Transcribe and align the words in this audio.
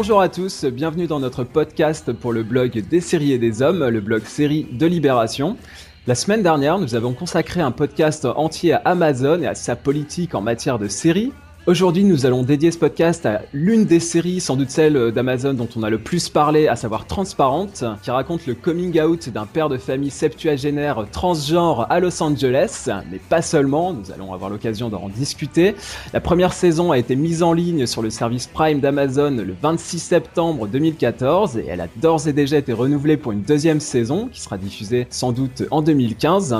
Bonjour 0.00 0.22
à 0.22 0.30
tous, 0.30 0.64
bienvenue 0.64 1.06
dans 1.06 1.20
notre 1.20 1.44
podcast 1.44 2.10
pour 2.14 2.32
le 2.32 2.42
blog 2.42 2.70
des 2.88 3.02
séries 3.02 3.32
et 3.32 3.38
des 3.38 3.60
hommes, 3.60 3.86
le 3.86 4.00
blog 4.00 4.24
série 4.24 4.66
de 4.72 4.86
Libération. 4.86 5.58
La 6.06 6.14
semaine 6.14 6.42
dernière, 6.42 6.78
nous 6.78 6.94
avons 6.94 7.12
consacré 7.12 7.60
un 7.60 7.70
podcast 7.70 8.24
entier 8.24 8.72
à 8.72 8.78
Amazon 8.86 9.42
et 9.42 9.46
à 9.46 9.54
sa 9.54 9.76
politique 9.76 10.34
en 10.34 10.40
matière 10.40 10.78
de 10.78 10.88
séries. 10.88 11.34
Aujourd'hui, 11.66 12.04
nous 12.04 12.24
allons 12.24 12.42
dédier 12.42 12.70
ce 12.70 12.78
podcast 12.78 13.26
à 13.26 13.42
l'une 13.52 13.84
des 13.84 14.00
séries, 14.00 14.40
sans 14.40 14.56
doute 14.56 14.70
celle 14.70 15.12
d'Amazon 15.12 15.52
dont 15.52 15.68
on 15.76 15.82
a 15.82 15.90
le 15.90 15.98
plus 15.98 16.30
parlé, 16.30 16.68
à 16.68 16.74
savoir 16.74 17.06
Transparente, 17.06 17.84
qui 18.02 18.10
raconte 18.10 18.46
le 18.46 18.54
coming 18.54 18.98
out 18.98 19.28
d'un 19.28 19.44
père 19.44 19.68
de 19.68 19.76
famille 19.76 20.10
septuagénaire 20.10 21.04
transgenre 21.12 21.86
à 21.90 22.00
Los 22.00 22.22
Angeles, 22.22 22.88
mais 23.12 23.18
pas 23.18 23.42
seulement, 23.42 23.92
nous 23.92 24.10
allons 24.10 24.32
avoir 24.32 24.48
l'occasion 24.48 24.88
d'en 24.88 25.10
discuter. 25.10 25.74
La 26.14 26.20
première 26.22 26.54
saison 26.54 26.92
a 26.92 26.98
été 26.98 27.14
mise 27.14 27.42
en 27.42 27.52
ligne 27.52 27.84
sur 27.84 28.00
le 28.00 28.08
service 28.08 28.46
Prime 28.46 28.80
d'Amazon 28.80 29.36
le 29.36 29.54
26 29.60 29.98
septembre 29.98 30.66
2014 30.66 31.58
et 31.58 31.66
elle 31.68 31.82
a 31.82 31.88
d'ores 31.96 32.26
et 32.26 32.32
déjà 32.32 32.56
été 32.56 32.72
renouvelée 32.72 33.18
pour 33.18 33.32
une 33.32 33.42
deuxième 33.42 33.80
saison 33.80 34.30
qui 34.32 34.40
sera 34.40 34.56
diffusée 34.56 35.06
sans 35.10 35.32
doute 35.32 35.64
en 35.70 35.82
2015. 35.82 36.56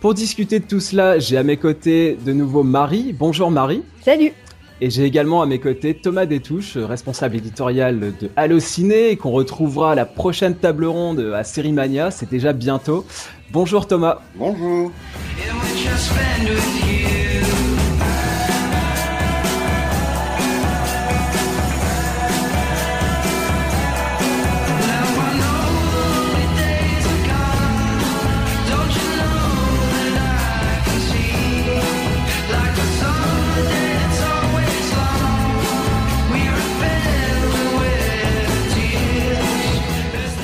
Pour 0.00 0.14
discuter 0.14 0.60
de 0.60 0.64
tout 0.64 0.80
cela, 0.80 1.18
j'ai 1.18 1.36
à 1.36 1.42
mes 1.42 1.58
côtés 1.58 2.16
de 2.24 2.32
nouveau 2.32 2.62
Marie. 2.62 3.12
Bonjour 3.12 3.50
Marie. 3.50 3.82
Salut. 4.02 4.32
Et 4.80 4.88
j'ai 4.88 5.04
également 5.04 5.42
à 5.42 5.46
mes 5.46 5.58
côtés 5.58 5.92
Thomas 5.92 6.24
Détouche, 6.24 6.78
responsable 6.78 7.36
éditorial 7.36 8.00
de 8.18 8.30
Allociné, 8.34 9.16
qu'on 9.16 9.30
retrouvera 9.30 9.92
à 9.92 9.94
la 9.94 10.06
prochaine 10.06 10.54
table 10.54 10.86
ronde 10.86 11.34
à 11.36 11.44
Sérimania, 11.44 12.10
c'est 12.10 12.30
déjà 12.30 12.54
bientôt. 12.54 13.04
Bonjour 13.52 13.86
Thomas. 13.86 14.20
Bonjour. 14.36 14.90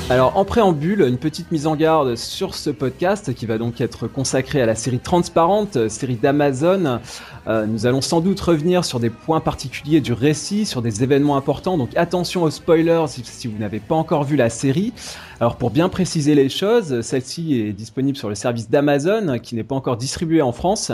Alors 0.09 0.37
en 0.37 0.45
préambule, 0.45 1.01
une 1.01 1.19
petite 1.19 1.51
mise 1.51 1.67
en 1.67 1.75
garde 1.75 2.15
sur 2.15 2.55
ce 2.55 2.71
podcast 2.71 3.35
qui 3.35 3.45
va 3.45 3.59
donc 3.59 3.81
être 3.81 4.07
consacré 4.07 4.63
à 4.63 4.67
la 4.67 4.77
série 4.77 5.01
Transparente, 5.01 5.89
série 5.89 6.15
d'Amazon. 6.15 7.01
Euh, 7.49 7.67
nous 7.67 7.87
allons 7.87 8.01
sans 8.01 8.21
doute 8.21 8.39
revenir 8.39 8.85
sur 8.85 9.01
des 9.01 9.11
points 9.11 9.41
particuliers 9.41 10.01
du 10.01 10.13
récit, 10.13 10.65
sur 10.65 10.81
des 10.81 11.03
événements 11.03 11.37
importants, 11.37 11.77
donc 11.77 11.91
attention 11.97 12.45
aux 12.45 12.51
spoilers 12.51 13.07
si, 13.09 13.49
vous 13.49 13.59
n'avez 13.59 13.81
pas 13.81 13.97
encore 13.97 14.23
vu 14.23 14.37
la 14.37 14.49
série. 14.49 14.93
Alors 15.41 15.57
pour 15.57 15.73
bien 15.73 15.89
préciser 15.89 16.37
les 16.37 16.51
choses, 16.51 17.01
celle-ci 17.01 17.61
est 17.61 17.73
disponible 17.73 18.17
sur 18.17 18.29
le 18.29 18.37
service 18.37 18.71
d'Amazon 18.71 19.41
qui 19.43 19.57
n'est 19.57 19.65
pas 19.65 19.75
encore 19.75 19.97
distribué 19.97 20.41
en 20.41 20.53
France, 20.53 20.93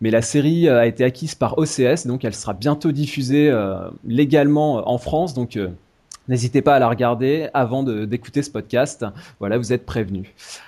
mais 0.00 0.10
la 0.10 0.22
série 0.22 0.70
a 0.70 0.86
été 0.86 1.04
acquise 1.04 1.34
par 1.34 1.58
OCS, 1.58 2.06
donc 2.06 2.24
elle 2.24 2.34
sera 2.34 2.54
bientôt 2.54 2.92
diffusée 2.92 3.50
euh, 3.50 3.90
légalement 4.06 4.90
en 4.90 4.96
France, 4.96 5.34
donc 5.34 5.58
euh, 5.58 5.68
N'hésitez 6.26 6.62
pas 6.62 6.74
à 6.74 6.78
la 6.78 6.88
regarder 6.88 7.48
avant 7.52 7.82
d'écouter 7.82 8.42
ce 8.42 8.50
podcast. 8.50 9.04
Voilà, 9.40 9.58
vous 9.58 9.74
êtes 9.74 9.84
prévenus. 9.84 10.26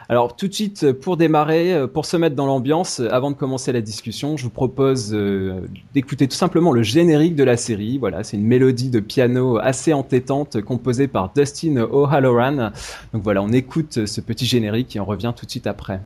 Alors 0.09 0.37
tout 0.37 0.49
de 0.49 0.53
suite, 0.53 0.93
pour 0.93 1.17
démarrer, 1.17 1.73
euh, 1.73 1.87
pour 1.87 2.05
se 2.05 2.17
mettre 2.19 2.37
dans 2.37 2.47
l'ambiance, 2.47 3.01
euh, 3.01 3.09
avant 3.11 3.31
de 3.31 3.37
commencer 3.37 3.73
la 3.73 3.81
discussion, 3.81 4.37
je 4.37 4.45
vous 4.45 4.51
propose 4.51 5.15
euh, 5.15 5.63
d'écouter 5.95 6.29
tout 6.29 6.37
simplement 6.37 6.73
le 6.73 6.83
générique 6.83 7.37
de 7.37 7.45
la 7.45 7.57
série. 7.57 7.97
Voilà, 7.97 8.23
c'est 8.23 8.37
une 8.37 8.47
mélodie 8.47 8.91
de 8.91 9.01
piano 9.01 9.59
assez 9.59 9.95
entêtante 9.95 10.61
composée 10.61 11.09
par 11.09 11.33
Dustin 11.35 11.77
O'Halloran. 11.77 12.71
Donc 13.15 13.23
voilà, 13.23 13.43
on 13.43 13.53
écoute 13.53 14.05
ce 14.07 14.21
petit 14.21 14.45
générique 14.45 14.95
et 14.95 15.01
on 15.01 15.07
revient 15.07 15.33
tout 15.35 15.47
de 15.47 15.51
suite 15.51 15.67
après. 15.67 16.01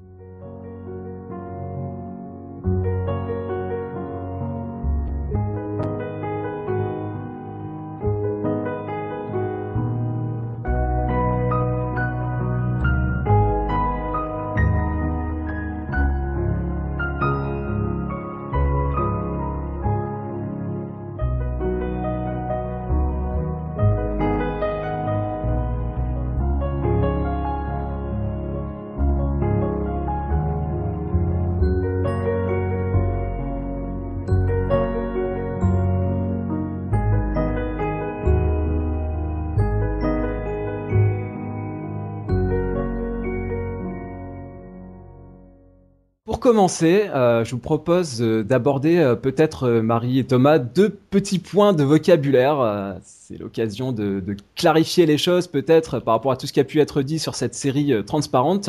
Commencer, 46.60 47.08
euh, 47.08 47.42
je 47.42 47.52
vous 47.52 47.58
propose 47.58 48.20
euh, 48.20 48.44
d'aborder 48.44 48.98
euh, 48.98 49.14
peut-être 49.14 49.66
Marie 49.80 50.18
et 50.18 50.24
Thomas 50.24 50.58
deux 50.58 50.90
petits 50.90 51.38
points 51.38 51.72
de 51.72 51.82
vocabulaire. 51.82 52.98
c'est 53.02 53.38
l'occasion 53.38 53.92
de, 53.92 54.22
clarifier 54.56 55.06
les 55.06 55.16
choses 55.16 55.46
peut-être 55.46 56.00
par 56.00 56.12
rapport 56.12 56.32
à 56.32 56.36
tout 56.36 56.46
ce 56.46 56.52
qui 56.52 56.60
a 56.60 56.64
pu 56.64 56.80
être 56.80 57.00
dit 57.00 57.18
sur 57.18 57.34
cette 57.34 57.54
série 57.54 57.94
transparente. 58.04 58.68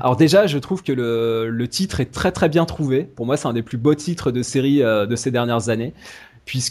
Alors 0.00 0.16
déjà, 0.16 0.48
je 0.48 0.58
trouve 0.58 0.82
que 0.82 0.90
le, 0.90 1.50
le, 1.50 1.68
titre 1.68 2.00
est 2.00 2.10
très 2.10 2.32
très 2.32 2.48
bien 2.48 2.64
trouvé. 2.64 3.04
Pour 3.04 3.26
moi, 3.26 3.36
c'est 3.36 3.46
un 3.46 3.52
des 3.52 3.62
plus 3.62 3.78
beaux 3.78 3.94
titres 3.94 4.32
de 4.32 4.42
série 4.42 4.80
de 4.80 5.16
ces 5.16 5.30
dernières 5.30 5.68
années 5.68 5.94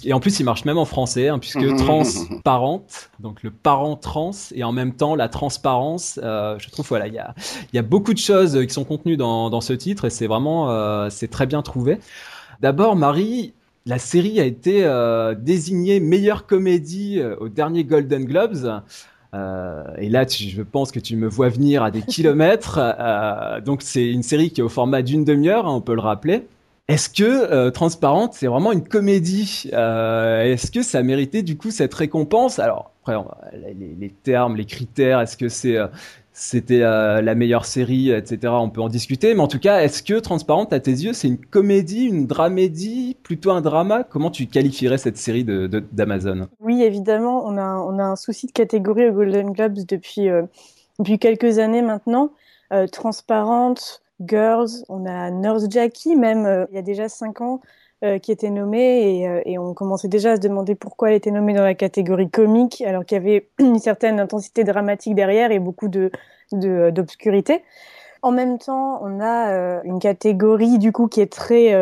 et 0.05 0.13
en 0.13 0.19
plus 0.19 0.39
il 0.39 0.43
marche 0.43 0.65
même 0.65 0.77
en 0.77 0.85
français 0.85 1.27
hein, 1.27 1.39
puisque 1.39 1.57
mhm. 1.57 1.77
transparente 1.77 3.11
donc 3.19 3.43
le 3.43 3.51
parent 3.51 3.95
trans 3.95 4.31
et 4.53 4.63
en 4.63 4.71
même 4.71 4.93
temps 4.93 5.15
la 5.15 5.29
transparence 5.29 6.19
euh, 6.23 6.57
je 6.59 6.69
trouve 6.69 6.87
voilà 6.87 7.07
il 7.07 7.13
y 7.13 7.19
a 7.19 7.33
il 7.71 7.75
y 7.75 7.79
a 7.79 7.83
beaucoup 7.83 8.13
de 8.13 8.19
choses 8.19 8.65
qui 8.65 8.73
sont 8.73 8.83
contenues 8.83 9.17
dans, 9.17 9.49
dans 9.49 9.61
ce 9.61 9.73
titre 9.73 10.05
et 10.05 10.09
c'est 10.09 10.27
vraiment 10.27 10.71
euh, 10.71 11.09
c'est 11.09 11.27
très 11.27 11.45
bien 11.45 11.61
trouvé 11.61 11.99
d'abord 12.61 12.95
Marie 12.95 13.53
la 13.85 13.99
série 13.99 14.39
a 14.39 14.45
été 14.45 14.83
euh, 14.83 15.35
désignée 15.35 15.99
meilleure 15.99 16.45
comédie 16.45 17.21
au 17.39 17.49
dernier 17.49 17.83
Golden 17.83 18.25
Globes 18.25 18.81
et 19.33 20.09
là, 20.09 20.25
je 20.27 20.61
pense 20.63 20.91
que 20.91 20.99
tu 20.99 21.15
me 21.15 21.27
vois 21.27 21.49
venir 21.49 21.83
à 21.83 21.91
des 21.91 22.01
kilomètres. 22.13 22.79
donc, 23.63 23.83
c'est 23.83 24.09
une 24.09 24.23
série 24.23 24.49
qui 24.49 24.61
est 24.61 24.63
au 24.63 24.69
format 24.69 25.03
d'une 25.03 25.23
demi-heure, 25.23 25.67
hein, 25.67 25.75
on 25.75 25.81
peut 25.81 25.93
le 25.93 26.01
rappeler. 26.01 26.47
Est-ce 26.89 27.07
que 27.07 27.23
euh, 27.23 27.69
Transparente, 27.69 28.33
c'est 28.33 28.47
vraiment 28.47 28.71
une 28.71 28.83
comédie 28.83 29.69
euh, 29.73 30.41
Est-ce 30.41 30.71
que 30.71 30.81
ça 30.81 31.03
méritait 31.03 31.43
du 31.43 31.55
coup 31.55 31.69
cette 31.69 31.93
récompense? 31.93 32.57
Alors, 32.57 32.93
après, 33.01 33.15
les, 33.77 34.09
termes, 34.09 34.55
les 34.55 34.65
critères, 34.65 35.21
est-ce 35.21 35.37
que 35.37 35.45
euh, 35.67 35.87
c'était 36.33 36.79
la 36.79 37.35
meilleure 37.35 37.65
série, 37.65 38.09
etc. 38.09 38.53
On 38.55 38.71
peut 38.71 38.81
en 38.81 38.89
discuter, 38.89 39.35
mais 39.35 39.41
en 39.41 39.47
tout 39.47 39.59
cas, 39.59 39.81
est-ce 39.81 40.01
que 40.01 40.15
Transparente, 40.15 40.73
à 40.73 40.79
tes 40.79 40.89
yeux, 40.89 41.13
c'est 41.13 41.27
une 41.27 41.37
comédie, 41.37 42.05
une 42.05 42.25
dramédie, 42.25 43.15
plutôt 43.21 43.51
un 43.51 43.61
drama? 43.61 44.03
Comment 44.03 44.31
tu 44.31 44.47
qualifierais 44.47 44.97
cette 44.97 45.17
série 45.17 45.43
d'Amazon? 45.43 46.47
Oui, 46.59 46.81
évidemment, 46.81 47.45
on 47.45 47.57
a, 47.59 48.03
un 48.03 48.15
souci 48.15 48.47
de 48.47 48.51
catégorie 48.51 49.09
au 49.09 49.13
Golden 49.13 49.51
Globes 49.51 49.77
depuis 49.85 50.27
quelques 51.19 51.59
années 51.59 51.83
maintenant. 51.83 52.31
Transparente, 52.91 54.01
Girls, 54.21 54.83
on 54.89 55.05
a 55.05 55.31
Nurse 55.31 55.65
Jackie, 55.69 56.15
même 56.15 56.45
euh, 56.45 56.65
il 56.71 56.75
y 56.75 56.77
a 56.77 56.81
déjà 56.81 57.09
cinq 57.09 57.41
ans, 57.41 57.61
euh, 58.03 58.19
qui 58.19 58.31
était 58.31 58.49
nommée 58.49 59.19
et, 59.19 59.27
euh, 59.27 59.41
et, 59.45 59.57
on 59.57 59.73
commençait 59.73 60.07
déjà 60.07 60.31
à 60.31 60.35
se 60.35 60.41
demander 60.41 60.75
pourquoi 60.75 61.09
elle 61.09 61.15
était 61.15 61.31
nommée 61.31 61.53
dans 61.53 61.63
la 61.63 61.73
catégorie 61.73 62.29
comique, 62.29 62.81
alors 62.81 63.05
qu'il 63.05 63.17
y 63.17 63.21
avait 63.21 63.49
une 63.59 63.79
certaine 63.79 64.19
intensité 64.19 64.63
dramatique 64.63 65.15
derrière 65.15 65.51
et 65.51 65.59
beaucoup 65.59 65.87
de 65.87 66.11
d'obscurité. 66.51 67.63
En 68.23 68.31
même 68.31 68.57
temps, 68.57 68.99
on 69.03 69.21
a 69.21 69.83
une 69.83 69.99
catégorie 69.99 70.79
du 70.79 70.91
coup 70.91 71.07
qui 71.07 71.21
est 71.21 71.31
très 71.31 71.75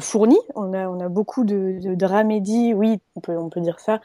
fournie. 0.00 0.40
On 0.56 0.72
a, 0.72 1.04
a 1.04 1.08
beaucoup 1.08 1.44
de, 1.44 1.78
de 1.80 2.74
oui, 2.74 2.98
on 3.14 3.20
peut, 3.20 3.38
on 3.38 3.48
peut 3.48 3.60
dire 3.60 3.78
ça, 3.78 4.00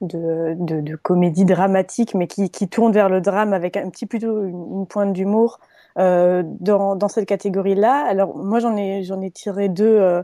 de, 0.00 0.56
de, 0.58 0.80
de 0.80 0.96
comédies 0.96 1.44
dramatiques, 1.44 2.14
mais 2.14 2.26
qui, 2.26 2.50
qui 2.50 2.68
tournent 2.68 2.92
vers 2.92 3.08
le 3.08 3.20
drame 3.20 3.52
avec 3.52 3.76
un 3.76 3.90
petit 3.90 4.06
plutôt 4.06 4.44
une, 4.44 4.80
une 4.80 4.86
pointe 4.86 5.12
d'humour 5.12 5.60
euh, 5.98 6.42
dans, 6.44 6.96
dans, 6.96 7.08
cette 7.08 7.26
catégorie-là. 7.26 8.04
Alors 8.06 8.36
moi 8.36 8.60
j'en 8.60 8.76
ai 8.76 9.02
j'en 9.04 9.20
ai 9.20 9.30
tiré 9.30 9.68
deux 9.68 9.84
euh, 9.84 10.22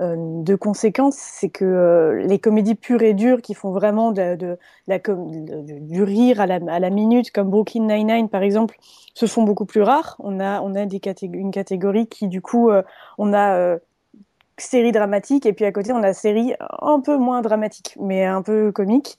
euh 0.00 0.16
deux 0.42 0.56
conséquences, 0.56 1.16
c'est 1.16 1.48
que 1.48 1.64
euh, 1.64 2.22
les 2.26 2.38
comédies 2.38 2.74
pures 2.74 3.02
et 3.02 3.14
dures 3.14 3.40
qui 3.42 3.54
font 3.54 3.70
vraiment 3.72 4.12
de, 4.12 4.36
de, 4.36 4.58
la 4.86 4.98
du 4.98 6.02
rire 6.02 6.40
à 6.40 6.46
la, 6.46 6.56
à 6.68 6.78
la, 6.80 6.90
minute, 6.90 7.30
comme 7.30 7.50
Brooklyn 7.50 7.86
Nine-Nine 7.86 8.28
par 8.28 8.42
exemple, 8.42 8.76
se 9.14 9.26
font 9.26 9.44
beaucoup 9.44 9.66
plus 9.66 9.82
rares. 9.82 10.16
On 10.20 10.40
a, 10.40 10.60
on 10.62 10.74
a 10.74 10.86
des 10.86 11.00
une 11.22 11.50
catégorie 11.52 12.08
qui 12.08 12.28
du 12.28 12.42
coup, 12.42 12.70
on 13.18 13.32
a 13.32 13.78
série 14.58 14.92
dramatique 14.92 15.46
et 15.46 15.52
puis 15.52 15.64
à 15.64 15.72
côté 15.72 15.92
on 15.92 16.02
a 16.02 16.12
série 16.12 16.54
un 16.80 17.00
peu 17.00 17.16
moins 17.16 17.42
dramatique, 17.42 17.96
mais 18.00 18.24
un 18.24 18.42
peu 18.42 18.72
comique. 18.72 19.18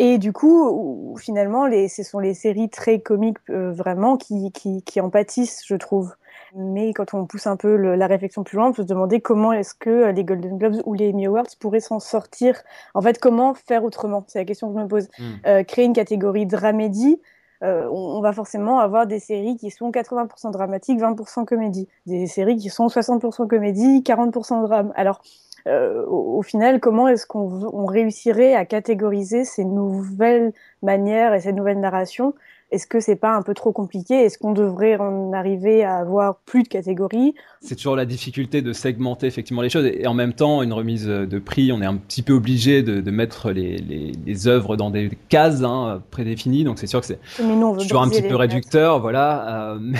Et 0.00 0.18
du 0.18 0.32
coup, 0.32 1.14
finalement, 1.20 1.66
les, 1.66 1.86
ce 1.88 2.02
sont 2.02 2.18
les 2.18 2.34
séries 2.34 2.68
très 2.68 2.98
comiques 2.98 3.38
vraiment 3.48 4.16
qui, 4.16 4.50
qui, 4.50 4.82
qui 4.82 5.00
en 5.00 5.08
pâtissent, 5.08 5.62
je 5.64 5.76
trouve. 5.76 6.14
Mais 6.56 6.92
quand 6.92 7.14
on 7.14 7.26
pousse 7.26 7.46
un 7.48 7.56
peu 7.56 7.74
la 7.74 8.06
réflexion 8.06 8.44
plus 8.44 8.56
loin, 8.56 8.68
on 8.68 8.72
peut 8.72 8.82
se 8.82 8.86
demander 8.86 9.20
comment 9.20 9.52
est-ce 9.52 9.74
que 9.74 9.90
euh, 9.90 10.12
les 10.12 10.22
Golden 10.22 10.56
Globes 10.56 10.80
ou 10.84 10.94
les 10.94 11.10
Emmy 11.10 11.26
Awards 11.26 11.46
pourraient 11.58 11.80
s'en 11.80 11.98
sortir. 11.98 12.62
En 12.94 13.02
fait, 13.02 13.18
comment 13.18 13.54
faire 13.54 13.82
autrement? 13.82 14.24
C'est 14.28 14.38
la 14.38 14.44
question 14.44 14.72
que 14.72 14.78
je 14.78 14.84
me 14.84 14.88
pose. 14.88 15.08
Hmm. 15.18 15.32
Euh, 15.46 15.64
créer 15.64 15.84
une 15.84 15.92
catégorie 15.92 16.46
dramédie, 16.46 17.20
euh, 17.64 17.88
on, 17.90 18.20
va 18.20 18.32
forcément 18.32 18.78
avoir 18.78 19.06
des 19.06 19.18
séries 19.18 19.56
qui 19.56 19.70
sont 19.70 19.90
80% 19.90 20.50
dramatiques, 20.50 21.00
20% 21.00 21.44
comédie. 21.44 21.88
Des 22.06 22.26
séries 22.26 22.56
qui 22.56 22.68
sont 22.68 22.86
60% 22.86 23.46
comédie, 23.48 24.02
40% 24.02 24.62
drame. 24.62 24.92
Alors, 24.96 25.22
au, 25.66 26.42
final, 26.42 26.78
comment 26.78 27.08
est-ce 27.08 27.26
qu'on 27.26 27.86
réussirait 27.86 28.54
à 28.54 28.66
catégoriser 28.66 29.44
ces 29.44 29.64
nouvelles 29.64 30.52
manières 30.82 31.32
et 31.32 31.40
ces 31.40 31.54
nouvelles 31.54 31.80
narrations 31.80 32.34
est-ce 32.74 32.86
que 32.88 32.98
c'est 32.98 33.16
pas 33.16 33.34
un 33.34 33.42
peu 33.42 33.54
trop 33.54 33.72
compliqué? 33.72 34.14
Est-ce 34.14 34.36
qu'on 34.36 34.52
devrait 34.52 34.96
en 34.96 35.32
arriver 35.32 35.84
à 35.84 35.96
avoir 35.96 36.36
plus 36.44 36.64
de 36.64 36.68
catégories? 36.68 37.34
C'est 37.60 37.76
toujours 37.76 37.96
la 37.96 38.04
difficulté 38.04 38.62
de 38.62 38.72
segmenter 38.72 39.26
effectivement 39.26 39.62
les 39.62 39.70
choses 39.70 39.86
et 39.86 40.06
en 40.06 40.14
même 40.14 40.32
temps 40.32 40.62
une 40.62 40.72
remise 40.72 41.06
de 41.06 41.38
prix, 41.38 41.72
on 41.72 41.80
est 41.80 41.86
un 41.86 41.96
petit 41.96 42.22
peu 42.22 42.32
obligé 42.32 42.82
de, 42.82 43.10
mettre 43.10 43.52
les, 43.52 43.76
les, 43.76 44.48
œuvres 44.48 44.76
dans 44.76 44.90
des 44.90 45.10
cases 45.28 45.62
hein, 45.62 46.02
prédéfinies, 46.10 46.64
donc 46.64 46.78
c'est 46.78 46.88
sûr 46.88 47.00
que 47.00 47.06
c'est 47.06 47.20
toujours 47.38 48.02
un 48.02 48.08
petit 48.08 48.22
peu 48.22 48.34
réducteur, 48.34 49.00
voilà. 49.00 49.74
Euh, 49.74 49.92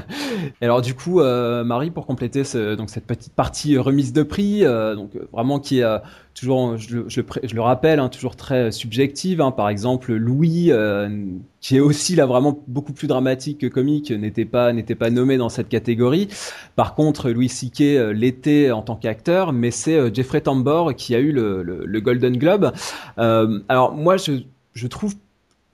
alors 0.60 0.82
du 0.82 0.94
coup, 0.94 1.20
euh, 1.20 1.64
Marie, 1.64 1.90
pour 1.90 2.06
compléter 2.06 2.42
donc 2.76 2.90
cette 2.90 3.06
petite 3.06 3.32
partie 3.32 3.78
remise 3.78 4.12
de 4.12 4.22
prix, 4.22 4.64
euh, 4.64 4.94
donc 4.94 5.12
vraiment 5.32 5.58
qui 5.58 5.80
est 5.80 6.00
je, 6.42 7.54
le 7.54 7.60
rappelle, 7.60 7.98
hein, 7.98 8.08
toujours 8.08 8.36
très 8.36 8.72
subjective. 8.72 9.40
Hein. 9.40 9.50
Par 9.50 9.68
exemple, 9.68 10.14
Louis, 10.14 10.70
euh, 10.70 11.26
qui 11.60 11.76
est 11.76 11.80
aussi 11.80 12.16
là 12.16 12.26
vraiment 12.26 12.62
beaucoup 12.66 12.92
plus 12.92 13.08
dramatique 13.08 13.58
que 13.58 13.66
comique, 13.66 14.10
n'était 14.10 14.44
pas 14.44 14.72
n'était 14.72 14.94
pas 14.94 15.10
nommé 15.10 15.36
dans 15.36 15.48
cette 15.48 15.68
catégorie. 15.68 16.28
Par 16.76 16.94
contre, 16.94 17.30
Louis 17.30 17.48
C.K. 17.48 17.80
Euh, 17.80 18.12
l'était 18.12 18.70
en 18.70 18.82
tant 18.82 18.96
qu'acteur, 18.96 19.52
mais 19.52 19.70
c'est 19.70 19.96
euh, 19.96 20.10
Jeffrey 20.12 20.40
Tambor 20.40 20.94
qui 20.94 21.14
a 21.14 21.18
eu 21.18 21.32
le, 21.32 22.00
Golden 22.00 22.36
Globe. 22.36 22.72
alors 23.16 23.92
moi, 23.92 24.16
je, 24.16 24.86
trouve 24.86 25.14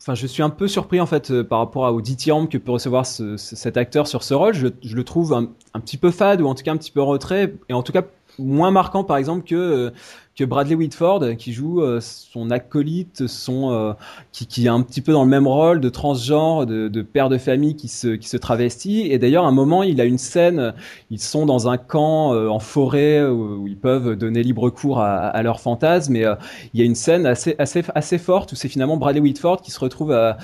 Enfin, 0.01 0.15
je 0.15 0.27
suis 0.27 0.43
un 0.43 0.51
peu 0.51 0.69
surpris 0.69 1.01
en 1.01 1.07
fait 1.07 1.43
par 1.43 1.59
rapport 1.59 1.87
à, 1.87 1.93
au 1.93 2.01
dithyrambe 2.01 2.49
que 2.49 2.59
peut 2.59 2.71
recevoir 2.73 3.07
ce, 3.07 3.37
cet 3.37 3.77
acteur 3.77 4.07
sur 4.07 4.23
ce 4.23 4.35
rôle. 4.35 4.55
Je, 4.55 4.69
le 4.69 5.05
trouve 5.05 5.33
un, 5.33 5.81
petit 5.81 5.97
peu 5.97 6.11
fade 6.11 6.41
ou 6.41 6.47
en 6.47 6.55
tout 6.55 6.63
cas 6.63 6.73
un 6.73 6.77
petit 6.77 6.93
peu 6.93 7.03
retrait 7.03 7.55
et 7.69 7.73
en 7.73 7.83
tout 7.83 7.93
cas 7.93 8.03
moins 8.39 8.71
marquant 8.71 9.05
par 9.05 9.17
exemple 9.17 9.47
que 9.47 9.93
que 10.37 10.45
Bradley 10.45 10.75
Whitford 10.75 11.37
qui 11.39 11.53
joue 11.55 11.81
euh, 11.81 11.99
son 12.01 12.51
acolyte, 12.51 13.27
son 13.27 13.73
euh, 13.73 13.93
qui, 14.33 14.47
qui 14.47 14.67
est 14.67 14.69
un 14.69 14.83
petit 14.83 15.01
peu 15.01 15.13
dans 15.13 15.25
le 15.25 15.31
même 15.31 15.47
rôle 15.47 15.81
de 15.81 15.89
transgenre, 15.89 16.67
de, 16.67 16.89
de 16.89 17.03
père 17.03 17.31
de 17.31 17.39
famille 17.39 17.75
qui 17.75 17.89
se 17.89 18.09
qui 18.09 18.29
se 18.29 18.37
travestit. 18.37 19.11
Et 19.11 19.19
d'ailleurs, 19.19 19.47
à 19.47 19.49
un 19.49 19.53
moment, 19.53 19.83
il 19.83 19.99
a 20.01 20.05
une 20.05 20.19
scène. 20.19 20.75
Ils 21.11 21.21
sont 21.21 21.47
dans 21.47 21.69
un 21.69 21.79
camp 21.79 22.35
euh, 22.35 22.49
en 22.49 22.59
forêt 22.59 23.25
où, 23.25 23.67
ils 23.67 23.79
peuvent 23.79 24.15
donner 24.15 24.43
libre 24.43 24.69
cours 24.69 25.01
à, 25.01 25.17
à 25.17 25.43
leurs 25.43 25.61
fantasmes. 25.61 26.17
Et 26.17 26.27
il 26.75 26.81
y 26.81 26.83
a 26.83 26.87
une 26.87 26.95
scène 26.95 27.25
assez 27.25 27.57
assez 27.59 27.83
assez 27.95 28.19
forte 28.19 28.53
où 28.53 28.57
c'est 28.57 28.69
finalement 28.69 28.99
Bradley 28.99 29.21
Whitford 29.21 29.63
qui 29.63 29.71
se 29.71 29.81
retrouve 29.81 30.13
à, 30.13 30.37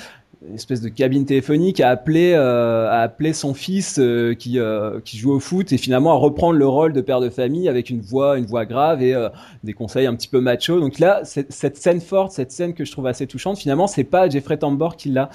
une 0.48 0.54
espèce 0.54 0.80
de 0.80 0.88
cabine 0.88 1.24
téléphonique 1.24 1.80
à 1.80 1.90
appeler 1.90 2.32
euh, 2.34 2.88
à 2.90 3.00
appeler 3.00 3.32
son 3.32 3.54
fils 3.54 3.98
euh, 3.98 4.34
qui 4.34 4.58
euh, 4.58 5.00
qui 5.04 5.16
joue 5.16 5.32
au 5.32 5.40
foot 5.40 5.72
et 5.72 5.78
finalement 5.78 6.12
à 6.12 6.16
reprendre 6.16 6.58
le 6.58 6.66
rôle 6.66 6.92
de 6.92 7.00
père 7.00 7.20
de 7.20 7.30
famille 7.30 7.68
avec 7.68 7.90
une 7.90 8.00
voix 8.00 8.38
une 8.38 8.46
voix 8.46 8.64
grave 8.64 9.02
et 9.02 9.14
des 9.62 9.72
conseils 9.72 10.06
un 10.06 10.14
petit 10.14 10.28
peu 10.28 10.40
macho. 10.40 10.80
Donc 10.80 10.98
là 10.98 11.20
cette 11.24 11.76
scène 11.76 12.00
forte 12.00 12.32
cette 12.32 12.50
scène 12.50 12.74
que 12.74 12.84
je 12.84 12.92
trouve 12.92 13.06
assez 13.06 13.26
touchante 13.26 13.58
finalement 13.58 13.86
c'est 13.86 14.04
pas 14.04 14.28
Jeffrey 14.28 14.56
Tambor 14.56 14.96
qui 14.96 15.10
l'a. 15.10 15.30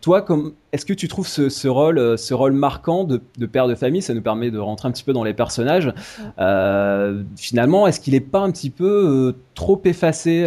Toi 0.00 0.22
comme 0.22 0.52
est-ce 0.72 0.86
que 0.86 0.92
tu 0.92 1.08
trouves 1.08 1.26
ce, 1.26 1.48
ce, 1.48 1.66
rôle 1.66 2.16
ce 2.16 2.32
rôle 2.32 2.52
marquant 2.52 3.02
de, 3.02 3.20
de, 3.38 3.46
père 3.46 3.66
de 3.66 3.74
famille? 3.74 4.02
Ça 4.02 4.14
nous 4.14 4.22
permet 4.22 4.52
de 4.52 4.58
rentrer 4.58 4.88
un 4.88 4.92
petit 4.92 5.02
peu 5.02 5.12
dans 5.12 5.24
les 5.24 5.34
personnages. 5.34 5.92
Finalement 7.36 7.86
est-ce 7.86 8.00
qu'il 8.00 8.14
est 8.14 8.20
pas 8.20 8.40
un 8.40 8.50
petit 8.50 8.70
peu 8.70 9.34
trop 9.54 9.80
effacé 9.84 10.44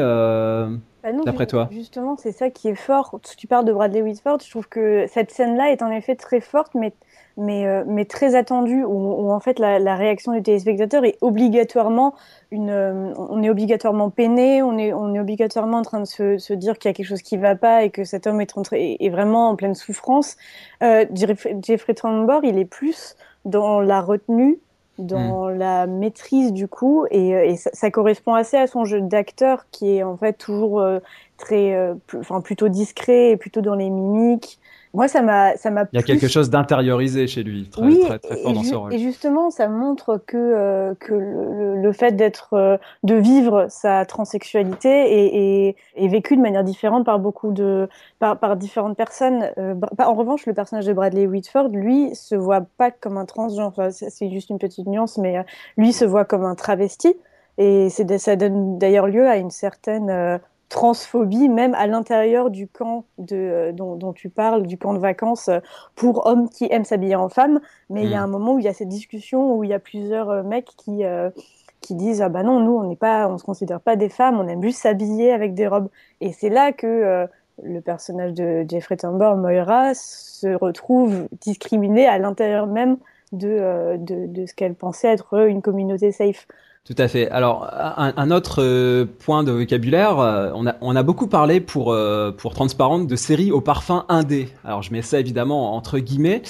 bah 1.04 1.10
D'après 1.26 1.48
toi 1.48 1.68
Justement, 1.72 2.16
c'est 2.18 2.32
ça 2.32 2.50
qui 2.50 2.70
est 2.70 2.76
fort. 2.76 3.20
Tu 3.38 3.46
parles 3.46 3.66
de 3.66 3.74
Bradley 3.74 4.02
Whitford, 4.02 4.40
je 4.44 4.50
trouve 4.50 4.70
que 4.70 5.06
cette 5.08 5.32
scène-là 5.32 5.72
est 5.72 5.82
en 5.82 5.92
effet 5.92 6.16
très 6.16 6.40
forte, 6.40 6.76
mais, 6.76 6.94
mais, 7.36 7.68
euh, 7.68 7.84
mais 7.86 8.06
très 8.06 8.36
attendue, 8.36 8.86
où, 8.86 9.30
en 9.32 9.40
fait 9.42 9.60
la, 9.60 9.80
la, 9.80 9.96
réaction 9.96 10.32
du 10.32 10.42
téléspectateur 10.42 11.04
est 11.04 11.18
obligatoirement 11.20 12.16
une. 12.52 12.70
Euh, 12.70 13.14
on 13.18 13.44
est 13.44 13.50
obligatoirement 13.50 14.10
peiné, 14.10 14.64
on 14.64 14.78
est, 14.78 14.94
on 14.94 15.14
est 15.14 15.20
obligatoirement 15.20 15.80
en 15.80 15.84
train 15.84 16.00
de 16.00 16.06
se, 16.06 16.38
se 16.38 16.54
dire 16.54 16.78
qu'il 16.78 16.90
y 16.90 16.92
a 16.92 16.94
quelque 16.94 17.08
chose 17.08 17.22
qui 17.22 17.38
ne 17.38 17.42
va 17.42 17.56
pas 17.56 17.84
et 17.84 17.90
que 17.90 18.06
cet 18.06 18.26
homme 18.26 18.40
est, 18.40 18.54
est, 18.72 19.10
vraiment 19.10 19.50
en 19.50 19.56
pleine 19.58 19.76
souffrance. 19.76 20.38
Euh, 20.82 21.06
Jeffrey 21.14 21.94
Tambor, 21.94 22.46
il 22.46 22.58
est 22.58 22.66
plus 22.66 23.18
dans 23.44 23.82
la 23.82 24.00
retenue 24.00 24.60
dans 25.00 25.50
hmm. 25.50 25.58
la 25.58 25.88
maîtrise 25.88 26.54
du 26.54 26.68
coup 26.68 27.06
et, 27.10 27.36
euh, 27.36 27.46
et 27.46 27.56
ça, 27.56 27.72
ça, 27.74 27.90
correspond 27.90 28.36
assez 28.36 28.58
à 28.58 28.68
son 28.68 28.86
jeu 28.86 29.02
d'acteur 29.02 29.66
qui 29.72 29.98
est 29.98 30.04
en 30.04 30.18
fait 30.18 30.34
toujours 30.34 30.80
euh, 30.80 31.00
très 31.38 31.74
euh, 31.74 31.96
enfin 32.16 32.42
plutôt 32.42 32.70
discret 32.70 33.32
et 33.32 33.38
plutôt 33.38 33.62
dans 33.62 33.76
les 33.76 33.90
mimiques 33.90 34.60
moi, 34.96 35.08
ça 35.08 35.24
m'a, 35.24 35.58
ça 35.58 35.72
m'a. 35.72 35.86
Il 35.92 35.96
y 35.96 36.00
a 36.00 36.04
quelque 36.04 36.28
chose 36.28 36.52
d'intériorisé 36.52 37.26
chez 37.26 37.42
lui, 37.42 37.68
très, 37.68 37.82
oui, 37.82 38.00
très, 38.02 38.20
très, 38.20 38.38
fort 38.38 38.54
dans 38.54 38.64
ce 38.64 38.76
rôle. 38.76 38.94
Et 38.94 39.00
justement, 39.00 39.50
ça 39.50 39.68
montre 39.68 40.22
que 40.28 40.38
euh, 40.38 40.94
que 41.00 41.16
le, 41.16 41.82
le, 41.82 41.92
fait 41.94 42.12
d'être, 42.12 42.54
euh, 42.54 42.78
de 43.02 43.16
vivre 43.16 43.66
sa 43.70 44.06
transsexualité 44.06 44.90
est, 44.90 45.70
est, 45.70 45.76
est, 45.96 46.08
vécu 46.08 46.36
de 46.38 46.42
manière 46.42 46.64
différente 46.64 47.06
par 47.06 47.18
beaucoup 47.18 47.52
de, 47.52 47.90
par, 48.20 48.38
par 48.38 48.56
différentes 48.56 48.96
personnes. 48.96 49.50
Euh, 49.58 49.74
en 49.98 50.14
revanche, 50.14 50.46
le 50.46 50.54
personnage 50.54 50.86
de 50.86 50.94
Bradley 50.94 51.26
Whitford, 51.26 51.70
lui, 51.70 52.14
se 52.14 52.36
voit 52.36 52.62
pas 52.78 52.92
comme 52.92 53.18
un 53.18 53.26
transgenre. 53.26 53.68
Enfin, 53.68 53.90
c'est 53.90 54.30
juste 54.30 54.52
une 54.52 54.60
petite 54.60 54.86
nuance, 54.86 55.18
mais 55.18 55.40
euh, 55.40 55.44
lui 55.76 55.92
se 55.92 56.06
voit 56.06 56.26
comme 56.26 56.46
un 56.46 56.56
travesti. 56.56 57.16
Et 57.58 57.90
c'est, 57.90 58.20
ça 58.20 58.36
donne 58.36 58.78
d'ailleurs 58.78 59.08
lieu 59.08 59.28
à 59.28 59.38
une 59.38 59.52
certaine 59.52 60.40
transphobie, 60.70 61.50
même 61.50 61.76
à 61.76 61.88
l'intérieur 61.88 62.50
du 62.50 62.68
camp 62.68 63.06
de, 63.18 63.36
euh, 63.36 63.72
dont, 63.72 63.96
dont, 63.96 64.14
tu 64.14 64.30
parles, 64.30 64.66
du 64.66 64.78
camp 64.78 64.94
de 64.94 65.00
vacances 65.00 65.50
euh, 65.50 65.60
pour 65.96 66.26
hommes 66.26 66.50
qui 66.50 66.68
aiment 66.72 66.86
s'habiller 66.86 67.16
en 67.16 67.30
femme. 67.30 67.60
Mais 67.90 68.04
il 68.04 68.10
y 68.10 68.16
a 68.16 68.22
mm. 68.22 68.24
un 68.24 68.28
moment 68.28 68.54
où 68.56 68.60
il 68.60 68.66
y 68.66 68.68
a 68.68 68.74
cette 68.74 68.90
discussion 68.90 69.56
où 69.56 69.64
il 69.64 69.70
y 69.70 69.74
a 69.74 69.80
plusieurs 69.80 70.30
euh, 70.30 70.44
mecs 70.44 70.70
qui, 70.78 71.04
qui 71.82 71.96
disent 71.96 72.22
ah 72.22 72.30
bah 72.30 72.44
non, 72.44 72.60
nous 72.60 72.76
on 72.78 72.84
n'est 72.84 72.96
pas, 72.96 73.28
on 73.28 73.38
se 73.38 73.44
considère 73.44 73.82
pas 73.82 73.96
des 73.96 74.10
femmes, 74.10 74.40
on 74.40 74.48
aime 74.48 74.64
juste 74.64 74.80
s'habiller 74.80 75.32
avec 75.32 75.54
des 75.54 75.68
robes. 75.68 75.90
Et 76.22 76.32
c'est 76.32 76.50
là 76.50 76.72
que 76.72 77.28
le 77.62 77.82
personnage 77.82 78.34
de 78.34 78.66
Jeffrey 78.68 78.98
Tambor, 78.98 79.38
Moira, 79.38 79.94
se 79.94 80.56
retrouve 80.56 81.28
discriminé 81.42 82.08
à 82.08 82.18
l'intérieur 82.18 82.68
même 82.68 82.98
de, 83.32 83.98
de, 83.98 84.28
de 84.28 84.46
ce 84.46 84.54
qu'elle 84.54 84.76
pensait 84.76 85.10
être 85.10 85.46
une 85.48 85.62
communauté 85.62 86.12
safe. 86.12 86.48
Tout 86.86 86.96
à 86.98 87.08
fait. 87.08 87.30
Alors, 87.30 87.70
un, 87.72 88.30
autre 88.30 88.62
euh, 88.62 89.06
point 89.06 89.46
de 89.46 89.54
vocabulaire, 89.54 90.20
euh, 90.20 90.52
on, 90.54 90.96
a, 90.98 91.04
beaucoup 91.04 91.28
parlé 91.28 91.62
pour, 91.62 91.94
euh, 91.94 92.34
pour 92.34 92.54
Transparente 92.54 93.08
de 93.08 93.16
séries 93.16 93.54
au 93.54 93.62
parfum 93.62 94.04
indé. 94.10 94.50
Alors, 94.66 94.82
je 94.82 94.92
mets 94.92 95.02
ça 95.02 95.18
évidemment 95.18 95.78
entre 95.78 96.00
guillemets. 96.00 96.42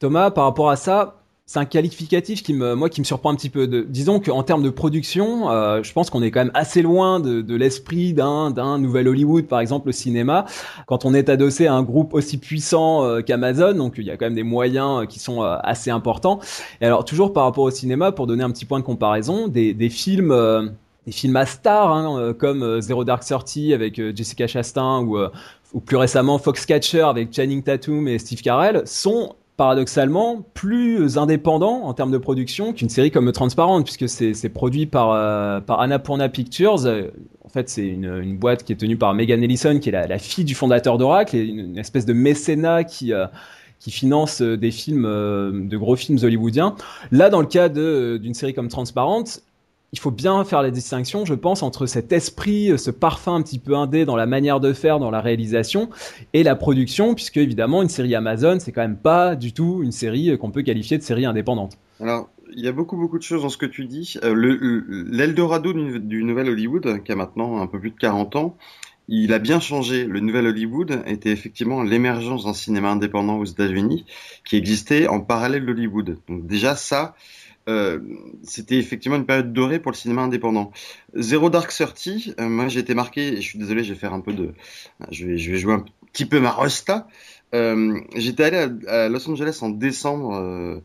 Thomas, 0.00 0.30
par 0.30 0.44
rapport 0.44 0.70
à 0.70 0.76
ça, 0.76 1.21
c'est 1.44 1.58
un 1.58 1.64
qualificatif 1.64 2.42
qui 2.42 2.54
me, 2.54 2.74
moi, 2.74 2.88
qui 2.88 3.00
me 3.00 3.04
surprend 3.04 3.30
un 3.30 3.34
petit 3.34 3.50
peu. 3.50 3.66
Disons 3.66 4.20
qu'en 4.20 4.42
termes 4.42 4.62
de 4.62 4.70
production, 4.70 5.50
euh, 5.50 5.82
je 5.82 5.92
pense 5.92 6.08
qu'on 6.08 6.22
est 6.22 6.30
quand 6.30 6.40
même 6.40 6.52
assez 6.54 6.82
loin 6.82 7.20
de, 7.20 7.54
l'esprit 7.54 8.14
d'un, 8.14 8.78
nouvel 8.78 9.08
Hollywood, 9.08 9.46
par 9.46 9.60
exemple 9.60 9.88
au 9.88 9.92
cinéma. 9.92 10.46
Quand 10.86 11.04
on 11.04 11.14
est 11.14 11.28
adossé 11.28 11.66
à 11.66 11.74
un 11.74 11.82
groupe 11.82 12.14
aussi 12.14 12.38
puissant 12.38 13.04
euh, 13.04 13.20
qu'Amazon, 13.22 13.74
donc 13.74 13.94
il 13.98 14.04
y 14.04 14.10
a 14.10 14.16
quand 14.16 14.26
même 14.26 14.34
des 14.34 14.44
moyens 14.44 15.02
euh, 15.02 15.06
qui 15.06 15.18
sont 15.18 15.42
assez 15.42 15.90
importants. 15.90 16.38
Et 16.80 16.86
alors 16.86 17.04
toujours 17.04 17.32
par 17.32 17.44
rapport 17.44 17.64
au 17.64 17.70
cinéma, 17.70 18.12
pour 18.12 18.26
donner 18.26 18.44
un 18.44 18.50
petit 18.50 18.64
point 18.64 18.78
de 18.78 18.84
comparaison, 18.84 19.48
des, 19.48 19.74
des 19.74 19.90
films 19.90 20.72
des 21.04 21.12
films 21.12 21.34
à 21.34 21.46
stars 21.46 21.92
hein, 21.92 22.32
comme 22.38 22.80
Zero 22.80 23.04
Dark 23.04 23.24
Thirty 23.24 23.74
avec 23.74 24.00
Jessica 24.14 24.46
Chastain 24.46 25.00
ou, 25.00 25.18
ou 25.74 25.80
plus 25.80 25.96
récemment 25.96 26.38
Foxcatcher 26.38 27.02
avec 27.02 27.34
Channing 27.34 27.62
Tatum 27.62 28.06
et 28.06 28.18
Steve 28.18 28.40
Carell 28.40 28.82
sont 28.84 29.34
paradoxalement 29.56 30.44
plus 30.54 31.18
indépendant 31.18 31.82
en 31.84 31.94
termes 31.94 32.10
de 32.10 32.18
production 32.18 32.72
qu'une 32.72 32.88
série 32.88 33.10
comme 33.10 33.30
Transparente, 33.32 33.84
puisque 33.84 34.08
c'est 34.08 34.48
produit 34.48 34.86
par, 34.86 35.12
euh, 35.12 35.60
Annapurna 35.68 36.28
Pictures. 36.28 36.86
En 37.44 37.48
fait, 37.48 37.68
c'est 37.68 37.86
une, 37.86 38.36
boîte 38.38 38.64
qui 38.64 38.72
est 38.72 38.76
tenue 38.76 38.96
par 38.96 39.14
Megan 39.14 39.42
Ellison, 39.42 39.78
qui 39.78 39.90
est 39.90 40.08
la, 40.08 40.18
fille 40.18 40.44
du 40.44 40.54
fondateur 40.54 40.98
d'Oracle, 40.98 41.36
et 41.36 41.44
une, 41.44 41.78
espèce 41.78 42.06
de 42.06 42.12
mécénat 42.12 42.84
qui... 42.84 43.12
Euh, 43.12 43.26
finance 43.90 44.40
des 44.42 44.70
films, 44.70 45.04
euh, 45.04 45.50
de 45.52 45.76
gros 45.76 45.96
films 45.96 46.18
hollywoodiens. 46.22 46.76
Là, 47.10 47.30
dans 47.30 47.40
le 47.40 47.46
cas 47.46 47.68
d'une 47.68 48.32
série 48.32 48.54
comme 48.54 48.68
Transparente, 48.68 49.42
il 49.92 49.98
faut 49.98 50.10
bien 50.10 50.42
faire 50.44 50.62
la 50.62 50.70
distinction, 50.70 51.26
je 51.26 51.34
pense, 51.34 51.62
entre 51.62 51.84
cet 51.84 52.12
esprit, 52.12 52.78
ce 52.78 52.90
parfum 52.90 53.34
un 53.34 53.42
petit 53.42 53.58
peu 53.58 53.76
indé 53.76 54.06
dans 54.06 54.16
la 54.16 54.24
manière 54.24 54.58
de 54.58 54.72
faire, 54.72 54.98
dans 54.98 55.10
la 55.10 55.20
réalisation, 55.20 55.90
et 56.32 56.42
la 56.42 56.56
production, 56.56 57.14
puisque 57.14 57.36
évidemment, 57.36 57.82
une 57.82 57.90
série 57.90 58.14
Amazon, 58.14 58.58
c'est 58.58 58.72
quand 58.72 58.80
même 58.80 58.96
pas 58.96 59.36
du 59.36 59.52
tout 59.52 59.80
une 59.82 59.92
série 59.92 60.36
qu'on 60.38 60.50
peut 60.50 60.62
qualifier 60.62 60.96
de 60.96 61.02
série 61.02 61.26
indépendante. 61.26 61.78
Alors, 62.00 62.30
il 62.54 62.64
y 62.64 62.68
a 62.68 62.72
beaucoup, 62.72 62.96
beaucoup 62.96 63.18
de 63.18 63.22
choses 63.22 63.42
dans 63.42 63.50
ce 63.50 63.58
que 63.58 63.66
tu 63.66 63.84
dis. 63.84 64.16
Euh, 64.24 64.34
L'Eldorado 65.10 65.72
du 65.72 66.24
Nouvel 66.24 66.48
Hollywood, 66.48 67.02
qui 67.02 67.12
a 67.12 67.16
maintenant 67.16 67.60
un 67.60 67.66
peu 67.66 67.78
plus 67.78 67.90
de 67.90 67.96
40 67.96 68.36
ans, 68.36 68.56
il 69.08 69.32
a 69.32 69.38
bien 69.38 69.60
changé. 69.60 70.04
Le 70.04 70.20
nouvel 70.20 70.46
Hollywood 70.46 71.02
était 71.06 71.30
effectivement 71.30 71.82
l'émergence 71.82 72.44
d'un 72.44 72.54
cinéma 72.54 72.90
indépendant 72.90 73.38
aux 73.38 73.44
États-Unis 73.44 74.06
qui 74.44 74.56
existait 74.56 75.08
en 75.08 75.20
parallèle 75.20 75.66
d'Hollywood. 75.66 76.18
Donc 76.28 76.46
déjà 76.46 76.76
ça, 76.76 77.14
euh, 77.68 78.00
c'était 78.42 78.76
effectivement 78.76 79.16
une 79.16 79.26
période 79.26 79.52
dorée 79.52 79.78
pour 79.78 79.92
le 79.92 79.96
cinéma 79.96 80.22
indépendant. 80.22 80.72
Zero 81.14 81.48
Dark 81.48 81.70
Thirty, 81.70 82.34
euh, 82.40 82.48
moi 82.48 82.68
j'ai 82.68 82.80
été 82.80 82.94
marqué, 82.94 83.34
et 83.34 83.36
je 83.36 83.48
suis 83.48 83.58
désolé, 83.58 83.84
je 83.84 83.92
vais 83.92 83.98
faire 83.98 84.12
un 84.12 84.20
peu 84.20 84.32
de, 84.32 84.52
je 85.10 85.26
vais, 85.26 85.36
jouer 85.36 85.74
un 85.74 85.84
petit 86.12 86.26
peu 86.26 86.40
ma 86.40 86.50
rosta. 86.50 87.06
Euh, 87.54 88.00
J'étais 88.16 88.44
allé 88.44 88.86
à, 88.88 89.08
Los 89.08 89.28
Angeles 89.28 89.58
en 89.62 89.70
décembre, 89.70 90.82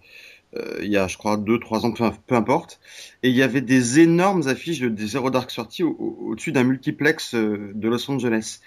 il 0.81 0.88
y 0.88 0.98
a 0.98 1.07
je 1.07 1.17
crois 1.17 1.38
deux 1.38 1.60
trois 1.60 1.86
ans, 1.86 1.91
peu, 1.91 2.36
importe, 2.36 2.79
et 3.24 3.29
il 3.29 3.36
y 3.36 3.43
avait 3.43 3.62
des 3.62 4.00
énormes 4.00 4.48
affiches 4.48 4.79
de, 4.79 5.05
Zero 5.05 5.29
Dark 5.29 5.50
Thirty 5.50 5.84
au-dessus 5.84 6.51
d'un 6.51 6.63
multiplex 6.63 7.34
de 7.34 7.88
Los 7.88 8.10
Angeles. 8.12 8.60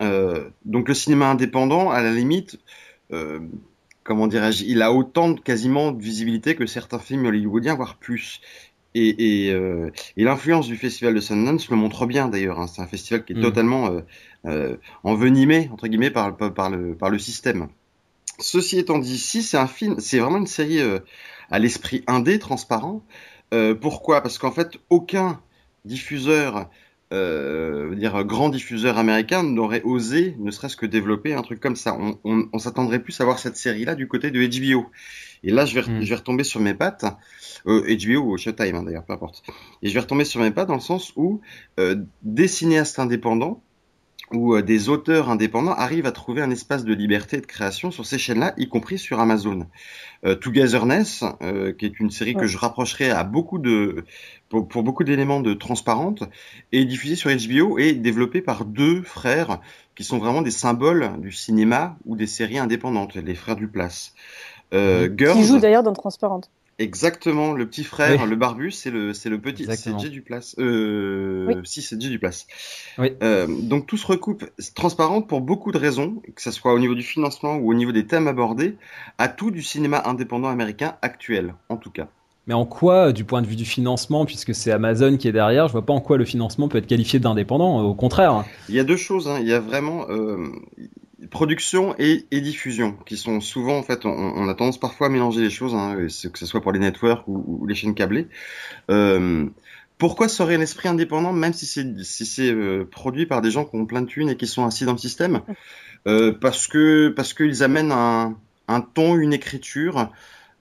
donc 0.00 0.88
le 0.88 0.94
cinéma 0.94 1.30
indépendant, 1.30 1.90
à 1.90 2.02
la 2.02 2.12
limite, 2.12 2.58
comment 4.08 4.26
dirais-je, 4.26 4.64
il 4.64 4.80
a 4.80 4.90
autant 4.90 5.32
de, 5.32 5.38
quasiment 5.38 5.92
de 5.92 6.02
visibilité 6.02 6.54
que 6.54 6.64
certains 6.64 6.98
films 6.98 7.26
hollywoodiens, 7.26 7.74
voire 7.74 7.96
plus. 7.96 8.40
Et, 8.94 9.44
et, 9.46 9.52
euh, 9.52 9.90
et 10.16 10.24
l'influence 10.24 10.66
du 10.66 10.76
festival 10.76 11.14
de 11.14 11.20
Sundance 11.20 11.68
le 11.68 11.76
montre 11.76 12.06
bien 12.06 12.26
d'ailleurs. 12.28 12.58
Hein. 12.58 12.66
C'est 12.66 12.80
un 12.80 12.86
festival 12.86 13.22
qui 13.26 13.34
est 13.34 13.36
mm. 13.36 13.42
totalement 13.42 13.88
euh, 13.88 14.00
euh, 14.46 14.76
envenimé 15.04 15.68
entre 15.74 15.88
guillemets 15.88 16.10
par, 16.10 16.34
par, 16.34 16.70
le, 16.70 16.94
par 16.94 17.10
le 17.10 17.18
système. 17.18 17.68
Ceci 18.38 18.78
étant 18.78 18.98
dit, 18.98 19.18
si 19.18 19.42
c'est 19.42 19.58
un 19.58 19.66
film, 19.66 19.96
c'est 19.98 20.20
vraiment 20.20 20.38
une 20.38 20.46
série 20.46 20.80
à 21.50 21.58
l'esprit 21.58 22.02
indé, 22.06 22.38
transparent. 22.38 23.02
Pourquoi? 23.80 24.20
Parce 24.22 24.38
qu'en 24.38 24.52
fait, 24.52 24.78
aucun 24.90 25.40
diffuseur 25.84 26.70
euh, 27.12 27.94
dire 27.94 28.22
grand 28.24 28.48
diffuseur 28.48 28.98
américain 28.98 29.42
n'aurait 29.42 29.82
osé, 29.82 30.36
ne 30.38 30.50
serait-ce 30.50 30.76
que 30.76 30.86
développer 30.86 31.34
un 31.34 31.42
truc 31.42 31.60
comme 31.60 31.76
ça. 31.76 31.96
On, 31.98 32.18
on, 32.24 32.48
on 32.52 32.58
s'attendrait 32.58 32.98
plus 32.98 33.18
à 33.20 33.24
voir 33.24 33.38
cette 33.38 33.56
série-là 33.56 33.94
du 33.94 34.08
côté 34.08 34.30
de 34.30 34.40
HBO. 34.46 34.86
Et 35.42 35.50
là, 35.50 35.64
je 35.64 35.78
vais, 35.78 35.80
mm. 35.80 36.02
je 36.02 36.08
vais 36.08 36.16
retomber 36.16 36.44
sur 36.44 36.60
mes 36.60 36.74
pattes, 36.74 37.04
euh, 37.66 37.96
HBO 37.96 38.32
ou 38.32 38.38
Showtime 38.38 38.76
hein, 38.76 38.82
d'ailleurs, 38.82 39.04
peu 39.04 39.12
importe. 39.12 39.42
Et 39.82 39.88
je 39.88 39.94
vais 39.94 40.00
retomber 40.00 40.24
sur 40.24 40.40
mes 40.40 40.50
pattes 40.50 40.68
dans 40.68 40.74
le 40.74 40.80
sens 40.80 41.12
où 41.16 41.40
euh, 41.78 41.96
des 42.22 42.48
cinéastes 42.48 42.98
indépendants 42.98 43.62
où 44.32 44.54
euh, 44.54 44.62
des 44.62 44.88
auteurs 44.88 45.30
indépendants 45.30 45.72
arrivent 45.72 46.06
à 46.06 46.12
trouver 46.12 46.42
un 46.42 46.50
espace 46.50 46.84
de 46.84 46.94
liberté 46.94 47.38
et 47.38 47.40
de 47.40 47.46
création 47.46 47.90
sur 47.90 48.06
ces 48.06 48.18
chaînes-là, 48.18 48.54
y 48.56 48.68
compris 48.68 48.98
sur 48.98 49.20
Amazon. 49.20 49.66
Euh, 50.24 50.34
Togetherness, 50.34 51.24
euh, 51.42 51.72
qui 51.72 51.86
est 51.86 52.00
une 52.00 52.10
série 52.10 52.34
que 52.34 52.46
je 52.46 52.58
rapprocherai 52.58 53.10
à 53.10 53.24
beaucoup 53.24 53.58
de, 53.58 54.04
pour, 54.48 54.82
beaucoup 54.82 55.04
d'éléments 55.04 55.40
de 55.40 55.54
transparente, 55.54 56.24
est 56.72 56.84
diffusée 56.84 57.14
sur 57.14 57.30
HBO 57.30 57.78
et 57.78 57.92
développée 57.92 58.42
par 58.42 58.64
deux 58.64 59.02
frères 59.02 59.60
qui 59.94 60.04
sont 60.04 60.18
vraiment 60.18 60.42
des 60.42 60.50
symboles 60.50 61.12
du 61.18 61.32
cinéma 61.32 61.96
ou 62.04 62.16
des 62.16 62.26
séries 62.26 62.58
indépendantes, 62.58 63.14
les 63.14 63.34
frères 63.34 63.56
Duplass. 63.56 64.14
Euh, 64.74 65.08
Girls, 65.16 65.36
qui 65.36 65.44
joue 65.44 65.58
d'ailleurs 65.58 65.82
dans 65.82 65.92
Transparente. 65.92 66.50
Exactement, 66.78 67.54
le 67.54 67.66
petit 67.66 67.82
frère, 67.82 68.24
le 68.24 68.36
barbu, 68.36 68.70
c'est 68.70 68.90
le, 68.90 69.12
c'est 69.12 69.28
le 69.28 69.40
petit, 69.40 69.66
c'est 69.68 69.98
J 69.98 70.10
du 70.10 70.22
place. 70.22 70.54
Euh, 70.60 71.46
oui. 71.48 71.54
Si, 71.64 71.82
c'est 71.82 72.00
J 72.00 72.08
du 72.08 72.20
place. 72.20 72.46
Oui. 72.98 73.12
Euh, 73.22 73.48
donc 73.48 73.86
tout 73.88 73.96
se 73.96 74.06
recoupe 74.06 74.44
transparente 74.76 75.26
pour 75.28 75.40
beaucoup 75.40 75.72
de 75.72 75.78
raisons, 75.78 76.22
que 76.36 76.40
ce 76.40 76.52
soit 76.52 76.72
au 76.72 76.78
niveau 76.78 76.94
du 76.94 77.02
financement 77.02 77.56
ou 77.56 77.70
au 77.70 77.74
niveau 77.74 77.90
des 77.90 78.06
thèmes 78.06 78.28
abordés, 78.28 78.76
à 79.18 79.26
tout 79.26 79.50
du 79.50 79.62
cinéma 79.62 80.02
indépendant 80.06 80.48
américain 80.48 80.94
actuel, 81.02 81.54
en 81.68 81.78
tout 81.78 81.90
cas. 81.90 82.06
Mais 82.46 82.54
en 82.54 82.64
quoi, 82.64 83.12
du 83.12 83.24
point 83.24 83.42
de 83.42 83.46
vue 83.46 83.56
du 83.56 83.66
financement, 83.66 84.24
puisque 84.24 84.54
c'est 84.54 84.72
Amazon 84.72 85.18
qui 85.18 85.28
est 85.28 85.32
derrière, 85.32 85.66
je 85.66 85.72
vois 85.72 85.84
pas 85.84 85.92
en 85.92 86.00
quoi 86.00 86.16
le 86.16 86.24
financement 86.24 86.68
peut 86.68 86.78
être 86.78 86.86
qualifié 86.86 87.18
d'indépendant. 87.18 87.82
Au 87.82 87.94
contraire. 87.94 88.44
Il 88.70 88.74
y 88.74 88.80
a 88.80 88.84
deux 88.84 88.96
choses. 88.96 89.28
Hein. 89.28 89.38
Il 89.40 89.48
y 89.48 89.52
a 89.52 89.60
vraiment, 89.60 90.06
euh, 90.08 90.46
production 91.26 91.94
et, 91.98 92.24
diffusion, 92.30 92.96
qui 93.06 93.16
sont 93.16 93.40
souvent, 93.40 93.76
en 93.76 93.82
fait, 93.82 94.06
on, 94.06 94.48
a 94.48 94.54
tendance 94.54 94.78
parfois 94.78 95.08
à 95.08 95.10
mélanger 95.10 95.40
les 95.40 95.50
choses, 95.50 95.74
hein, 95.74 95.96
que 95.96 96.38
ce 96.38 96.46
soit 96.46 96.60
pour 96.60 96.72
les 96.72 96.78
networks 96.78 97.26
ou, 97.26 97.66
les 97.66 97.74
chaînes 97.74 97.94
câblées. 97.94 98.28
Euh, 98.90 99.46
pourquoi 99.98 100.28
serait 100.28 100.54
un 100.54 100.60
esprit 100.60 100.88
indépendant, 100.88 101.32
même 101.32 101.52
si 101.52 101.66
c'est 101.66 102.52
euh, 102.52 102.84
produit 102.84 103.26
par 103.26 103.42
des 103.42 103.50
gens 103.50 103.64
qui 103.64 103.76
ont 103.76 103.86
plein 103.86 104.02
de 104.02 104.06
thunes 104.06 104.30
et 104.30 104.36
qui 104.36 104.46
sont 104.46 104.64
assis 104.64 104.84
dans 104.84 104.92
le 104.92 104.98
système? 104.98 105.40
Euh, 106.06 106.32
Parce 106.32 106.68
que 106.68 107.08
parce 107.08 107.34
qu'ils 107.34 107.64
amènent 107.64 107.90
un, 107.90 108.36
ton, 108.94 109.16
une 109.16 109.32
écriture 109.32 110.12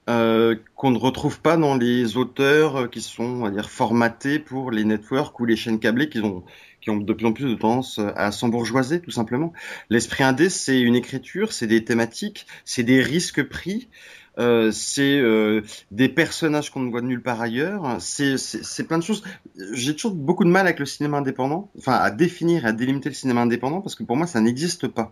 qu'on 0.08 0.92
ne 0.92 0.98
retrouve 0.98 1.42
pas 1.42 1.58
dans 1.58 1.76
les 1.76 2.16
auteurs 2.16 2.90
qui 2.90 3.02
sont, 3.02 3.26
on 3.26 3.44
va 3.44 3.52
dire, 3.52 3.70
formatés 3.70 4.40
pour 4.40 4.72
les 4.72 4.86
networks 4.86 5.38
ou 5.40 5.46
les 5.46 5.58
chaînes 5.58 5.80
câblées 5.80 6.08
qui 6.08 6.22
ont 6.22 6.44
qui 6.88 6.92
ont 6.92 6.98
de 6.98 7.14
plus 7.14 7.26
en 7.26 7.34
plus 7.34 7.50
de 7.50 7.56
tendance 7.56 8.00
à 8.16 8.32
s'embourgeoiser, 8.32 9.02
tout 9.02 9.12
simplement. 9.12 9.52
L'esprit 9.90 10.24
indé, 10.24 10.50
c'est 10.50 10.80
une 10.80 10.96
écriture, 10.96 11.52
c'est 11.52 11.68
des 11.68 11.84
thématiques, 11.84 12.48
c'est 12.64 12.84
des 12.84 13.02
risques 13.02 13.44
pris, 13.44 13.90
euh, 14.40 14.72
c'est 14.72 15.20
euh, 15.20 15.64
des 15.92 16.08
personnages 16.08 16.72
qu'on 16.72 16.80
ne 16.80 16.90
voit 16.90 17.02
nulle 17.02 17.22
part 17.22 17.42
ailleurs, 17.42 17.98
c'est 18.00 18.88
plein 18.88 19.00
de 19.00 19.04
choses. 19.04 19.22
J'ai 19.74 19.96
toujours 19.96 20.16
beaucoup 20.16 20.46
de 20.46 20.50
mal 20.50 20.66
avec 20.66 20.80
le 20.80 20.86
cinéma 20.86 21.18
indépendant, 21.18 21.70
enfin 21.78 21.96
à 21.96 22.10
définir 22.10 22.66
à 22.66 22.72
délimiter 22.72 23.10
le 23.10 23.16
cinéma 23.16 23.42
indépendant, 23.42 23.82
parce 23.82 23.96
que 23.96 24.04
pour 24.04 24.16
moi, 24.16 24.26
ça 24.26 24.40
n'existe 24.40 24.88
pas. 24.88 25.12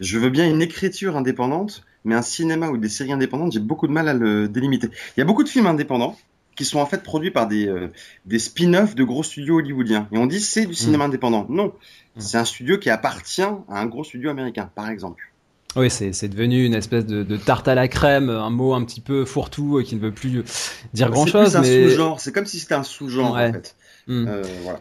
Je 0.00 0.18
veux 0.18 0.30
bien 0.30 0.48
une 0.48 0.62
écriture 0.62 1.18
indépendante, 1.18 1.84
mais 2.06 2.14
un 2.14 2.22
cinéma 2.22 2.70
ou 2.70 2.78
des 2.78 2.88
séries 2.88 3.12
indépendantes, 3.12 3.52
j'ai 3.52 3.60
beaucoup 3.60 3.86
de 3.86 3.92
mal 3.92 4.08
à 4.08 4.14
le 4.14 4.48
délimiter. 4.48 4.88
Il 5.14 5.20
y 5.20 5.22
a 5.22 5.26
beaucoup 5.26 5.44
de 5.44 5.50
films 5.50 5.66
indépendants, 5.66 6.16
qui 6.56 6.64
sont 6.64 6.78
en 6.78 6.86
fait 6.86 7.02
produits 7.02 7.30
par 7.30 7.48
des, 7.48 7.66
euh, 7.66 7.88
des 8.26 8.38
spin-offs 8.38 8.94
de 8.94 9.04
gros 9.04 9.22
studios 9.22 9.56
hollywoodiens. 9.56 10.08
Et 10.12 10.18
on 10.18 10.26
dit 10.26 10.40
c'est 10.40 10.66
du 10.66 10.74
cinéma 10.74 11.04
mm. 11.04 11.08
indépendant. 11.08 11.46
Non, 11.48 11.66
mm. 12.16 12.20
c'est 12.20 12.38
un 12.38 12.44
studio 12.44 12.78
qui 12.78 12.90
appartient 12.90 13.42
à 13.42 13.62
un 13.68 13.86
gros 13.86 14.04
studio 14.04 14.30
américain, 14.30 14.70
par 14.74 14.88
exemple. 14.88 15.32
Oui, 15.74 15.88
c'est 15.88 16.28
devenu 16.28 16.66
une 16.66 16.74
espèce 16.74 17.06
de, 17.06 17.22
de, 17.22 17.36
tarte 17.38 17.66
à 17.66 17.74
la 17.74 17.88
crème, 17.88 18.28
un 18.28 18.50
mot 18.50 18.74
un 18.74 18.84
petit 18.84 19.00
peu 19.00 19.24
fourre-tout 19.24 19.78
euh, 19.78 19.82
qui 19.82 19.96
ne 19.96 20.00
veut 20.00 20.12
plus 20.12 20.44
dire 20.92 21.10
grand-chose. 21.10 21.52
C'est 21.52 21.60
mais... 21.60 21.84
un 21.86 21.88
sous-genre, 21.88 22.20
c'est 22.20 22.32
comme 22.32 22.44
si 22.44 22.60
c'était 22.60 22.74
un 22.74 22.82
sous-genre 22.82 23.34
en 23.34 23.52
fait. 23.52 23.74
Mm. 24.06 24.26
Euh, 24.28 24.42
voilà. 24.64 24.80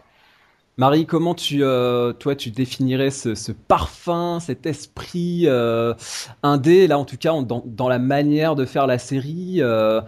Marie, 0.81 1.05
comment 1.05 1.35
tu, 1.35 1.59
euh, 1.61 2.11
toi, 2.11 2.35
tu 2.35 2.49
définirais 2.49 3.11
ce, 3.11 3.35
ce, 3.35 3.51
parfum, 3.51 4.39
cet 4.39 4.65
esprit 4.65 5.43
euh, 5.45 5.93
indé, 6.41 6.87
là 6.87 6.97
en 6.97 7.05
tout 7.05 7.17
cas 7.17 7.39
dans, 7.43 7.61
dans, 7.63 7.87
la 7.87 7.99
manière 7.99 8.55
de 8.55 8.65
faire 8.65 8.87
la 8.87 8.97
série 8.97 9.57
euh, 9.59 10.01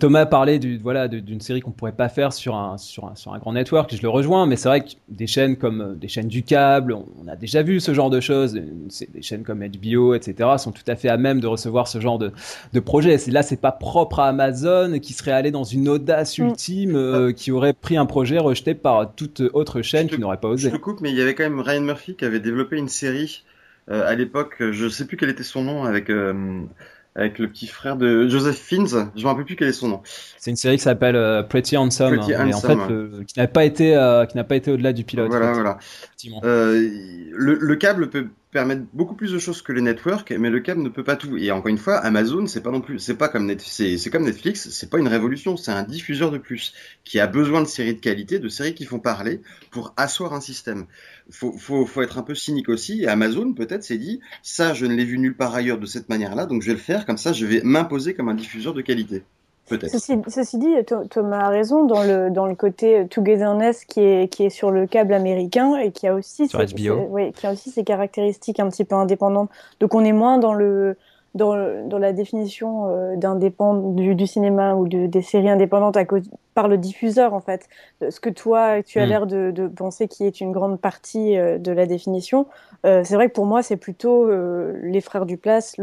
Thomas 0.00 0.26
parlait 0.26 0.58
du, 0.58 0.76
voilà, 0.78 1.06
d'une 1.06 1.40
série 1.40 1.60
qu'on 1.60 1.70
pourrait 1.70 1.92
pas 1.92 2.08
faire 2.08 2.32
sur 2.32 2.56
un, 2.56 2.78
sur, 2.78 3.04
un, 3.04 3.14
sur 3.14 3.32
un 3.32 3.38
grand 3.38 3.52
network, 3.52 3.94
je 3.94 4.02
le 4.02 4.08
rejoins, 4.08 4.44
mais 4.44 4.56
c'est 4.56 4.68
vrai 4.68 4.80
que 4.80 4.88
des 5.08 5.28
chaînes 5.28 5.54
comme 5.54 5.96
des 5.96 6.08
chaînes 6.08 6.26
du 6.26 6.42
câble, 6.42 6.92
on, 6.92 7.06
on, 7.24 7.28
a 7.28 7.36
déjà 7.36 7.62
vu 7.62 7.78
ce 7.78 7.94
genre 7.94 8.10
de 8.10 8.18
choses, 8.18 8.54
des 8.54 9.22
chaînes 9.22 9.44
comme 9.44 9.64
HBO, 9.64 10.14
etc., 10.14 10.48
sont 10.58 10.72
tout 10.72 10.82
à 10.88 10.96
fait 10.96 11.08
à 11.08 11.16
même 11.16 11.38
de 11.38 11.46
recevoir 11.46 11.86
ce 11.86 12.00
genre 12.00 12.18
de, 12.18 12.32
de 12.72 12.80
projet. 12.80 13.16
Là, 13.28 13.44
c'est 13.44 13.60
pas 13.60 13.70
propre 13.70 14.18
à 14.18 14.26
Amazon 14.26 14.98
qui 14.98 15.12
serait 15.12 15.30
allé 15.30 15.52
dans 15.52 15.62
une 15.62 15.88
audace 15.88 16.38
mm. 16.38 16.42
ultime, 16.42 17.32
qui 17.36 17.52
aurait 17.52 17.72
pris 17.72 17.96
un 17.96 18.06
projet 18.06 18.38
rejeté 18.38 18.74
par 18.74 19.14
toute 19.14 19.40
autre 19.52 19.59
chaîne 19.82 20.08
qui 20.08 20.18
n'aurait 20.18 20.40
pas 20.40 20.48
osé. 20.48 20.70
Je 20.70 20.76
te 20.76 20.80
coupe, 20.80 21.00
mais 21.00 21.10
il 21.10 21.16
y 21.16 21.22
avait 21.22 21.34
quand 21.34 21.44
même 21.44 21.60
Ryan 21.60 21.80
Murphy 21.80 22.16
qui 22.16 22.24
avait 22.24 22.40
développé 22.40 22.76
une 22.76 22.88
série 22.88 23.44
euh, 23.90 24.06
à 24.06 24.14
l'époque, 24.14 24.56
je 24.60 24.88
sais 24.88 25.06
plus 25.06 25.16
quel 25.16 25.30
était 25.30 25.42
son 25.42 25.62
nom, 25.62 25.84
avec 25.84 26.10
euh, 26.10 26.60
avec 27.16 27.38
le 27.38 27.48
petit 27.48 27.66
frère 27.66 27.96
de 27.96 28.28
Joseph 28.28 28.56
Fiennes. 28.56 28.86
Je 29.16 29.22
me 29.22 29.26
rappelle 29.26 29.44
plus 29.44 29.56
quel 29.56 29.68
est 29.68 29.72
son 29.72 29.88
nom. 29.88 30.02
C'est 30.38 30.50
une 30.50 30.56
série 30.56 30.76
qui 30.76 30.84
s'appelle 30.84 31.16
euh, 31.16 31.42
Pretty 31.42 31.76
Handsome, 31.76 32.16
Pretty 32.16 32.34
hein, 32.34 32.44
mais 32.44 32.54
en 32.54 32.60
fait, 32.60 32.76
qui 33.26 33.38
n'a 33.38 33.48
pas 33.48 33.64
été 33.64 33.86
qui 34.28 34.36
n'a 34.36 34.44
pas 34.44 34.56
été 34.56 34.70
au-delà 34.70 34.92
du 34.92 35.04
pilote. 35.04 35.28
Voilà, 35.28 35.52
voilà. 35.52 35.78
le, 36.32 37.54
le 37.54 37.76
câble 37.76 38.10
peut 38.10 38.28
permettent 38.50 38.86
beaucoup 38.92 39.14
plus 39.14 39.32
de 39.32 39.38
choses 39.38 39.62
que 39.62 39.72
les 39.72 39.80
networks, 39.80 40.32
mais 40.32 40.50
le 40.50 40.60
câble 40.60 40.82
ne 40.82 40.88
peut 40.88 41.04
pas 41.04 41.16
tout. 41.16 41.36
Et 41.36 41.50
encore 41.50 41.68
une 41.68 41.78
fois, 41.78 41.98
Amazon, 41.98 42.46
c'est 42.46 42.62
pas 42.62 42.70
non 42.70 42.80
plus, 42.80 42.98
c'est 42.98 43.16
pas 43.16 43.28
comme 43.28 43.46
Netflix, 43.46 44.02
c'est 44.02 44.10
comme 44.10 44.24
Netflix, 44.24 44.70
c'est 44.70 44.90
pas 44.90 44.98
une 44.98 45.08
révolution, 45.08 45.56
c'est 45.56 45.70
un 45.70 45.84
diffuseur 45.84 46.30
de 46.30 46.38
plus 46.38 46.74
qui 47.04 47.20
a 47.20 47.26
besoin 47.26 47.62
de 47.62 47.66
séries 47.66 47.94
de 47.94 48.00
qualité, 48.00 48.38
de 48.38 48.48
séries 48.48 48.74
qui 48.74 48.84
font 48.84 48.98
parler 48.98 49.40
pour 49.70 49.94
asseoir 49.96 50.32
un 50.32 50.40
système. 50.40 50.86
Faut, 51.30 51.52
faut, 51.52 51.86
faut 51.86 52.02
être 52.02 52.18
un 52.18 52.22
peu 52.22 52.34
cynique 52.34 52.68
aussi. 52.68 53.02
Et 53.02 53.08
Amazon 53.08 53.52
peut-être 53.52 53.84
s'est 53.84 53.98
dit, 53.98 54.20
ça, 54.42 54.74
je 54.74 54.86
ne 54.86 54.94
l'ai 54.94 55.04
vu 55.04 55.18
nulle 55.18 55.36
part 55.36 55.54
ailleurs 55.54 55.78
de 55.78 55.86
cette 55.86 56.08
manière-là, 56.08 56.46
donc 56.46 56.62
je 56.62 56.68
vais 56.68 56.74
le 56.74 56.78
faire 56.78 57.06
comme 57.06 57.18
ça, 57.18 57.32
je 57.32 57.46
vais 57.46 57.62
m'imposer 57.62 58.14
comme 58.14 58.28
un 58.28 58.34
diffuseur 58.34 58.74
de 58.74 58.82
qualité. 58.82 59.22
Ceci, 59.88 60.18
ceci, 60.28 60.58
dit, 60.58 60.74
Thomas 61.10 61.46
a 61.46 61.48
raison 61.48 61.84
dans 61.84 62.02
le, 62.02 62.30
dans 62.30 62.46
le 62.46 62.54
côté 62.54 63.06
togetherness 63.08 63.84
qui 63.84 64.00
est, 64.00 64.32
qui 64.32 64.44
est 64.44 64.50
sur 64.50 64.70
le 64.70 64.86
câble 64.86 65.14
américain 65.14 65.76
et 65.76 65.92
qui 65.92 66.06
a 66.06 66.14
aussi, 66.14 66.48
sur 66.48 66.60
ses, 66.60 66.74
qui 66.74 66.88
a 67.46 67.52
aussi 67.52 67.70
ses 67.70 67.84
caractéristiques 67.84 68.60
un 68.60 68.68
petit 68.68 68.84
peu 68.84 68.94
indépendantes. 68.94 69.50
Donc 69.80 69.94
on 69.94 70.04
est 70.04 70.12
moins 70.12 70.38
dans 70.38 70.54
le, 70.54 70.96
dans, 71.34 71.86
dans 71.88 71.98
la 71.98 72.12
définition 72.12 72.88
euh, 72.88 73.16
du, 73.16 74.14
du, 74.14 74.26
cinéma 74.26 74.74
ou 74.74 74.88
de, 74.88 75.06
des 75.06 75.22
séries 75.22 75.48
indépendantes 75.48 75.96
à 75.96 76.04
cause, 76.04 76.28
par 76.54 76.68
le 76.68 76.76
diffuseur 76.76 77.34
en 77.34 77.40
fait. 77.40 77.68
Ce 78.08 78.20
que 78.20 78.30
toi 78.30 78.82
tu 78.82 78.98
as 78.98 79.06
mm. 79.06 79.08
l'air 79.08 79.26
de, 79.26 79.50
de, 79.50 79.68
penser 79.68 80.08
qui 80.08 80.24
est 80.24 80.40
une 80.40 80.52
grande 80.52 80.80
partie 80.80 81.38
euh, 81.38 81.58
de 81.58 81.72
la 81.72 81.86
définition, 81.86 82.46
euh, 82.84 83.02
c'est 83.04 83.14
vrai 83.14 83.28
que 83.28 83.34
pour 83.34 83.46
moi 83.46 83.62
c'est 83.62 83.76
plutôt 83.76 84.24
euh, 84.24 84.78
les 84.82 85.00
frères 85.00 85.26
du 85.26 85.36
place, 85.36 85.76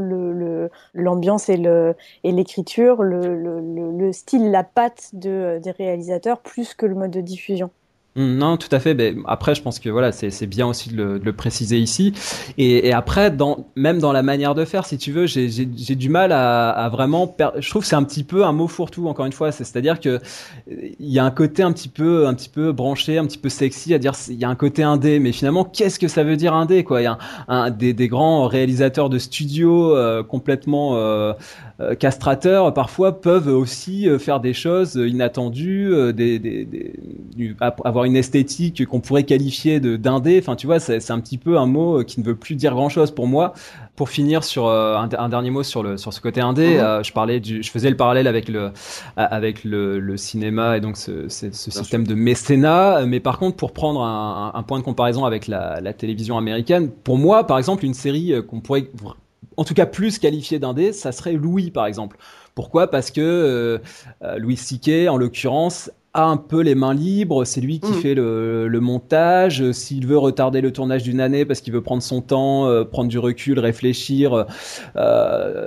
l'ambiance 0.94 1.50
et 1.50 1.58
le 1.58 1.96
et 2.24 2.32
l'écriture, 2.32 3.02
le, 3.04 3.36
le, 3.36 3.92
le, 3.92 4.12
style, 4.12 4.52
la 4.52 4.64
patte 4.64 5.12
de, 5.14 5.60
des 5.64 5.72
réalisateurs 5.72 6.40
plus 6.40 6.74
que 6.74 6.86
le 6.86 6.96
mode 6.96 7.12
de 7.12 7.22
diffusion. 7.22 7.70
Non, 8.18 8.58
tout 8.58 8.68
à 8.72 8.80
fait. 8.80 9.16
Après, 9.26 9.54
je 9.54 9.62
pense 9.62 9.78
que 9.78 9.90
voilà, 9.90 10.12
c'est 10.12 10.48
bien 10.48 10.66
aussi 10.66 10.90
de 10.90 11.22
le, 11.24 11.34
préciser 11.34 11.78
ici. 11.78 12.14
Et, 12.58 12.92
après, 12.92 13.32
même 13.76 14.00
dans 14.00 14.12
la 14.12 14.24
manière 14.24 14.56
de 14.56 14.66
faire, 14.66 14.88
si 14.88 14.98
tu 14.98 15.12
veux, 15.12 15.28
j'ai 15.28 15.48
du 15.48 16.10
mal 16.10 16.32
à, 16.32 16.90
vraiment. 16.92 17.36
Je 17.60 17.70
trouve 17.70 17.84
que 17.84 17.88
c'est 17.88 17.96
un 17.96 18.04
petit 18.04 18.24
peu 18.24 18.44
un 18.44 18.54
mot 18.54 18.68
fourre-tout. 18.68 19.08
Encore 19.08 19.28
une 19.28 19.34
fois, 19.34 19.52
c'est-à-dire 19.52 20.00
que 20.00 20.20
il 20.68 21.12
y 21.12 21.20
a 21.20 21.26
un 21.26 21.32
côté 21.32 21.62
un 21.62 21.72
petit 21.72 21.90
peu, 21.90 22.26
un 22.26 22.34
petit 22.34 22.50
peu 22.50 22.72
branché, 22.72 23.20
un 23.20 23.26
petit 23.26 23.38
peu 23.38 23.50
sexy 23.50 23.94
à 23.94 24.00
dire. 24.00 24.14
Il 24.30 24.36
y 24.36 24.46
a 24.46 24.50
un 24.50 24.56
côté 24.56 24.82
indé, 24.82 25.20
mais 25.20 25.32
finalement, 25.32 25.64
qu'est-ce 25.64 26.00
que 26.00 26.08
ça 26.08 26.24
veut 26.24 26.38
dire 26.38 26.56
indé 26.56 26.84
Il 26.90 27.04
y 27.04 27.06
a 27.06 27.20
un, 27.48 27.70
des, 27.70 27.94
des, 27.94 28.08
grands 28.08 28.48
réalisateurs 28.48 29.10
de 29.10 29.20
studio 29.20 29.96
euh, 29.96 30.24
complètement 30.24 30.96
euh, 30.96 31.34
euh, 31.80 31.94
castrateurs 31.94 32.74
parfois 32.74 33.22
peuvent 33.22 33.48
aussi 33.48 34.08
faire 34.18 34.40
des 34.40 34.54
choses 34.54 34.96
inattendues, 34.96 35.94
avoir 37.60 38.06
une 38.06 38.07
esthétique 38.16 38.86
qu'on 38.86 39.00
pourrait 39.00 39.24
qualifier 39.24 39.80
de 39.80 39.96
d'indé. 39.96 40.40
Enfin, 40.40 40.56
tu 40.56 40.68
vois, 40.68 40.80
c'est 40.80 41.12
un 41.12 41.20
petit 41.20 41.38
peu 41.38 41.58
un 41.58 41.66
mot 41.66 42.04
qui 42.04 42.20
ne 42.20 42.26
veut 42.26 42.36
plus 42.36 42.56
dire 42.56 42.74
grand 42.74 42.90
chose 42.90 43.12
pour 43.12 43.28
moi. 43.28 43.54
Pour 43.96 44.10
finir 44.10 44.44
sur 44.44 44.70
un, 44.70 45.10
un, 45.18 45.30
dernier 45.30 45.50
mot 45.50 45.64
sur 45.64 45.82
le 45.82 45.98
sur 45.98 46.14
ce 46.14 46.22
côté 46.22 46.40
indé, 46.40 46.78
mhm. 46.78 47.04
je 47.04 47.12
parlais 47.14 47.40
du, 47.40 47.64
je 47.64 47.72
faisais 47.72 47.90
le 47.90 47.98
parallèle 47.98 48.28
avec 48.28 48.48
le 48.48 48.72
avec 49.16 49.64
le, 49.64 50.00
le 50.00 50.18
cinéma 50.18 50.78
et 50.78 50.82
donc 50.82 50.98
ce, 50.98 51.28
ce, 51.30 51.52
ce 51.52 51.72
système 51.72 52.06
de 52.06 52.14
mécénat. 52.14 53.08
Mais 53.08 53.20
par 53.20 53.40
contre, 53.40 53.58
pour 53.58 53.74
prendre 53.74 54.04
un, 54.04 54.52
un 54.54 54.64
point 54.64 54.78
de 54.78 54.84
comparaison 54.84 55.26
avec 55.26 55.48
la, 55.48 55.82
la 55.82 55.94
télévision 55.94 56.38
américaine, 56.38 56.90
pour 56.92 57.18
moi, 57.18 57.48
par 57.48 57.58
exemple, 57.58 57.86
une 57.86 57.96
série 57.96 58.34
qu'on 58.48 58.62
pourrait 58.62 58.88
en 59.58 59.64
tout 59.64 59.74
cas 59.74 59.88
plus 59.88 60.20
qualifié 60.20 60.60
d'indé, 60.60 60.94
ça 60.94 61.12
serait 61.12 61.34
Louis 61.34 61.72
par 61.72 61.88
exemple. 61.88 62.18
Pourquoi? 62.56 62.90
Parce 62.90 63.12
que 63.12 63.22
euh, 63.22 63.78
euh, 64.24 64.38
Louis 64.38 64.58
Siquet, 64.58 65.10
en 65.10 65.18
l'occurrence, 65.18 65.92
a 66.18 66.26
un 66.26 66.38
peu 66.38 66.62
les 66.62 66.76
mains 66.76 66.94
libres. 66.94 67.46
C'est 67.46 67.62
lui 67.62 67.80
qui 67.80 67.92
mm. 67.92 68.02
fait 68.02 68.16
le, 68.16 68.80
montage. 68.82 69.72
S'il 69.72 70.06
veut 70.06 70.18
retarder 70.18 70.62
le 70.62 70.72
tournage 70.72 71.04
d'une 71.04 71.22
année 71.22 71.46
parce 71.46 71.62
qu'il 71.62 71.74
veut 71.74 71.82
prendre 71.82 72.02
son 72.04 72.22
temps, 72.22 72.68
euh, 72.68 72.84
prendre 72.84 73.10
du 73.10 73.20
recul, 73.20 73.60
réfléchir 73.60 74.46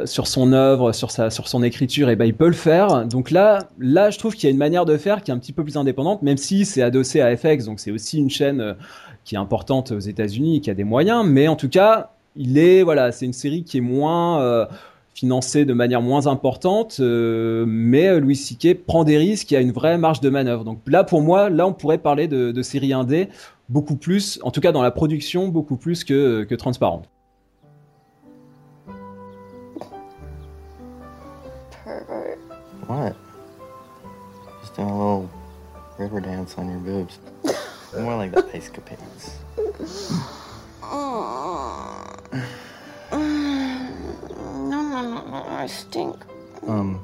sur 0.04 0.26
son 0.26 0.52
œuvre, 0.52 0.92
sur 0.92 1.10
sa, 1.10 1.30
sur 1.30 1.48
son 1.48 1.62
écriture, 1.62 2.08
et 2.08 2.12
eh 2.12 2.16
ben 2.16 2.24
il 2.24 2.34
peut 2.34 2.46
le 2.46 2.52
faire. 2.52 3.06
Donc 3.06 3.30
là, 3.30 3.68
là, 3.78 4.10
je 4.10 4.18
trouve 4.18 4.34
qu'il 4.34 4.44
y 4.44 4.46
a 4.48 4.50
une 4.50 4.58
manière 4.58 4.84
de 4.84 4.96
faire 4.96 5.22
qui 5.22 5.30
est 5.30 5.34
un 5.34 5.38
petit 5.38 5.52
peu 5.52 5.62
plus 5.62 5.76
indépendante, 5.76 6.22
même 6.22 6.36
si 6.36 6.64
c'est 6.64 6.82
adossé 6.82 7.20
à 7.20 7.36
FX. 7.36 7.64
Donc 7.64 7.80
c'est 7.80 7.90
aussi 7.90 8.18
une 8.18 8.30
chaîne 8.30 8.76
qui 9.24 9.34
est 9.34 9.38
importante 9.38 9.92
aux 9.92 10.00
États-Unis, 10.00 10.60
qui 10.60 10.70
a 10.70 10.74
des 10.74 10.84
moyens. 10.84 11.24
Mais 11.26 11.48
en 11.48 11.56
tout 11.56 11.68
cas, 11.68 12.10
il 12.36 12.58
est 12.58 12.82
voilà, 12.82 13.12
c'est 13.12 13.26
une 13.26 13.32
série 13.32 13.64
qui 13.64 13.78
est 13.78 13.82
moins 13.82 14.66
euh, 15.20 15.30
financée 15.30 15.64
de 15.64 15.74
manière 15.74 16.00
moins 16.00 16.26
importante, 16.26 16.96
euh, 17.00 17.64
mais 17.66 18.18
Louis 18.20 18.36
C.K. 18.36 18.84
prend 18.86 19.04
des 19.04 19.18
risques, 19.18 19.50
il 19.50 19.54
y 19.54 19.56
a 19.56 19.60
une 19.60 19.72
vraie 19.72 19.98
marge 19.98 20.20
de 20.20 20.30
manœuvre. 20.30 20.64
Donc 20.64 20.80
là, 20.86 21.04
pour 21.04 21.20
moi, 21.20 21.50
là, 21.50 21.66
on 21.66 21.72
pourrait 21.72 21.98
parler 21.98 22.26
de, 22.26 22.52
de 22.52 22.62
série 22.62 22.92
indé 22.92 23.28
beaucoup 23.68 23.96
plus, 23.96 24.40
en 24.42 24.50
tout 24.50 24.60
cas 24.60 24.72
dans 24.72 24.82
la 24.82 24.90
production, 24.90 25.48
beaucoup 25.48 25.76
plus 25.76 26.04
que, 26.04 26.44
que 26.44 26.54
transparente. 26.54 27.08
What? 32.88 33.14
Just 34.62 34.78
a 34.78 34.82
little 34.82 35.28
river 35.98 36.20
dance 36.20 36.56
on 36.58 36.68
your 36.68 36.80
boobs. 36.80 37.18
More 37.96 38.16
like 38.16 38.32
the 38.32 38.44
ice 38.52 38.68
capades. 38.68 39.38
I 45.00 45.66
stink. 45.66 46.16
Um, 46.66 47.00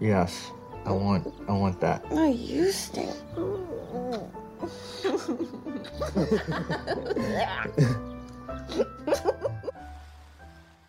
yes, 0.00 0.52
I 0.86 0.92
want, 0.92 1.26
I 1.48 1.52
want 1.52 1.80
that. 1.80 2.02
No, 2.12 2.26
you 2.26 2.70
stink. 2.70 3.10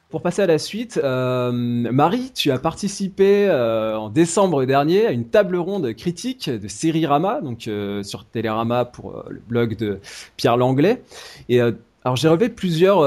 Pour 0.10 0.21
passer 0.21 0.41
à 0.41 0.45
la 0.45 0.60
suite, 0.60 1.00
euh, 1.02 1.52
Marie, 1.54 2.34
tu 2.36 2.52
as 2.52 2.60
participé 2.60 3.47
euh, 3.47 3.97
en 3.97 4.10
décembre 4.10 4.65
dernier 4.65 5.08
à 5.08 5.12
une 5.12 5.26
table 5.26 5.56
ronde 5.56 5.93
critique 5.93 6.50
de 6.50 6.67
Sérirama, 6.67 7.39
donc 7.39 7.69
euh, 7.69 8.04
sur 8.04 8.26
Télérama 8.26 8.84
pour 8.84 9.12
euh, 9.12 9.24
le 9.30 9.39
blog 9.39 9.78
de 9.78 10.02
Pierre 10.36 10.58
Langlais. 10.58 11.02
Et 11.47 11.62
euh, 11.62 11.71
alors 12.04 12.17
j'ai 12.17 12.28
relevé 12.28 12.50
plusieurs 12.50 13.00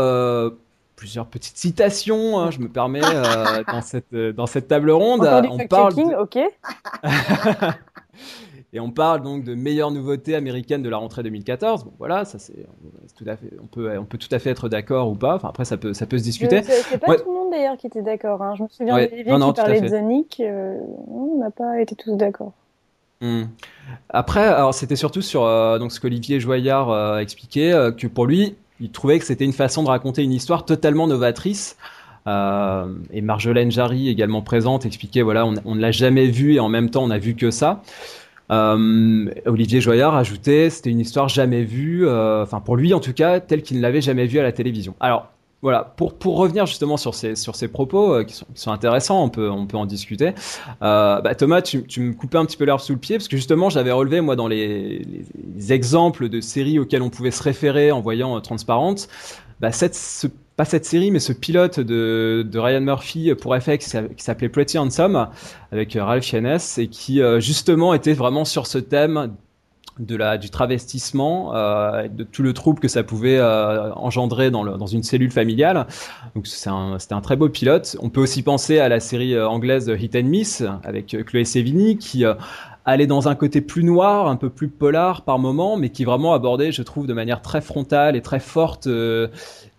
plusieurs 0.96 1.26
petites 1.26 1.56
citations. 1.56 2.38
Hein, 2.38 2.50
je 2.50 2.60
me 2.60 2.68
permets 2.68 3.04
euh, 3.04 3.62
dans 3.72 3.82
cette 3.82 4.12
euh, 4.12 4.32
dans 4.32 4.46
cette 4.46 4.68
table 4.68 4.90
ronde. 4.90 5.28
on 5.50 5.58
parle 5.66 5.94
de... 5.94 6.20
ok. 6.20 6.38
Et 8.72 8.80
on 8.80 8.90
parle 8.90 9.22
donc 9.22 9.44
de 9.44 9.54
meilleures 9.54 9.92
nouveautés 9.92 10.34
américaines 10.34 10.82
de 10.82 10.88
la 10.88 10.96
rentrée 10.96 11.22
2014. 11.22 11.84
Bon, 11.84 11.92
voilà, 11.96 12.24
ça 12.24 12.40
c'est 12.40 12.66
tout 13.16 13.24
à 13.28 13.36
fait, 13.36 13.50
on 13.62 13.66
peut, 13.66 13.96
on 13.96 14.04
peut 14.04 14.18
tout 14.18 14.32
à 14.32 14.40
fait 14.40 14.50
être 14.50 14.68
d'accord 14.68 15.08
ou 15.08 15.14
pas. 15.14 15.36
Enfin, 15.36 15.48
après, 15.48 15.64
ça 15.64 15.76
peut, 15.76 15.94
ça 15.94 16.06
peut 16.06 16.18
se 16.18 16.24
discuter. 16.24 16.60
C'est 16.64 16.98
pas 16.98 17.14
tout 17.14 17.30
le 17.30 17.34
monde 17.34 17.52
d'ailleurs 17.52 17.76
qui 17.76 17.86
était 17.86 18.02
d'accord. 18.02 18.42
Hein. 18.42 18.56
Je 18.56 18.64
me 18.64 18.68
souviens 18.68 18.96
ouais. 18.96 19.06
d'Olivier 19.06 19.32
qui 19.32 19.52
parlait 19.52 19.80
de 19.80 19.86
Zonic. 19.86 20.40
Euh, 20.40 20.80
on 21.06 21.38
n'a 21.38 21.52
pas 21.52 21.80
été 21.80 21.94
tous 21.94 22.16
d'accord. 22.16 22.50
Hmm. 23.20 23.44
Après, 24.08 24.44
alors 24.44 24.74
c'était 24.74 24.96
surtout 24.96 25.22
sur 25.22 25.42
donc 25.78 25.92
ce 25.92 26.00
qu'Olivier 26.00 26.40
Joyard 26.40 26.90
a 26.90 27.22
expliqué 27.22 27.70
que 27.96 28.08
pour 28.08 28.26
lui, 28.26 28.56
il 28.80 28.90
trouvait 28.90 29.18
que 29.18 29.24
c'était 29.24 29.44
une 29.44 29.52
façon 29.52 29.82
de 29.82 29.88
raconter 29.88 30.22
une 30.22 30.32
histoire 30.32 30.64
totalement 30.64 31.06
novatrice. 31.06 31.76
Euh, 32.26 32.86
et 33.12 33.20
Marjolaine 33.20 33.70
Jarry, 33.70 34.08
également 34.08 34.42
présente, 34.42 34.86
expliquait 34.86 35.22
voilà, 35.22 35.46
on, 35.46 35.74
ne 35.74 35.80
l'a 35.80 35.90
jamais 35.90 36.26
vu 36.26 36.54
et 36.54 36.60
en 36.60 36.68
même 36.68 36.90
temps 36.90 37.04
on 37.04 37.10
a 37.10 37.18
vu 37.18 37.34
que 37.34 37.50
ça. 37.50 37.82
Euh, 38.50 39.30
Olivier 39.46 39.80
Joyard 39.80 40.14
ajoutait 40.14 40.68
c'était 40.68 40.90
une 40.90 41.00
histoire 41.00 41.28
jamais 41.28 41.64
vue, 41.64 42.06
euh, 42.06 42.42
enfin 42.42 42.60
pour 42.60 42.76
lui 42.76 42.92
en 42.94 43.00
tout 43.00 43.12
cas, 43.12 43.40
telle 43.40 43.62
qu'il 43.62 43.78
ne 43.78 43.82
l'avait 43.82 44.00
jamais 44.00 44.26
vue 44.26 44.38
à 44.38 44.42
la 44.42 44.52
télévision. 44.52 44.94
Alors 45.00 45.28
voilà, 45.64 45.94
pour, 45.96 46.12
pour 46.12 46.36
revenir 46.36 46.66
justement 46.66 46.98
sur 46.98 47.14
ces, 47.14 47.36
sur 47.36 47.56
ces 47.56 47.68
propos 47.68 48.12
euh, 48.12 48.24
qui, 48.24 48.38
sont, 48.54 48.70
intéressants, 48.70 49.24
on 49.24 49.30
peut, 49.30 49.50
on 49.50 49.66
peut 49.66 49.78
en 49.78 49.86
discuter. 49.86 50.34
Euh, 50.82 51.22
bah, 51.22 51.34
Thomas, 51.34 51.62
tu, 51.62 51.84
tu, 51.84 52.00
me 52.00 52.12
coupais 52.12 52.36
un 52.36 52.44
petit 52.44 52.58
peu 52.58 52.66
l'herbe 52.66 52.80
sous 52.80 52.92
le 52.92 52.98
pied 52.98 53.16
parce 53.16 53.28
que 53.28 53.36
justement, 53.38 53.70
j'avais 53.70 53.90
relevé, 53.90 54.20
moi, 54.20 54.36
dans 54.36 54.46
les, 54.46 54.98
les, 54.98 55.72
exemples 55.72 56.28
de 56.28 56.42
séries 56.42 56.78
auxquelles 56.78 57.00
on 57.00 57.08
pouvait 57.08 57.30
se 57.30 57.42
référer 57.42 57.92
en 57.92 58.02
voyant 58.02 58.36
euh, 58.36 58.40
Transparente, 58.40 59.08
bah, 59.58 59.70
pas 60.56 60.64
cette 60.66 60.84
série, 60.84 61.10
mais 61.10 61.18
ce 61.18 61.32
pilote 61.32 61.80
de, 61.80 62.46
de 62.46 62.58
Ryan 62.58 62.82
Murphy 62.82 63.34
pour 63.34 63.56
FX 63.56 63.96
qui 64.16 64.22
s'appelait 64.22 64.50
Pretty 64.50 64.76
Handsome 64.78 65.28
avec 65.72 65.96
Ralph 65.98 66.24
Fiennes 66.24 66.58
et 66.76 66.88
qui 66.88 67.20
justement 67.38 67.94
était 67.94 68.12
vraiment 68.12 68.44
sur 68.44 68.66
ce 68.66 68.78
thème 68.78 69.34
de 69.98 70.16
la, 70.16 70.38
du 70.38 70.50
travestissement, 70.50 71.54
euh, 71.54 72.08
de 72.08 72.24
tout 72.24 72.42
le 72.42 72.52
trouble 72.52 72.80
que 72.80 72.88
ça 72.88 73.02
pouvait 73.02 73.38
euh, 73.38 73.92
engendrer 73.94 74.50
dans, 74.50 74.62
le, 74.62 74.76
dans 74.76 74.86
une 74.86 75.02
cellule 75.02 75.30
familiale. 75.30 75.86
Donc 76.34 76.46
c'était 76.46 76.70
un, 76.70 76.96
un, 77.10 77.20
très 77.20 77.36
beau 77.36 77.48
pilote. 77.48 77.96
On 78.00 78.10
peut 78.10 78.20
aussi 78.20 78.42
penser 78.42 78.78
à 78.80 78.88
la 78.88 79.00
série 79.00 79.34
euh, 79.34 79.48
anglaise 79.48 79.92
Hit 79.96 80.16
and 80.16 80.24
Miss 80.24 80.62
avec 80.82 81.14
euh, 81.14 81.22
Chloé 81.22 81.44
Sevigny 81.44 81.96
qui 81.96 82.24
euh, 82.86 82.90
allait 82.90 83.06
dans 83.06 83.28
un 83.28 83.34
côté 83.34 83.60
plus 83.60 83.84
noir, 83.84 84.28
un 84.28 84.36
peu 84.36 84.50
plus 84.50 84.68
polar 84.68 85.22
par 85.22 85.38
moment, 85.38 85.76
mais 85.76 85.90
qui 85.90 86.04
vraiment 86.04 86.34
abordait, 86.34 86.72
je 86.72 86.82
trouve, 86.82 87.06
de 87.06 87.14
manière 87.14 87.42
très 87.42 87.60
frontale 87.60 88.16
et 88.16 88.22
très 88.22 88.40
forte 88.40 88.88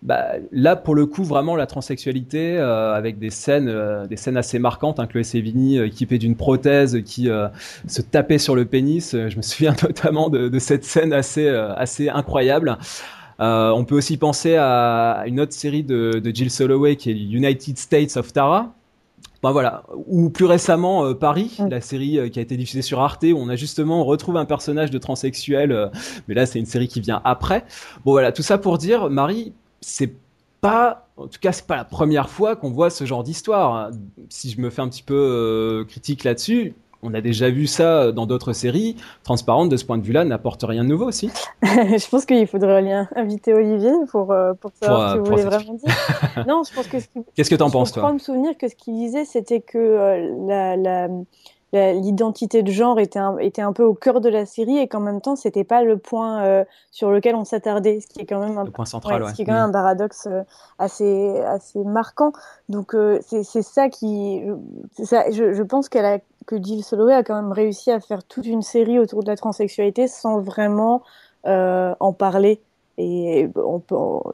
bah, 0.06 0.34
là 0.52 0.76
pour 0.76 0.94
le 0.94 1.08
coup 1.08 1.24
vraiment 1.24 1.56
la 1.56 1.66
transsexualité 1.66 2.58
euh, 2.60 2.94
avec 2.94 3.18
des 3.18 3.32
scènes 3.32 3.70
euh, 3.70 4.06
des 4.06 4.18
scènes 4.18 4.38
assez 4.38 4.60
marquantes 4.60 5.00
hein, 5.00 5.08
Chloé 5.08 5.24
Sevigny 5.24 5.80
euh, 5.80 5.88
équipée 5.88 6.20
d'une 6.20 6.36
prothèse 6.36 7.02
qui 7.04 7.28
se 7.88 8.02
tapait 8.04 8.38
sur 8.38 8.56
le 8.56 8.66
pénis 8.66 9.12
je 9.14 9.36
me 9.36 9.42
souviens 9.42 9.76
notamment 9.82 10.30
de, 10.30 10.48
de 10.48 10.60
cette 10.60 10.84
scène 10.84 11.12
assez 11.12 11.48
assez 11.48 12.08
incroyable. 12.10 12.78
On 13.40 13.84
peut 13.86 13.96
aussi 13.96 14.18
penser 14.18 14.56
à 14.58 15.24
une 15.26 15.40
autre 15.40 15.54
série 15.54 15.84
de, 15.84 16.22
de 16.24 16.36
Jill 16.36 16.52
Soloway 16.52 16.96
qui 16.96 17.10
est 17.10 17.14
United 17.14 17.78
States 17.78 18.16
of 18.16 18.32
Tara 18.32 18.76
ben 19.46 19.52
voilà, 19.52 19.84
ou 20.08 20.30
plus 20.30 20.46
récemment 20.46 21.14
Paris, 21.14 21.58
mm. 21.60 21.70
la 21.70 21.82
série 21.82 22.32
qui 22.32 22.40
a 22.40 22.42
été 22.42 22.58
diffusée 22.58 22.82
sur 22.82 23.00
Arte, 23.00 23.24
où 23.24 23.38
on 23.38 23.48
a 23.50 23.56
justement 23.56 24.04
retrouvé 24.04 24.40
un 24.40 24.46
personnage 24.46 24.90
de 24.90 24.98
transsexuel, 24.98 25.92
mais 26.28 26.34
là 26.34 26.46
c'est 26.46 26.58
une 26.58 26.66
série 26.66 26.88
qui 26.88 27.00
vient 27.00 27.22
après. 27.24 27.64
Bon 28.06 28.12
voilà, 28.12 28.32
tout 28.32 28.42
ça 28.42 28.58
pour 28.58 28.78
dire, 28.78 29.10
Marie, 29.10 29.54
c'est 29.82 30.16
pas, 30.66 31.08
en 31.18 31.28
tout 31.28 31.40
cas, 31.40 31.52
c'est 31.52 31.68
pas 31.68 31.76
la 31.76 31.86
première 31.86 32.28
fois 32.28 32.56
qu'on 32.56 32.72
voit 32.72 32.90
ce 32.90 33.06
genre 33.06 33.24
d'histoire. 33.24 33.92
Si 34.30 34.50
je 34.50 34.60
me 34.60 34.72
fais 34.72 34.82
un 34.82 34.90
petit 34.90 35.04
peu 35.04 35.14
euh, 35.14 35.86
critique 35.86 36.24
là-dessus, 36.24 36.74
on 37.06 37.14
a 37.14 37.22
déjà 37.22 37.50
vu 37.50 37.68
ça 37.68 38.12
dans 38.12 38.26
d'autres 38.26 38.54
séries. 38.54 38.96
Transparente, 39.24 39.70
de 39.70 39.78
ce 39.78 39.86
point 39.86 39.98
de 39.98 40.04
vue-là, 40.04 40.26
n'apporte 40.26 40.64
rien 40.64 40.84
de 40.84 40.90
nouveau 40.90 41.06
aussi. 41.06 41.30
je 41.64 42.10
pense 42.10 42.26
qu'il 42.26 42.46
faudrait 42.48 42.76
inviter 43.16 43.54
Olivier 43.54 43.92
pour, 44.10 44.32
euh, 44.32 44.54
pour 44.54 44.72
savoir 44.82 45.12
ce 45.12 45.16
que 45.16 45.20
vous 45.20 45.26
voulez 45.26 45.44
vraiment 45.44 45.74
dire. 45.74 45.94
non, 46.48 46.64
je 46.68 46.74
pense 46.74 46.88
que. 46.88 46.98
Qu'est-ce 47.36 47.50
que 47.50 47.56
tu 47.56 47.64
en 47.64 47.70
penses, 47.70 47.92
toi 47.92 48.02
Je 48.02 48.06
crois 48.06 48.14
me 48.14 48.20
souvenir 48.20 48.58
que 48.58 48.68
ce 48.68 48.76
qu'il 48.76 48.96
disait, 48.96 49.26
c'était 49.26 49.62
que 49.62 49.78
euh, 49.78 50.36
la, 50.48 50.76
la 50.76 51.08
l'identité 51.74 52.64
de 52.64 52.72
genre 52.72 53.00
était 53.00 53.20
un, 53.20 53.38
était 53.38 53.62
un 53.62 53.74
peu 53.74 53.84
au 53.84 53.94
cœur 53.94 54.22
de 54.22 54.30
la 54.30 54.46
série 54.46 54.78
et 54.78 54.88
qu'en 54.88 55.00
même 55.00 55.22
temps 55.22 55.36
c'était 55.36 55.64
pas 55.64 55.84
le 55.84 55.98
point 55.98 56.44
euh, 56.44 56.64
sur 56.92 57.12
lequel 57.12 57.36
on 57.36 57.44
s'attardait 57.44 58.00
ce 58.02 58.08
qui 58.08 58.22
est 58.22 58.26
quand 58.26 58.40
même 58.40 58.58
un 58.58 58.66
point 58.66 58.86
central 58.86 59.24
ouais, 59.24 59.30
ce 59.30 59.36
qui 59.36 59.42
est 59.42 59.46
quand 59.46 59.54
même 59.54 59.64
un 59.64 59.68
mm. 59.70 59.74
paradoxe 59.74 60.28
euh, 60.32 60.44
assez 60.80 61.40
assez 61.42 61.80
marquant 61.80 62.32
donc 62.70 62.96
euh, 62.96 63.20
c'est 63.22 63.62
ça 63.62 63.90
qui 63.90 64.44
ça, 65.04 65.30
je, 65.32 65.54
je, 65.54 65.64
pense 65.64 65.90
qu'elle 65.90 66.06
a 66.06 66.20
que 66.46 66.62
Jill 66.62 66.84
Soloway 66.84 67.14
a 67.14 67.24
quand 67.24 67.36
même 67.36 67.52
réussi 67.52 67.92
à 67.92 68.00
faire 68.00 68.24
toute 68.24 68.46
une 68.46 68.62
série 68.62 69.00
autour 69.00 69.24
de 69.24 69.30
la 69.30 69.36
transsexualité 69.36 70.08
sans 70.08 70.40
vraiment 70.40 71.04
en 71.46 72.14
parler. 72.14 72.60
Et, 72.98 73.50
on 73.56 73.82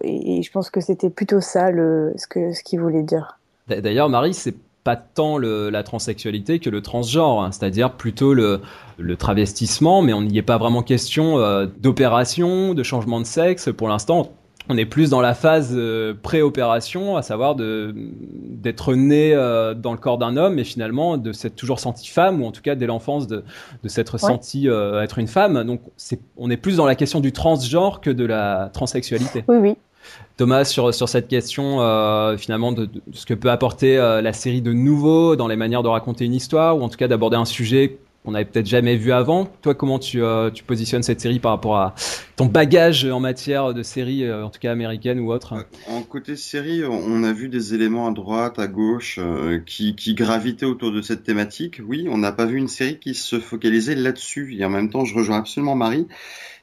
et 0.02 0.44
je 0.44 0.52
pense 0.52 0.70
que 0.70 0.82
c'était 0.82 1.10
plutôt 1.10 1.42
ça 1.42 1.72
le, 1.72 2.14
ce 2.16 2.28
qu'il 2.28 2.56
ce 2.56 2.64
qu'il 2.64 2.80
voulait 2.80 3.04
dire. 3.04 3.40
D'ailleurs, 3.68 4.08
Marie, 4.08 4.34
c'est 4.34 4.56
pas 4.84 4.96
tant 4.96 5.38
le, 5.38 5.70
la 5.70 5.84
transsexualité 5.84 6.60
que 6.60 6.70
le 6.70 6.82
transgenre, 6.82 7.44
hein. 7.44 7.52
c'est-à-dire 7.52 7.94
plutôt 7.94 8.34
le, 8.34 8.62
le, 8.98 9.16
travestissement, 9.16 10.02
mais 10.02 10.14
on 10.14 10.22
n'y 10.22 10.38
est 10.38 10.44
pas 10.44 10.58
vraiment 10.58 10.82
question 10.82 11.38
euh, 11.38 11.68
d'opération, 11.80 12.74
de 12.74 12.84
changement 12.84 13.20
de 13.20 13.26
sexe. 13.26 13.70
Pour 13.72 13.88
l'instant, 13.88 14.32
on 14.70 14.78
est 14.78 14.86
plus 14.86 15.10
dans 15.10 15.22
la 15.22 15.34
phase 15.34 15.74
euh, 15.76 16.14
pré-opération, 16.22 17.18
à 17.18 17.22
savoir 17.22 17.56
d'être 17.56 18.94
né 18.94 19.34
euh, 19.34 19.74
dans 19.74 19.92
le 19.92 19.98
corps 19.98 20.18
d'un 20.18 20.38
homme 20.38 20.60
et 20.60 20.64
finalement 20.64 21.18
de 21.18 21.32
s'être 21.32 21.56
toujours 21.56 21.80
senti 21.80 22.08
femme, 22.08 22.42
ou 22.42 22.46
en 22.46 22.52
tout 22.52 22.62
cas 22.62 22.76
dès 22.76 22.86
l'enfance 22.86 23.28
de, 23.28 23.44
de 23.84 23.90
s'être 23.90 24.18
senti 24.18 24.68
être 24.68 25.20
une 25.20 25.28
femme. 25.28 25.64
Donc 25.64 25.82
on 26.38 26.50
est 26.50 26.58
plus 26.58 26.78
dans 26.78 26.86
la 26.86 26.96
question 26.96 27.20
du 27.20 27.32
transgenre 27.32 28.02
que 28.02 28.10
de 28.10 28.26
la 28.26 28.70
transsexualité. 28.74 29.44
Oui, 29.48 29.58
oui. 29.58 29.76
Thomas, 30.38 30.64
sur, 30.66 30.94
sur 30.94 31.08
cette 31.08 31.28
question 31.28 31.82
euh, 31.82 32.38
finalement 32.38 32.72
de, 32.72 32.90
ce 33.14 33.26
que 33.26 33.34
peut 33.34 33.52
apporter 33.52 33.98
euh, 33.98 34.22
la 34.22 34.34
série 34.34 34.62
de 34.62 34.74
nouveau 34.74 35.36
dans 35.36 35.48
les 35.48 35.56
manières 35.56 35.84
de 35.84 35.88
raconter 35.88 36.26
une 36.26 36.34
histoire, 36.34 36.78
ou 36.78 36.82
en 36.82 36.90
tout 36.90 36.98
cas 36.98 37.08
d'aborder 37.08 37.38
un 37.38 37.46
sujet 37.46 38.00
qu'on 38.24 38.32
n'avait 38.32 38.46
peut-être 38.46 38.68
jamais 38.68 38.96
vu 38.96 39.12
avant. 39.12 39.46
Toi, 39.62 39.76
comment 39.76 40.00
tu, 40.00 40.22
euh, 40.22 40.52
tu, 40.52 40.64
positionnes 40.64 41.04
cette 41.04 41.22
série 41.22 41.40
par 41.40 41.52
rapport 41.52 41.78
à 41.78 41.96
ton 42.36 42.46
bagage 42.46 43.06
en 43.06 43.20
matière 43.20 43.74
de 43.74 43.84
série, 43.84 44.32
en 44.32 44.50
tout 44.50 44.60
cas 44.60 44.72
américaine 44.72 45.20
ou 45.20 45.32
autre 45.32 45.66
En 45.88 46.02
côté 46.04 46.36
série, 46.36 46.84
on 46.86 47.24
a 47.24 47.34
vu 47.34 47.50
des 47.50 47.74
éléments 47.74 48.08
à 48.08 48.12
droite, 48.12 48.60
à 48.60 48.68
gauche, 48.68 49.20
qui, 49.66 49.96
qui 49.96 50.14
gravitaient 50.14 50.66
autour 50.66 50.92
de 50.92 51.02
cette 51.02 51.24
thématique. 51.24 51.82
Oui, 51.86 52.08
on 52.10 52.18
n'a 52.18 52.32
pas 52.32 52.46
vu 52.46 52.58
une 52.58 52.68
série 52.68 53.00
qui 53.00 53.14
se 53.14 53.40
focalisait 53.40 53.96
là-dessus. 53.96 54.56
Et 54.58 54.66
en 54.66 54.70
même 54.70 54.90
temps, 54.90 55.06
je 55.06 55.16
rejoins 55.16 55.40
absolument 55.40 55.76
Marie. 55.76 56.08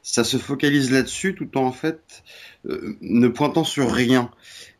Ça 0.01 0.23
se 0.23 0.37
focalise 0.37 0.91
là-dessus 0.91 1.35
tout 1.35 1.57
en 1.57 1.71
fait 1.71 2.23
euh, 2.67 2.97
ne 3.01 3.27
pointant 3.27 3.63
sur 3.63 3.91
rien. 3.91 4.31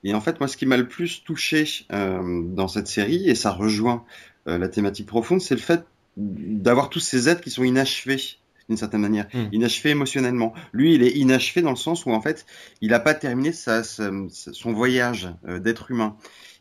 Et 0.03 0.13
en 0.13 0.21
fait, 0.21 0.39
moi, 0.39 0.47
ce 0.47 0.57
qui 0.57 0.65
m'a 0.65 0.77
le 0.77 0.87
plus 0.87 1.23
touché 1.23 1.65
euh, 1.91 2.41
dans 2.43 2.67
cette 2.67 2.87
série, 2.87 3.29
et 3.29 3.35
ça 3.35 3.51
rejoint 3.51 4.03
euh, 4.47 4.57
la 4.57 4.67
thématique 4.67 5.07
profonde, 5.07 5.41
c'est 5.41 5.55
le 5.55 5.61
fait 5.61 5.85
d'avoir 6.19 6.89
tous 6.89 6.99
ces 6.99 7.29
êtres 7.29 7.41
qui 7.41 7.49
sont 7.49 7.63
inachevés 7.63 8.21
d'une 8.67 8.77
certaine 8.77 9.01
manière, 9.01 9.27
hmm. 9.33 9.47
inachevés 9.51 9.89
émotionnellement. 9.91 10.53
Lui, 10.73 10.93
il 10.93 11.01
est 11.01 11.15
inachevé 11.15 11.63
dans 11.63 11.71
le 11.71 11.75
sens 11.75 12.05
où 12.05 12.11
en 12.11 12.21
fait, 12.21 12.45
il 12.81 12.91
n'a 12.91 12.99
pas 12.99 13.15
terminé 13.15 13.51
sa, 13.51 13.83
son 13.83 14.73
voyage 14.73 15.29
d'être 15.43 15.89
humain. 15.89 16.15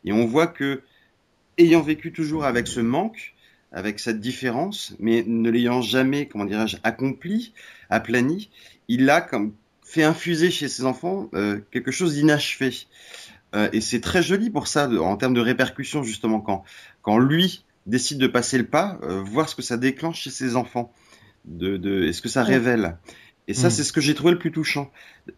Et 0.04 0.12
on 0.12 0.24
voit 0.24 0.46
que, 0.46 0.80
ayant 1.58 1.82
vécu 1.82 2.10
toujours 2.10 2.46
avec 2.46 2.66
ce 2.66 2.80
manque, 2.80 3.34
avec 3.72 4.00
cette 4.00 4.20
différence, 4.20 4.94
mais 4.98 5.24
ne 5.26 5.50
l'ayant 5.50 5.82
jamais, 5.82 6.26
comment 6.26 6.44
dirais-je, 6.44 6.78
accompli, 6.82 7.52
aplani, 7.90 8.50
il 8.88 9.08
a 9.10 9.20
comme 9.20 9.52
fait 9.82 10.04
infuser 10.04 10.50
chez 10.50 10.68
ses 10.68 10.84
enfants 10.84 11.28
euh, 11.34 11.60
quelque 11.70 11.90
chose 11.90 12.14
d'inachevé. 12.14 12.74
Euh, 13.54 13.68
et 13.72 13.80
c'est 13.80 14.00
très 14.00 14.22
joli 14.22 14.50
pour 14.50 14.68
ça, 14.68 14.88
en 14.88 15.16
termes 15.16 15.34
de 15.34 15.40
répercussions, 15.40 16.02
justement, 16.02 16.40
quand, 16.40 16.64
quand 17.02 17.18
lui 17.18 17.64
décide 17.86 18.18
de 18.18 18.26
passer 18.26 18.58
le 18.58 18.66
pas, 18.66 18.98
euh, 19.02 19.22
voir 19.22 19.48
ce 19.48 19.54
que 19.54 19.62
ça 19.62 19.76
déclenche 19.76 20.22
chez 20.22 20.30
ses 20.30 20.56
enfants, 20.56 20.92
de, 21.44 22.10
ce 22.12 22.20
que 22.20 22.28
ça 22.28 22.42
révèle. 22.42 22.98
Et 23.46 23.54
ça, 23.54 23.68
mm. 23.68 23.70
c'est 23.70 23.84
ce 23.84 23.92
que 23.92 24.00
j'ai 24.00 24.14
trouvé 24.14 24.32
le 24.32 24.38
plus 24.38 24.52
touchant, 24.52 24.90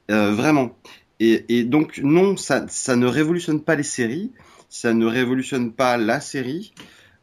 vraiment. 0.09 0.76
Et, 1.20 1.44
et, 1.48 1.64
donc, 1.64 2.00
non, 2.03 2.37
ça, 2.37 2.66
ça 2.68 2.96
ne 2.96 3.07
révolutionne 3.07 3.62
pas 3.62 3.76
les 3.76 3.83
séries, 3.83 4.33
ça 4.68 4.94
ne 4.94 5.07
révolutionne 5.07 5.72
pas 5.72 5.96
la 5.96 6.20
série, 6.20 6.72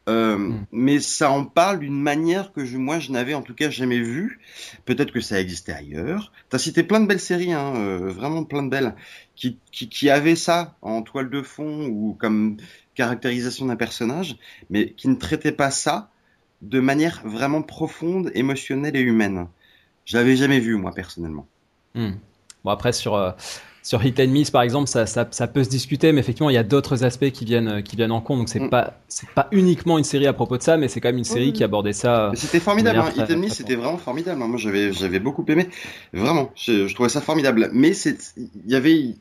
euh, 0.07 0.37
hmm. 0.37 0.65
Mais 0.71 0.99
ça 0.99 1.31
en 1.31 1.45
parle 1.45 1.79
d'une 1.79 1.99
manière 1.99 2.53
que 2.53 2.65
je, 2.65 2.77
moi 2.77 2.99
je 2.99 3.11
n'avais 3.11 3.33
en 3.33 3.41
tout 3.41 3.53
cas 3.53 3.69
jamais 3.69 3.99
vue. 3.99 4.39
Peut-être 4.85 5.11
que 5.11 5.21
ça 5.21 5.39
existait 5.39 5.73
ailleurs. 5.73 6.31
T'as 6.49 6.59
cité 6.59 6.83
plein 6.83 6.99
de 6.99 7.07
belles 7.07 7.19
séries, 7.19 7.53
hein, 7.53 7.73
euh, 7.75 8.09
vraiment 8.09 8.43
plein 8.43 8.63
de 8.63 8.69
belles, 8.69 8.95
qui, 9.35 9.59
qui, 9.71 9.89
qui 9.89 10.09
avaient 10.09 10.35
ça 10.35 10.77
en 10.81 11.01
toile 11.01 11.29
de 11.29 11.41
fond 11.41 11.87
ou 11.87 12.15
comme 12.19 12.57
caractérisation 12.97 13.67
d'un 13.67 13.75
personnage, 13.75 14.37
mais 14.69 14.91
qui 14.91 15.07
ne 15.07 15.15
traitaient 15.15 15.51
pas 15.51 15.71
ça 15.71 16.09
de 16.61 16.79
manière 16.79 17.21
vraiment 17.23 17.61
profonde, 17.61 18.31
émotionnelle 18.33 18.95
et 18.95 19.01
humaine. 19.01 19.47
Je 20.05 20.17
l'avais 20.17 20.35
jamais 20.35 20.59
vu 20.59 20.75
moi 20.75 20.91
personnellement. 20.93 21.47
Hmm. 21.93 22.13
Bon 22.63 22.71
après 22.71 22.91
sur 22.91 23.15
euh, 23.15 23.31
sur 23.83 24.03
Hit 24.03 24.19
and 24.19 24.27
Miss 24.27 24.51
par 24.51 24.63
exemple, 24.63 24.89
ça, 24.89 25.05
ça, 25.05 25.27
ça, 25.31 25.47
peut 25.47 25.63
se 25.63 25.69
discuter, 25.69 26.11
mais 26.11 26.19
effectivement, 26.19 26.49
il 26.49 26.55
y 26.55 26.57
a 26.57 26.63
d'autres 26.63 27.05
aspects 27.05 27.29
qui 27.29 27.45
viennent, 27.45 27.81
qui 27.83 27.95
viennent 27.95 28.11
en 28.11 28.19
compte. 28.19 28.39
Donc, 28.39 28.49
c'est 28.49 28.59
mm. 28.59 28.69
pas, 28.69 28.99
c'est 29.07 29.29
pas 29.29 29.47
uniquement 29.51 29.97
une 29.97 30.03
série 30.03 30.27
à 30.27 30.33
propos 30.33 30.57
de 30.57 30.63
ça, 30.63 30.75
mais 30.75 30.89
c'est 30.89 30.99
quand 30.99 31.07
même 31.07 31.19
une 31.19 31.23
série 31.23 31.53
qui 31.53 31.63
abordait 31.63 31.93
ça. 31.93 32.31
C'était 32.33 32.59
formidable. 32.59 32.99
Hein. 32.99 33.13
Hit 33.15 33.31
and 33.31 33.37
Miss, 33.37 33.53
c'était 33.53 33.75
vraiment 33.75 33.97
formidable. 33.97 34.41
Hein. 34.41 34.47
Moi, 34.49 34.57
j'avais, 34.57 34.91
j'avais 34.91 35.19
beaucoup 35.19 35.45
aimé. 35.47 35.69
Vraiment, 36.11 36.51
je, 36.55 36.87
je 36.87 36.93
trouvais 36.95 37.07
ça 37.07 37.21
formidable. 37.21 37.69
Mais 37.71 37.91
il 37.95 38.69
y 38.69 38.75
avait, 38.75 38.95
il 38.97 39.15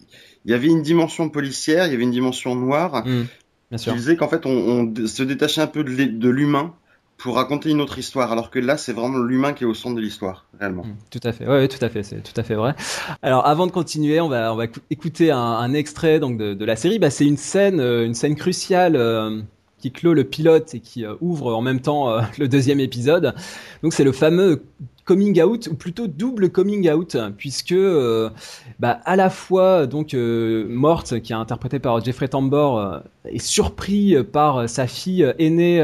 y 0.47 0.53
avait 0.53 0.67
une 0.67 0.83
dimension 0.83 1.29
policière, 1.29 1.87
il 1.87 1.93
y 1.93 1.95
avait 1.95 2.03
une 2.03 2.11
dimension 2.11 2.57
noire. 2.57 3.07
Mm. 3.07 3.27
Bien 3.71 3.79
sûr. 3.79 3.93
Qui 3.93 3.99
faisait 3.99 4.17
qu'en 4.17 4.29
fait, 4.29 4.47
on, 4.47 4.51
on, 4.51 5.07
se 5.07 5.23
détachait 5.23 5.61
un 5.61 5.67
peu 5.67 5.83
de 5.85 6.29
l'humain 6.29 6.75
pour 7.17 7.37
raconter 7.37 7.71
une 7.71 7.81
autre 7.81 7.99
histoire, 7.99 8.31
alors 8.31 8.51
que 8.51 8.59
là, 8.59 8.77
c'est 8.77 8.93
vraiment 8.93 9.19
l'humain 9.19 9.53
qui 9.53 9.65
est 9.65 9.67
au 9.67 9.75
centre 9.75 9.97
de 9.97 10.01
l'histoire, 10.01 10.47
réellement. 10.61 10.85
Mmh, 10.85 10.97
tout 11.11 11.21
à 11.23 11.33
fait, 11.33 11.49
oui, 11.49 11.67
tout 11.69 11.83
à 11.83 11.89
fait, 11.89 12.03
c'est 12.03 12.23
tout 12.23 12.39
à 12.39 12.43
fait 12.43 12.55
vrai. 12.55 12.75
Alors, 13.23 13.47
avant 13.47 13.67
de 13.67 13.73
continuer, 13.73 14.21
on 14.21 14.29
va, 14.29 14.53
on 14.53 14.57
va 14.57 14.67
écouter 14.91 15.31
un, 15.31 15.39
un 15.39 15.73
extrait 15.73 16.21
donc 16.21 16.37
de, 16.37 16.53
de 16.53 16.65
la 16.65 16.77
série. 16.77 16.99
Bah, 16.99 17.11
c'est 17.11 17.25
une 17.25 17.39
scène, 17.39 17.81
euh, 17.81 18.05
une 18.05 18.15
scène 18.15 18.35
cruciale 18.35 18.97
euh, 18.97 19.41
qui 19.79 19.93
clôt 19.93 20.15
le 20.15 20.25
pilote 20.25 20.75
et 20.75 20.81
qui 20.81 21.05
euh, 21.05 21.15
ouvre 21.21 21.55
en 21.55 21.63
même 21.63 21.81
temps 21.81 22.19
le 22.39 22.49
deuxième 22.49 22.81
épisode. 22.81 23.35
Donc, 23.83 23.93
c'est 23.93 24.05
le 24.05 24.13
fameux 24.13 24.63
coming 25.05 25.41
out 25.43 25.69
ou 25.69 25.75
plutôt 25.75 26.09
double 26.09 26.51
coming 26.51 26.91
out 26.91 27.17
puisque 27.37 27.77
bah, 28.81 28.99
à 29.05 29.15
la 29.15 29.31
fois 29.31 29.87
donc 29.87 30.15
Mort 30.15 31.05
qui 31.05 31.33
est 31.33 31.37
interprété 31.37 31.79
par 31.79 32.05
Jeffrey 32.05 32.27
Tambor 32.27 33.03
est 33.25 33.39
surpris 33.39 34.17
par 34.25 34.69
sa 34.69 34.89
fille 34.89 35.33
aînée 35.39 35.81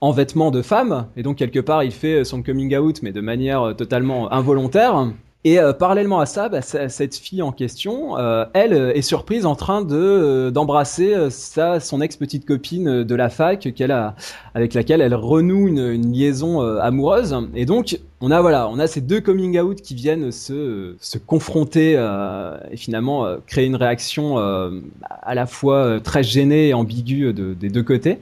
en 0.00 0.12
vêtements 0.12 0.50
de 0.50 0.62
femme, 0.62 1.08
et 1.16 1.22
donc 1.22 1.36
quelque 1.36 1.60
part 1.60 1.82
il 1.82 1.92
fait 1.92 2.24
son 2.24 2.42
coming 2.42 2.76
out, 2.76 3.02
mais 3.02 3.12
de 3.12 3.20
manière 3.20 3.62
euh, 3.62 3.72
totalement 3.72 4.32
involontaire. 4.32 5.12
Et 5.44 5.60
euh, 5.60 5.72
parallèlement 5.72 6.18
à 6.18 6.26
ça, 6.26 6.48
bah, 6.48 6.60
cette 6.62 7.14
fille 7.14 7.40
en 7.42 7.52
question, 7.52 8.18
euh, 8.18 8.44
elle 8.52 8.72
est 8.72 9.02
surprise 9.02 9.46
en 9.46 9.54
train 9.54 9.82
de 9.82 10.50
d'embrasser 10.52 11.30
sa 11.30 11.78
son 11.78 12.00
ex 12.00 12.16
petite 12.16 12.44
copine 12.44 13.04
de 13.04 13.14
la 13.14 13.28
fac 13.28 13.72
qu'elle 13.74 13.92
a 13.92 14.16
avec 14.54 14.74
laquelle 14.74 15.00
elle 15.00 15.14
renoue 15.14 15.68
une, 15.68 15.86
une 15.88 16.12
liaison 16.12 16.60
amoureuse. 16.78 17.36
Et 17.54 17.64
donc 17.64 18.00
on 18.22 18.30
a 18.30 18.40
voilà, 18.40 18.68
on 18.68 18.78
a 18.78 18.86
ces 18.86 19.02
deux 19.02 19.20
coming 19.20 19.58
out 19.58 19.82
qui 19.82 19.94
viennent 19.94 20.32
se, 20.32 20.96
se 21.00 21.18
confronter 21.18 21.94
euh, 21.96 22.56
et 22.70 22.76
finalement 22.78 23.26
euh, 23.26 23.36
créer 23.46 23.66
une 23.66 23.76
réaction 23.76 24.38
euh, 24.38 24.80
à 25.02 25.34
la 25.34 25.44
fois 25.44 26.00
très 26.00 26.22
gênée 26.22 26.68
et 26.68 26.74
ambiguë 26.74 27.34
de, 27.34 27.52
des 27.52 27.68
deux 27.68 27.82
côtés. 27.82 28.18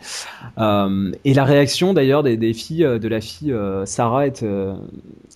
et 0.58 1.34
la 1.34 1.44
réaction 1.44 1.94
d'ailleurs 1.94 2.24
des, 2.24 2.36
des, 2.36 2.54
filles 2.54 2.98
de 3.00 3.08
la 3.08 3.20
fille 3.20 3.54
Sarah 3.84 4.26
est 4.26 4.44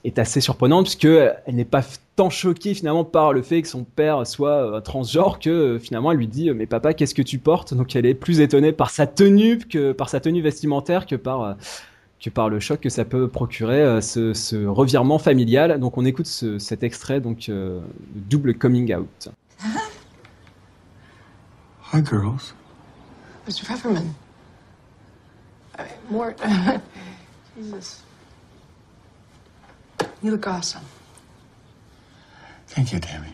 est 0.05 0.19
assez 0.19 0.41
surprenante 0.41 0.85
puisque 0.87 1.05
elle 1.05 1.55
n'est 1.55 1.65
pas 1.65 1.83
tant 2.17 2.31
choquée 2.31 2.75
finalement 2.75 3.05
par 3.05 3.33
le 3.33 3.43
fait 3.43 3.63
que 3.63 3.69
son 3.69 3.85
père 3.85 4.27
soit 4.27 4.81
transgenre 4.83 5.39
que 5.39 5.79
finalement 5.79 6.11
elle 6.11 6.19
lui 6.19 6.29
dit 6.29 6.51
mais 6.51 6.67
papa 6.67 6.95
qu'est-ce 6.95 7.15
que 7.15 7.23
tu 7.23 7.39
portes? 7.39 7.75
Donc 7.75 7.95
elle 7.95 8.07
est 8.07 8.15
plus 8.15 8.41
étonnée 8.41 8.73
par 8.73 8.91
sa 8.91 9.07
tenue 9.07 9.59
que 9.59 9.93
par 9.93 10.09
sa 10.09 10.19
tenue 10.19 10.43
vestimentaire 10.43 11.07
que 11.07 11.17
par 11.17 11.57
que 12.21 12.31
par 12.31 12.49
le 12.49 12.59
choc 12.61 12.81
que 12.81 12.89
ça 12.89 13.05
peut 13.05 13.29
procurer 13.29 13.81
euh, 13.81 14.01
ce, 14.01 14.33
ce, 14.35 14.67
revirement 14.67 15.19
familial. 15.19 15.79
Donc 15.79 15.99
on 15.99 16.05
écoute 16.05 16.27
ce, 16.27 16.59
cet 16.59 16.83
extrait, 16.83 17.21
donc 17.21 17.49
euh, 17.49 17.81
double 18.15 18.55
coming 18.55 18.95
out. 18.95 19.29
Hi 21.93 22.05
girls. 22.05 22.55
Mr. 23.47 23.65
Pfefferman. 23.65 24.13
I 25.79 25.83
mean, 25.83 25.93
Mort. 26.11 26.35
Jesus. 27.57 28.03
You 30.23 30.33
look 30.33 30.47
awesome. 30.47 30.83
Thank 32.67 32.93
you, 32.93 33.01
Tammy. 33.01 33.33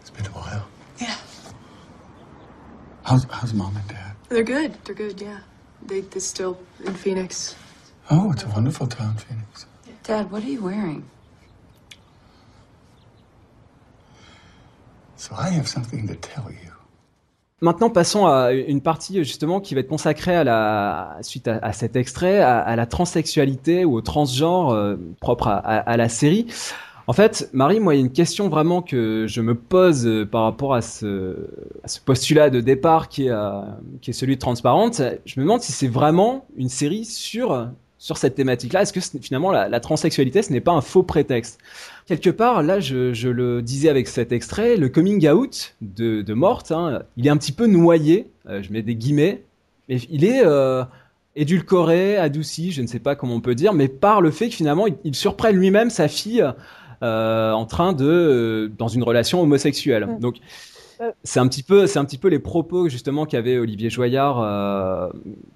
It's 0.00 0.10
been 0.10 0.26
a 0.26 0.30
while. 0.30 0.66
Yeah. 0.98 1.16
How's, 3.02 3.26
how's 3.30 3.52
mom 3.52 3.76
and 3.76 3.88
dad? 3.88 4.14
They're 4.28 4.44
good. 4.44 4.74
They're 4.84 4.94
good, 4.94 5.20
yeah. 5.20 5.40
They, 5.90 6.02
they're 6.02 6.20
still 6.20 6.56
in 6.86 6.94
Phoenix. 6.94 7.56
Oh, 8.10 8.30
it's 8.30 8.44
a 8.44 8.48
wonderful 8.48 8.86
town, 8.86 9.16
Phoenix. 9.16 9.66
Dad, 10.04 10.30
what 10.30 10.44
are 10.44 10.48
you 10.48 10.62
wearing? 10.62 11.02
So 15.16 15.34
I 15.36 15.48
have 15.50 15.66
something 15.66 16.06
to 16.06 16.14
tell 16.14 16.48
you. 16.48 16.70
Maintenant, 17.60 17.90
passons 17.90 18.26
à 18.26 18.52
une 18.52 18.80
partie 18.80 19.22
justement 19.24 19.60
qui 19.60 19.74
va 19.74 19.80
être 19.80 19.88
consacrée 19.88 20.34
à 20.34 20.44
la 20.44 21.18
suite 21.22 21.48
à, 21.48 21.58
à 21.58 21.72
cet 21.72 21.96
extrait, 21.96 22.40
à, 22.40 22.60
à, 22.60 22.76
la 22.76 22.86
transsexualité 22.86 23.84
ou 23.84 23.96
au 23.96 24.00
transgenre 24.00 24.70
euh, 24.70 24.96
propre 25.20 25.48
à, 25.48 25.58
à, 25.58 25.96
la 25.96 26.08
série. 26.08 26.46
En 27.10 27.12
fait, 27.12 27.50
Marie, 27.52 27.80
moi, 27.80 27.96
il 27.96 27.98
y 27.98 28.00
a 28.00 28.04
une 28.04 28.12
question 28.12 28.48
vraiment 28.48 28.82
que 28.82 29.26
je 29.26 29.40
me 29.40 29.56
pose 29.56 30.06
euh, 30.06 30.24
par 30.24 30.44
rapport 30.44 30.74
à 30.74 30.80
ce, 30.80 31.34
postulat 32.04 32.50
de 32.50 32.60
départ 32.60 33.08
qui 33.08 33.26
est, 33.26 33.30
euh, 33.30 33.62
qui 34.00 34.10
est 34.10 34.12
celui 34.12 34.36
de 34.36 34.40
Transparente. 34.40 35.02
Je 35.26 35.40
me 35.40 35.44
demande 35.44 35.60
si 35.60 35.72
c'est 35.72 35.88
vraiment 35.88 36.46
une 36.56 36.68
série 36.68 37.04
sur, 37.04 37.68
sur 37.98 38.16
cette 38.16 38.36
thématique-là. 38.36 38.82
Est-ce 38.82 38.92
que 38.92 39.00
finalement 39.20 39.50
la, 39.50 39.68
la 39.68 39.80
transsexualité, 39.80 40.40
ce 40.40 40.52
n'est 40.52 40.60
pas 40.60 40.70
un 40.70 40.82
faux 40.82 41.02
prétexte? 41.02 41.58
Quelque 42.06 42.30
part, 42.30 42.62
là, 42.62 42.78
je, 42.78 43.28
le 43.28 43.60
disais 43.60 43.88
avec 43.88 44.06
cet 44.06 44.30
extrait, 44.30 44.76
le 44.76 44.88
coming 44.88 45.28
out 45.28 45.74
de, 45.80 46.22
de 46.22 46.34
Morte, 46.34 46.70
hein, 46.70 47.02
il 47.16 47.26
est 47.26 47.30
un 47.30 47.38
petit 47.38 47.50
peu 47.50 47.66
noyé, 47.66 48.30
euh, 48.48 48.62
je 48.62 48.72
mets 48.72 48.82
des 48.82 48.94
guillemets, 48.94 49.42
mais 49.88 49.96
il 50.10 50.24
est 50.24 50.44
édulcoré, 51.34 52.18
adouci, 52.18 52.70
je 52.70 52.82
ne 52.82 52.86
sais 52.86 53.00
pas 53.00 53.16
comment 53.16 53.34
on 53.34 53.40
peut 53.40 53.56
dire, 53.56 53.72
mais 53.72 53.88
par 53.88 54.20
le 54.20 54.30
fait 54.30 54.48
que 54.48 54.54
finalement, 54.54 54.86
il, 54.86 54.94
il 55.02 55.16
surprend 55.16 55.50
lui-même 55.50 55.90
sa 55.90 56.06
fille 56.06 56.44
en 57.02 57.64
train 57.66 57.92
de 57.92 58.04
euh, 58.06 58.68
dans 58.78 58.88
une 58.88 59.02
relation 59.02 59.40
homosexuelle. 59.42 60.06
Mm. 60.06 60.18
Donc 60.20 60.36
Euh. 61.02 61.12
c'est 61.24 61.40
un 61.40 61.48
petit 61.48 61.62
peu 61.62 61.86
c'est 61.86 61.98
un 61.98 62.04
petit 62.04 62.18
peu 62.18 62.28
les 62.28 62.38
propos 62.38 62.90
justement 62.90 63.24
qu'avait 63.24 63.56
Olivier 63.56 63.88
Joyard 63.88 64.38
euh, 64.42 65.08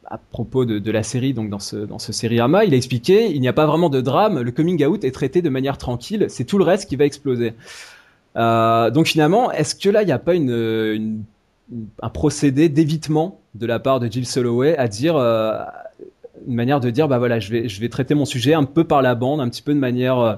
à 0.06 0.16
propos 0.16 0.64
de, 0.64 0.78
de 0.78 0.90
la 0.90 1.02
série 1.02 1.34
donc 1.34 1.50
dans 1.50 1.58
ce 1.58 1.76
dans 1.76 1.98
ce 1.98 2.12
sériama, 2.14 2.64
il 2.64 2.72
a 2.72 2.78
expliqué 2.78 3.30
il 3.30 3.40
n'y 3.42 3.48
a 3.48 3.52
pas 3.52 3.66
vraiment 3.66 3.90
de 3.90 4.00
drame, 4.00 4.40
le 4.40 4.50
coming 4.52 4.82
out 4.86 5.04
est 5.04 5.10
traité 5.10 5.42
de 5.42 5.50
manière 5.50 5.76
tranquille, 5.76 6.24
c'est 6.30 6.44
tout 6.46 6.56
le 6.56 6.64
reste 6.64 6.88
qui 6.88 6.96
va 6.96 7.04
exploser. 7.04 7.52
Euh, 8.36 8.90
donc 8.90 9.06
finalement, 9.06 9.52
est-ce 9.52 9.74
que 9.74 9.90
là 9.90 10.02
il 10.02 10.06
n'y 10.06 10.12
a 10.12 10.18
pas 10.18 10.34
une, 10.34 10.50
une- 10.50 11.22
un 12.02 12.08
procédé 12.08 12.70
d'évitement 12.70 13.38
de 13.54 13.66
la 13.66 13.78
part 13.78 14.00
de 14.00 14.06
Jill 14.10 14.26
Soloway 14.26 14.76
à 14.78 14.88
dire 14.88 15.16
euh, 15.16 15.58
une 16.48 16.54
manière 16.54 16.80
de 16.80 16.88
dire 16.90 17.06
bah 17.06 17.18
voilà 17.18 17.38
je 17.38 17.50
vais 17.52 17.68
je 17.68 17.80
vais 17.82 17.90
traiter 17.90 18.14
mon 18.14 18.24
sujet 18.24 18.54
un 18.54 18.64
peu 18.64 18.84
par 18.84 19.02
la 19.02 19.14
bande 19.14 19.40
un 19.42 19.48
petit 19.50 19.62
peu 19.62 19.74
de 19.74 19.78
manière 19.78 20.18
euh, 20.18 20.34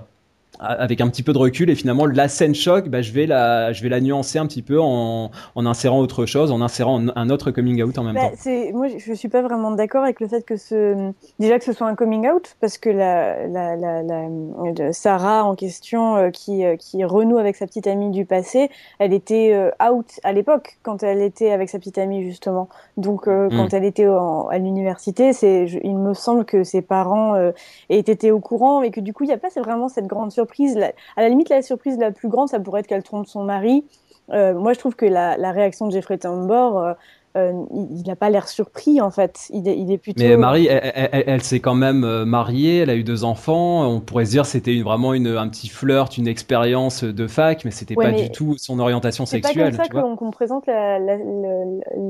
avec 0.60 1.00
un 1.00 1.08
petit 1.08 1.22
peu 1.22 1.32
de 1.32 1.38
recul 1.38 1.70
et 1.70 1.74
finalement 1.74 2.06
la 2.06 2.28
scène 2.28 2.54
choc 2.54 2.88
bah 2.88 3.02
je 3.02 3.12
vais 3.12 3.26
la 3.26 3.72
je 3.72 3.82
vais 3.82 3.88
la 3.88 4.00
nuancer 4.00 4.38
un 4.38 4.46
petit 4.46 4.62
peu 4.62 4.80
en, 4.80 5.30
en 5.54 5.66
insérant 5.66 5.98
autre 6.00 6.26
chose 6.26 6.50
en 6.52 6.60
insérant 6.60 7.02
un- 7.14 7.30
autre 7.30 7.50
coming 7.50 7.82
out 7.82 7.98
en 7.98 8.04
même 8.04 8.14
Bah, 8.14 8.22
temps 8.22 8.32
c'est 8.36 8.72
moi 8.72 8.86
je 8.96 9.12
suis 9.12 9.28
pas 9.28 9.42
vraiment 9.42 9.70
d'accord 9.70 10.02
avec 10.04 10.20
le 10.20 10.28
fait 10.28 10.44
que 10.44 10.56
ce 10.56 11.10
déjà 11.38 11.58
que 11.58 11.64
ce 11.64 11.72
soit 11.72 11.86
un 11.86 11.94
coming 11.94 12.28
out 12.28 12.56
parce 12.60 12.78
que 12.78 12.88
la, 12.90 13.46
la, 13.46 13.76
la, 13.76 14.02
la- 14.02 14.28
de 14.72 14.92
Sarah 14.92 15.44
en 15.44 15.54
question 15.54 16.16
euh, 16.16 16.30
qui 16.30 16.64
euh, 16.64 16.76
qui 16.76 17.04
renoue 17.04 17.38
avec 17.38 17.56
sa 17.56 17.66
petite 17.66 17.86
amie 17.86 18.10
du 18.10 18.24
passé 18.24 18.70
elle 18.98 19.12
était 19.12 19.52
euh, 19.54 19.70
out 19.90 20.06
à 20.24 20.32
l'époque 20.32 20.78
quand 20.82 21.02
elle 21.02 21.20
était 21.22 21.50
avec 21.50 21.68
sa 21.68 21.78
petite 21.78 21.98
amie 21.98 22.24
justement 22.24 22.68
donc 22.96 23.28
euh, 23.28 23.48
Mm. 23.50 23.56
quand 23.56 23.74
elle 23.74 23.84
était 23.84 24.08
en- 24.08 24.48
à 24.48 24.58
l'université 24.58 25.32
c'est 25.32 25.66
il 25.84 25.96
me 25.98 26.14
semble 26.14 26.44
que 26.44 26.64
ses 26.64 26.82
parents 26.82 27.34
euh, 27.34 27.52
aient 27.90 27.98
été 27.98 28.30
au 28.32 28.40
courant 28.40 28.82
et 28.82 28.90
que 28.90 29.00
du 29.00 29.12
coup 29.12 29.24
il 29.24 29.30
y 29.30 29.32
a 29.32 29.38
pas 29.38 29.50
c'est 29.50 29.60
vraiment 29.60 29.88
cette 29.88 30.06
grande 30.06 30.32
surprise 30.32 30.45
La- 30.76 30.92
à 31.16 31.22
la 31.22 31.28
limite 31.28 31.48
la 31.48 31.62
surprise 31.62 31.98
la 31.98 32.10
plus 32.10 32.28
grande 32.28 32.48
ça 32.48 32.58
pourrait 32.60 32.80
être 32.80 32.86
qu'elle 32.86 33.02
trompe 33.02 33.26
son 33.26 33.42
mari 33.44 33.84
euh, 34.32 34.54
moi, 34.54 34.72
je 34.72 34.80
trouve 34.80 34.96
que 34.96 35.06
la, 35.06 35.36
la 35.36 35.52
réaction 35.52 35.86
de 35.86 35.92
Jeffrey 35.92 36.18
Tambor, 36.18 36.80
euh, 36.82 36.94
euh, 37.36 37.52
il 37.70 38.02
n'a 38.08 38.16
pas 38.16 38.28
l'air 38.28 38.48
surpris 38.48 39.00
en 39.00 39.12
fait. 39.12 39.46
Il 39.50 39.68
est, 39.68 39.78
il 39.78 39.92
est 39.92 39.98
plutôt. 39.98 40.20
mais 40.24 40.36
Marie 40.36 40.66
elle, 40.66 40.80
elle- 40.94 41.08
elle- 41.12 41.24
elle 41.28 41.42
s'est 41.42 41.60
quand 41.60 41.74
même 41.76 42.24
mariée 42.24 42.78
elle 42.78 42.90
a 42.90 42.96
eu 42.96 43.04
deux 43.04 43.22
enfants 43.22 43.86
on 43.88 44.00
pourrait 44.00 44.24
se 44.24 44.30
dire 44.32 44.44
c'était 44.46 44.74
une- 44.74 44.82
vraiment 44.82 45.14
une, 45.14 45.28
un 45.28 45.46
petit 45.48 45.68
flirt 45.68 46.16
une 46.18 46.26
expérience 46.26 47.04
de 47.04 47.26
fac 47.28 47.64
mais 47.64 47.70
c'était 47.70 47.94
Ouais, 47.96 48.06
pas 48.06 48.10
mais 48.10 48.22
du 48.24 48.30
tout 48.32 48.54
son 48.58 48.80
orientation 48.80 49.26
C'est 49.26 49.38
pas 49.40 49.48
sexuelle 49.48 49.76
comme 49.76 49.84
ça 49.84 50.16
qu'on 50.16 50.30
présente 50.32 50.66
la, 50.66 50.98
la, 50.98 51.18
la, 51.18 51.22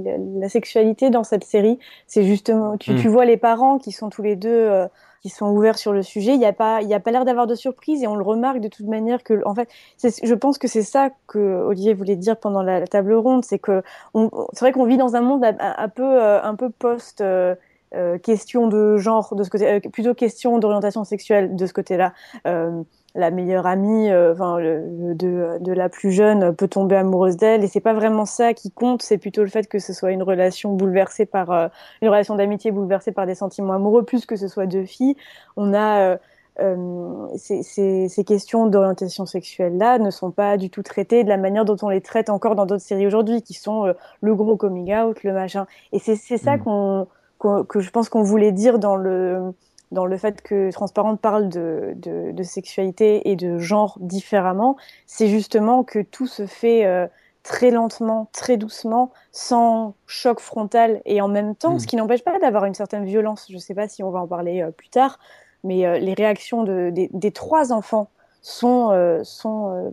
la- 0.05 0.17
la 0.41 0.49
sexualité 0.49 1.11
dans 1.11 1.25
cette 1.25 1.45
série. 1.45 1.79
C'est 2.07 2.23
justement, 2.25 2.79
tu, 2.79 2.93
Mm. 2.93 2.97
tu 2.97 3.09
vois 3.09 3.27
les 3.27 3.37
parents 3.37 3.77
qui 3.79 3.93
sont 3.93 4.09
tous 4.09 4.23
les 4.23 4.37
deux, 4.37 4.49
euh, 4.49 4.87
sont 5.31 5.51
ouverts 5.51 5.79
sur 5.79 5.93
le 5.93 6.03
sujet. 6.03 6.33
Il 6.35 6.39
n'y 6.39 6.47
a 6.47 6.53
pas, 6.53 6.83
il 6.83 6.89
y 6.89 6.95
a 6.95 7.01
pas 7.01 7.11
l'air 7.11 7.25
d'avoir 7.25 7.47
de 7.47 7.55
surprise 7.55 8.03
et 8.03 8.07
on 8.07 8.17
le 8.17 8.25
remarque 8.25 8.61
de 8.61 8.69
toute 8.69 8.87
manière 8.87 9.23
que, 9.23 9.43
en 9.47 9.55
fait, 9.55 9.69
je 10.03 10.35
pense 10.35 10.59
que 10.59 10.69
c'est 10.69 10.83
ça 10.83 11.11
que 11.27 11.39
Olivier 11.39 11.95
voulait 11.95 12.17
dire 12.17 12.37
pendant 12.37 12.63
la, 12.63 12.87
table 12.87 13.15
ronde, 13.15 13.45
c'est 13.45 13.59
que 13.59 13.83
c'est 14.15 14.61
vrai 14.61 14.73
qu'on 14.73 14.85
vit 14.85 14.97
dans 14.97 15.17
un 15.17 15.21
monde 15.21 15.45
un, 15.45 15.57
un 15.59 15.89
peu, 15.89 16.03
euh, 16.05 16.43
un 16.43 16.55
peu 16.55 16.71
post. 16.71 17.21
euh, 17.21 17.55
euh, 17.95 18.19
question 18.19 18.67
de 18.69 18.97
genre 18.97 19.35
de 19.35 19.43
ce 19.45 19.51
côté, 19.51 19.67
euh, 19.69 19.81
plutôt 19.81 20.15
question 20.15 20.59
d'orientation 20.59 21.05
sexuelle 21.05 21.57
de 21.57 21.67
ce 21.67 21.73
côté-là. 21.73 22.13
Euh, 22.47 22.83
la 23.15 23.31
meilleure 23.31 23.67
amie, 23.67 24.11
euh, 24.11 24.33
enfin 24.35 24.59
de, 24.59 25.59
de 25.59 25.73
la 25.73 25.89
plus 25.89 26.13
jeune 26.13 26.55
peut 26.55 26.69
tomber 26.69 26.97
amoureuse 26.97 27.37
d'elle 27.39 27.65
et 27.65 27.67
c'est 27.67 27.81
pas 27.81 27.95
vraiment 27.95 28.27
ça 28.27 28.53
qui 28.53 28.71
compte, 28.71 29.01
c'est 29.03 29.17
plutôt 29.17 29.43
le 29.43 29.49
fait 29.49 29.69
que 29.69 29.79
ce 29.79 29.95
soit 29.95 30.11
une 30.13 30.23
relation 30.23 30.73
bouleversée 30.75 31.25
par 31.25 31.51
euh, 31.51 31.69
une 32.03 32.09
relation 32.11 32.35
d'amitié 32.35 32.73
bouleversée 32.73 33.13
par 33.13 33.25
des 33.27 33.35
sentiments 33.35 33.73
amoureux, 33.73 34.05
plus 34.05 34.27
que 34.27 34.37
ce 34.37 34.49
soit 34.49 34.67
deux 34.67 34.85
filles. 34.85 35.17
On 35.57 35.73
a 35.73 36.01
euh, 36.01 36.17
euh, 36.61 37.27
ces, 37.37 37.63
ces, 37.63 38.09
ces 38.09 38.25
questions 38.25 38.67
d'orientation 38.67 39.27
sexuelle 39.27 39.77
là 39.79 39.99
ne 39.99 40.11
sont 40.11 40.31
pas 40.31 40.57
du 40.57 40.71
tout 40.71 40.83
traitées 40.83 41.23
de 41.25 41.29
la 41.29 41.37
manière 41.37 41.65
dont 41.65 41.77
on 41.83 41.89
les 41.91 42.01
traite 42.01 42.31
encore 42.31 42.55
dans 42.55 42.67
d'autres 42.67 42.83
séries 42.83 43.07
aujourd'hui, 43.07 43.43
qui 43.43 43.55
sont 43.55 43.87
euh, 43.87 43.93
le 44.21 44.35
gros 44.35 44.57
coming 44.57 44.95
out, 44.95 45.23
le 45.25 45.33
machin. 45.33 45.67
Et 45.93 45.99
c'est 45.99 46.17
c'est 46.17 46.39
ça 46.39 46.57
Mm. 46.57 46.61
qu'on 46.61 47.07
que 47.39 47.81
je 47.81 47.91
pense 47.91 48.09
qu'on 48.09 48.23
voulait 48.23 48.53
dire 48.53 48.79
dans 48.79 48.97
le 48.97 49.53
dans 49.93 50.05
le 50.05 50.17
fait 50.17 50.43
que 50.43 50.71
Transparente 50.73 51.21
parle 51.21 51.49
de, 51.49 51.93
de, 51.97 52.33
de 52.33 52.43
sexualité 52.43 53.31
et 53.31 53.37
de 53.37 53.59
genre 53.59 53.99
différemment, 54.01 54.77
c'est 55.07 55.29
justement 55.29 55.85
que 55.85 56.01
tout 56.01 56.27
se 56.27 56.47
fait 56.47 56.85
euh, 56.87 57.07
très 57.45 57.71
lentement, 57.71 58.29
très 58.33 58.57
doucement, 58.57 59.13
sans 59.31 59.95
choc 60.07 60.41
frontal 60.41 61.01
et 61.05 61.21
en 61.21 61.29
même 61.29 61.55
temps, 61.55 61.75
Mm. 61.75 61.79
ce 61.79 61.87
qui 61.87 61.97
n'empêche 61.97 62.25
pas 62.25 62.39
d'avoir 62.41 62.65
une 62.65 62.75
certaine 62.75 63.05
violence. 63.05 63.47
Je 63.49 63.55
ne 63.55 63.61
sais 63.61 63.75
pas 63.75 63.89
si 63.89 64.03
on 64.03 64.11
va 64.11 64.21
en 64.21 64.27
parler 64.27 64.63
euh, 64.63 64.73
plus 64.73 64.89
tard, 64.89 65.21
mais 65.63 65.87
euh, 65.87 65.99
les 65.99 66.15
réactions 66.15 66.65
de, 66.65 66.91
des, 66.91 67.09
des 67.13 67.31
trois 67.31 67.73
enfants 67.73 68.11
sont, 68.47 68.91
euh, 68.93 69.23
euh, 69.45 69.91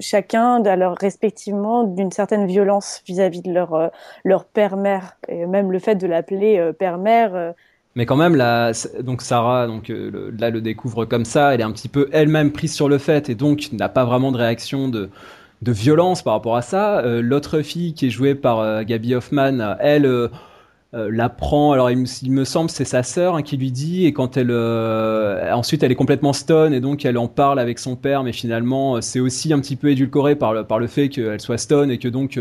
chacun 0.00 0.62
à 0.64 0.74
leur 0.76 0.96
respectivement 0.96 1.84
d'une 1.84 2.10
certaine 2.10 2.46
violence 2.46 3.00
vis-à-vis 3.06 3.42
de 3.42 3.52
leur, 3.52 3.74
euh, 3.74 3.88
leur 4.24 4.44
père-mère. 4.44 5.16
Et 5.28 5.46
même 5.46 5.70
le 5.70 5.78
fait 5.78 5.94
de 5.94 6.06
l'appeler 6.08 6.72
père-mère, 6.78 7.54
Mais 7.96 8.06
quand 8.06 8.16
même, 8.16 8.34
la, 8.34 8.72
donc 9.02 9.22
Sarah, 9.22 9.66
donc 9.66 9.88
le- 9.88 10.30
là 10.30 10.50
le 10.50 10.60
découvre 10.60 11.04
comme 11.04 11.24
ça, 11.24 11.54
elle 11.54 11.60
est 11.60 11.64
un 11.64 11.72
petit 11.72 11.88
peu 11.88 12.08
elle-même 12.12 12.52
prise 12.52 12.74
sur 12.74 12.88
le 12.88 12.98
fait 12.98 13.28
et 13.28 13.34
donc 13.34 13.68
n'a 13.72 13.88
pas 13.88 14.04
vraiment 14.04 14.32
de 14.32 14.36
réaction 14.36 14.88
de, 14.88 15.10
de 15.62 15.72
violence 15.72 16.22
par 16.22 16.34
rapport 16.34 16.56
à 16.56 16.62
ça. 16.62 17.02
L'autre 17.04 17.62
fille 17.62 17.94
qui 17.94 18.06
est 18.06 18.10
jouée 18.10 18.34
par 18.34 18.84
Gabby 18.84 19.14
Hoffman, 19.14 19.76
elle 19.80 20.06
euh, 20.94 21.00
euh, 21.00 21.10
l'apprend. 21.10 21.72
Alors 21.72 21.90
il 21.90 21.98
me, 21.98 22.44
semble 22.44 22.70
c'est 22.70 22.84
sa 22.84 23.02
sœur 23.02 23.36
hein, 23.36 23.42
qui 23.42 23.56
lui 23.56 23.70
dit 23.70 24.06
et 24.06 24.12
quand 24.12 24.36
elle 24.36 24.50
euh, 24.50 25.52
ensuite 25.52 25.82
elle 25.82 25.92
est 25.92 25.96
complètement 25.96 26.32
stone 26.32 26.72
et 26.72 26.80
donc 26.80 27.04
elle 27.04 27.18
en 27.18 27.28
parle 27.28 27.58
avec 27.58 27.78
son 27.78 27.96
père, 27.96 28.24
mais 28.24 28.32
finalement 28.32 28.96
euh, 28.96 29.00
c'est 29.00 29.20
aussi 29.20 29.52
un 29.52 29.60
petit 29.60 29.76
peu 29.76 29.90
édulcoré 29.90 30.36
par 30.36 30.52
le, 30.52 30.64
par 30.64 30.78
le 30.78 30.86
fait 30.86 31.08
qu'elle 31.08 31.40
soit 31.40 31.58
stone 31.58 31.90
et 31.90 31.98
que 31.98 32.08
donc 32.08 32.38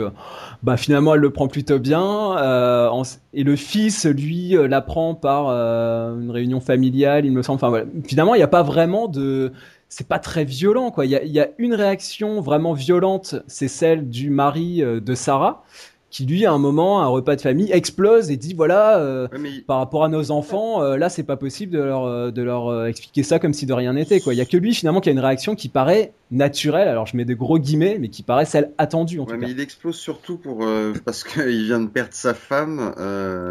bah 0.63 0.77
finalement 0.77 1.13
elle 1.15 1.21
le 1.21 1.29
prend 1.29 1.47
plutôt 1.47 1.79
bien 1.79 2.01
en- 2.01 3.03
et 3.33 3.43
le 3.43 3.55
fils 3.55 4.05
lui 4.05 4.55
l'apprend 4.67 5.15
par 5.15 5.49
une 5.49 6.31
réunion 6.31 6.59
familiale 6.59 7.25
il 7.25 7.31
me 7.31 7.41
semble 7.41 7.57
enfin 7.57 7.69
voilà. 7.69 7.85
finalement 8.05 8.35
il 8.35 8.39
n'y 8.39 8.43
a 8.43 8.47
pas 8.47 8.63
vraiment 8.63 9.07
de 9.07 9.51
c'est 9.88 10.07
pas 10.07 10.19
très 10.19 10.43
violent 10.45 10.91
quoi 10.91 11.05
il 11.05 11.12
y 11.12 11.15
a, 11.15 11.23
y 11.23 11.39
a 11.39 11.49
une 11.57 11.73
réaction 11.73 12.41
vraiment 12.41 12.73
violente 12.73 13.35
c'est 13.47 13.67
celle 13.67 14.09
du 14.09 14.29
mari 14.29 14.81
de 14.81 15.15
Sarah 15.15 15.63
qui 16.10 16.26
lui 16.26 16.45
à 16.45 16.52
un 16.52 16.58
moment 16.58 17.02
à 17.02 17.06
un 17.06 17.08
repas 17.08 17.36
de 17.36 17.41
famille 17.41 17.72
explose 17.72 18.32
et 18.32 18.38
dit 18.38 18.54
voilà 18.54 19.00
euh, 19.00 19.28
Ouais, 19.32 19.38
mais 19.39 19.62
par 19.62 19.78
rapport 19.78 20.04
à 20.04 20.10
nos 20.10 20.32
enfants, 20.32 20.82
euh, 20.82 20.98
là, 20.98 21.10
c'est 21.10 21.24
pas 21.24 21.38
possible 21.38 21.72
de 21.72 21.80
leur, 21.80 22.06
euh, 22.06 22.32
de 22.32 22.41
leur 22.41 22.67
euh, 22.67 22.88
expliquer 22.88 23.24
ça 23.24 23.38
comme 23.39 23.54
si 23.54 23.65
de 23.65 23.74
rien 23.74 23.93
n'était. 23.93 24.19
Quoi. 24.19 24.34
Il 24.34 24.38
y 24.38 24.41
a 24.41 24.45
que 24.45 24.58
lui, 24.58 24.74
finalement, 24.74 25.02
qui 25.02 25.10
a 25.10 25.12
une 25.12 25.19
réaction 25.19 25.56
qui 25.56 25.69
paraît 25.69 26.13
naturelle. 26.32 26.88
Alors, 26.88 27.06
je 27.06 27.15
mets 27.17 27.26
des 27.26 27.36
gros 27.36 27.60
guillemets, 27.60 27.98
mais 28.00 28.10
qui 28.10 28.24
paraît 28.24 28.45
celle 28.45 28.72
attendue, 28.78 29.19
en 29.19 29.24
Ouais, 29.26 29.34
tout 29.34 29.39
mais 29.39 29.45
cas. 29.48 29.52
il 29.52 29.60
explose 29.60 29.95
surtout 29.95 30.38
pour 30.38 30.65
parce 31.06 31.24
qu'il 31.24 31.63
vient 31.65 31.80
de 31.80 31.88
perdre 31.88 32.13
sa 32.13 32.34
femme. 32.34 32.93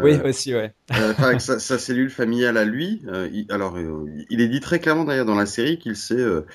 Oui, 0.03 0.17
aussi, 0.25 0.53
ouais. 0.53 0.73
avec 0.89 1.41
sa, 1.41 1.59
sa 1.59 1.77
cellule 1.77 2.09
familiale 2.09 2.57
à 2.57 2.65
lui. 2.65 3.01
Il, 3.33 3.45
alors, 3.49 3.77
il 4.29 4.41
est 4.41 4.47
dit 4.47 4.59
très 4.59 4.79
clairement 4.79 5.05
d'ailleurs 5.05 5.25
dans 5.25 5.35
la 5.35 5.45
série 5.45 5.77
qu'il 5.79 5.95
sait 5.95 6.15
euh, 6.15 6.45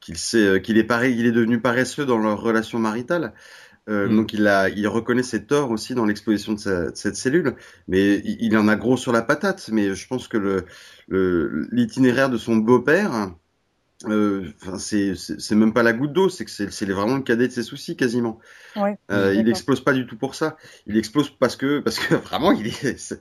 qu'il 0.00 0.16
sait 0.16 0.60
qu'il 0.62 0.78
est 0.78 0.84
pareil, 0.84 1.16
il 1.18 1.26
est 1.26 1.32
devenu 1.32 1.60
paresseux 1.60 2.06
dans 2.06 2.18
leur 2.18 2.40
relation 2.40 2.78
maritale. 2.78 3.32
Euh, 3.88 4.08
Mm. 4.08 4.16
Donc 4.16 4.32
il 4.34 4.46
a, 4.46 4.68
il 4.68 4.86
reconnaît 4.88 5.22
ses 5.22 5.44
torts 5.46 5.70
aussi 5.70 5.94
dans 5.94 6.04
l'exposition 6.04 6.52
de, 6.54 6.90
cette 6.94 7.16
cellule, 7.16 7.54
mais 7.88 8.16
il, 8.24 8.36
il 8.40 8.56
en 8.58 8.68
a 8.68 8.76
gros 8.76 8.96
sur 8.96 9.12
la 9.12 9.22
patate. 9.22 9.68
Mais 9.72 9.94
je 9.94 10.06
pense 10.06 10.28
que 10.28 10.36
le 10.36 10.64
le- 11.08 11.66
l'itinéraire 11.72 12.28
de 12.30 12.36
son 12.36 12.56
beau-père, 12.56 13.32
euh, 14.06 14.52
c'est 14.78 15.14
même 15.52 15.72
pas 15.72 15.82
la 15.82 15.92
goutte 15.92 16.12
d'eau, 16.12 16.28
c'est 16.28 16.44
que 16.44 16.50
c'est 16.50 16.86
vraiment 16.86 17.16
le 17.16 17.22
cadet 17.22 17.48
de 17.48 17.52
ses 17.52 17.62
soucis 17.64 17.96
quasiment. 17.96 18.38
Ouais, 18.76 18.96
Euh, 19.10 19.34
il 19.34 19.48
explose 19.48 19.82
pas 19.82 19.92
du 19.92 20.06
tout 20.06 20.16
pour 20.16 20.34
ça. 20.36 20.56
Il 20.86 20.96
explose 20.96 21.30
parce 21.30 21.56
que 21.56 21.80
parce 21.80 21.98
que 21.98 22.14
vraiment 22.28 22.52
il 22.52 22.68
est 22.68 23.14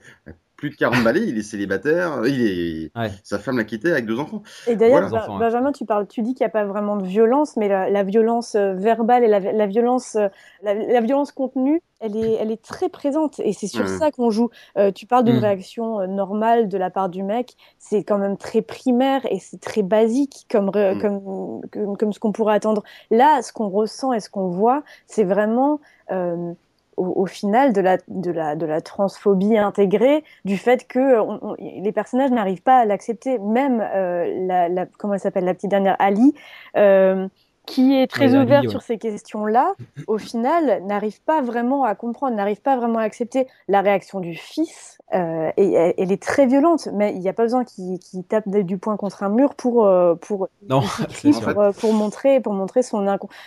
plus 0.58 0.72
de 0.72 0.76
40 0.76 1.04
balais, 1.04 1.22
il 1.26 1.38
est 1.38 1.44
célibataire, 1.44 2.22
il 2.26 2.42
est, 2.42 2.92
Ouais. 3.00 3.12
sa 3.24 3.38
femme 3.38 3.58
l'a 3.58 3.64
quitté 3.64 3.92
avec 3.92 4.06
deux 4.08 4.20
enfants. 4.20 4.42
Et 4.66 4.76
d'ailleurs, 4.76 5.08
Voilà. 5.08 5.28
Benjamin, 5.38 5.72
tu 5.72 5.86
parles, 5.86 6.08
tu 6.08 6.22
dis 6.24 6.34
qu'il 6.34 6.44
n'y 6.44 6.48
a 6.48 6.52
pas 6.52 6.66
vraiment 6.66 6.98
de 6.98 7.06
violence, 7.06 7.56
mais 7.58 7.68
la, 7.68 7.90
la 7.90 8.04
violence 8.04 8.56
euh, 8.56 8.74
verbale 8.74 9.24
et 9.24 9.28
la, 9.28 9.40
la 9.40 9.68
violence, 9.68 10.16
euh, 10.16 10.28
la, 10.64 10.74
la 10.74 11.00
violence 11.02 11.32
contenue, 11.32 11.82
elle 12.00 12.16
est, 12.18 12.34
elle 12.40 12.52
est 12.52 12.62
très 12.62 12.90
présente. 12.90 13.40
Et 13.40 13.54
c'est 13.54 13.68
sur 13.68 13.86
Ouais. 13.86 13.98
ça 14.00 14.12
qu'on 14.12 14.32
joue. 14.32 14.50
Euh, 14.78 14.92
tu 14.92 15.06
parles 15.06 15.24
d'une 15.26 15.38
Mm. 15.38 15.44
réaction 15.44 16.00
euh, 16.00 16.08
normale 16.08 16.68
de 16.68 16.78
la 16.78 16.90
part 16.90 17.10
du 17.10 17.22
mec, 17.24 17.54
c'est 17.78 18.04
quand 18.04 18.18
même 18.18 18.36
très 18.38 18.64
primaire 18.64 19.22
et 19.30 19.40
c'est 19.40 19.60
très 19.62 19.84
basique 19.84 20.48
comme, 20.50 20.70
ré- 20.70 20.96
Mm. 20.96 21.02
comme, 21.02 21.62
comme, 21.72 21.98
comme 21.98 22.14
ce 22.14 22.20
qu'on 22.20 22.32
pourrait 22.32 22.56
attendre. 22.56 22.84
Là, 23.12 23.42
ce 23.44 23.54
qu'on 23.54 23.70
ressent 23.70 24.12
et 24.12 24.20
ce 24.20 24.30
qu'on 24.32 24.48
voit, 24.48 24.84
c'est 25.06 25.24
vraiment. 25.24 25.80
euh, 26.12 26.54
au, 26.98 27.22
au 27.22 27.26
final 27.26 27.74
de 27.74 27.82
la, 27.82 27.98
de, 28.08 28.32
la, 28.32 28.56
de 28.56 28.66
la 28.66 28.82
transphobie 28.82 29.58
intégrée, 29.58 30.24
du 30.46 30.58
fait 30.58 30.88
que 30.88 31.00
euh, 31.00 31.56
les 31.60 31.92
personnages 31.92 32.32
n'arrivent 32.32 32.64
pas 32.64 32.80
à 32.80 32.86
l'accepter. 32.86 33.40
Même 33.40 33.82
euh, 33.82 34.46
la, 34.46 34.68
la, 34.70 34.86
comment 34.86 35.14
elle 35.14 35.20
s'appelle, 35.20 35.46
la 35.46 35.54
petite 35.54 35.70
dernière 35.72 35.96
Ali, 36.00 36.34
euh, 36.76 37.28
qui 37.68 37.94
est 37.94 38.08
très 38.08 38.36
ouais. 38.36 38.68
sur 38.68 38.82
ces 38.82 38.98
questions-là, 38.98 39.76
au 40.08 40.18
final 40.18 40.82
n'arrive 40.86 41.22
pas 41.22 41.42
vraiment 41.42 41.84
à 41.84 41.94
comprendre, 41.94 42.36
n'arrive 42.36 42.62
pas 42.62 42.78
vraiment 42.78 43.00
à 43.00 43.04
accepter 43.04 43.46
la 43.68 43.82
réaction 43.82 44.20
du 44.20 44.36
fils. 44.36 44.98
Euh, 45.14 45.52
et 45.56 45.72
elle, 45.98 46.12
est 46.12 46.22
très 46.22 46.48
violente, 46.48 46.90
mais 46.94 47.14
il 47.14 47.20
n'y 47.20 47.30
a 47.30 47.34
pas 47.34 47.44
besoin 47.44 47.64
qu'il 47.64 48.00
tape 48.28 48.50
du 48.50 48.78
poing 48.78 48.98
contre 48.98 49.24
un 49.24 49.30
mur 49.30 49.56
pour 49.56 49.90
pour, 50.20 50.20
pour 50.22 50.50
Non, 50.68 50.82
euh, 51.26 51.72
pour 51.72 51.94
montrer 51.94 52.42
pour 52.42 52.54
montrer 52.54 52.84
son 52.84 53.06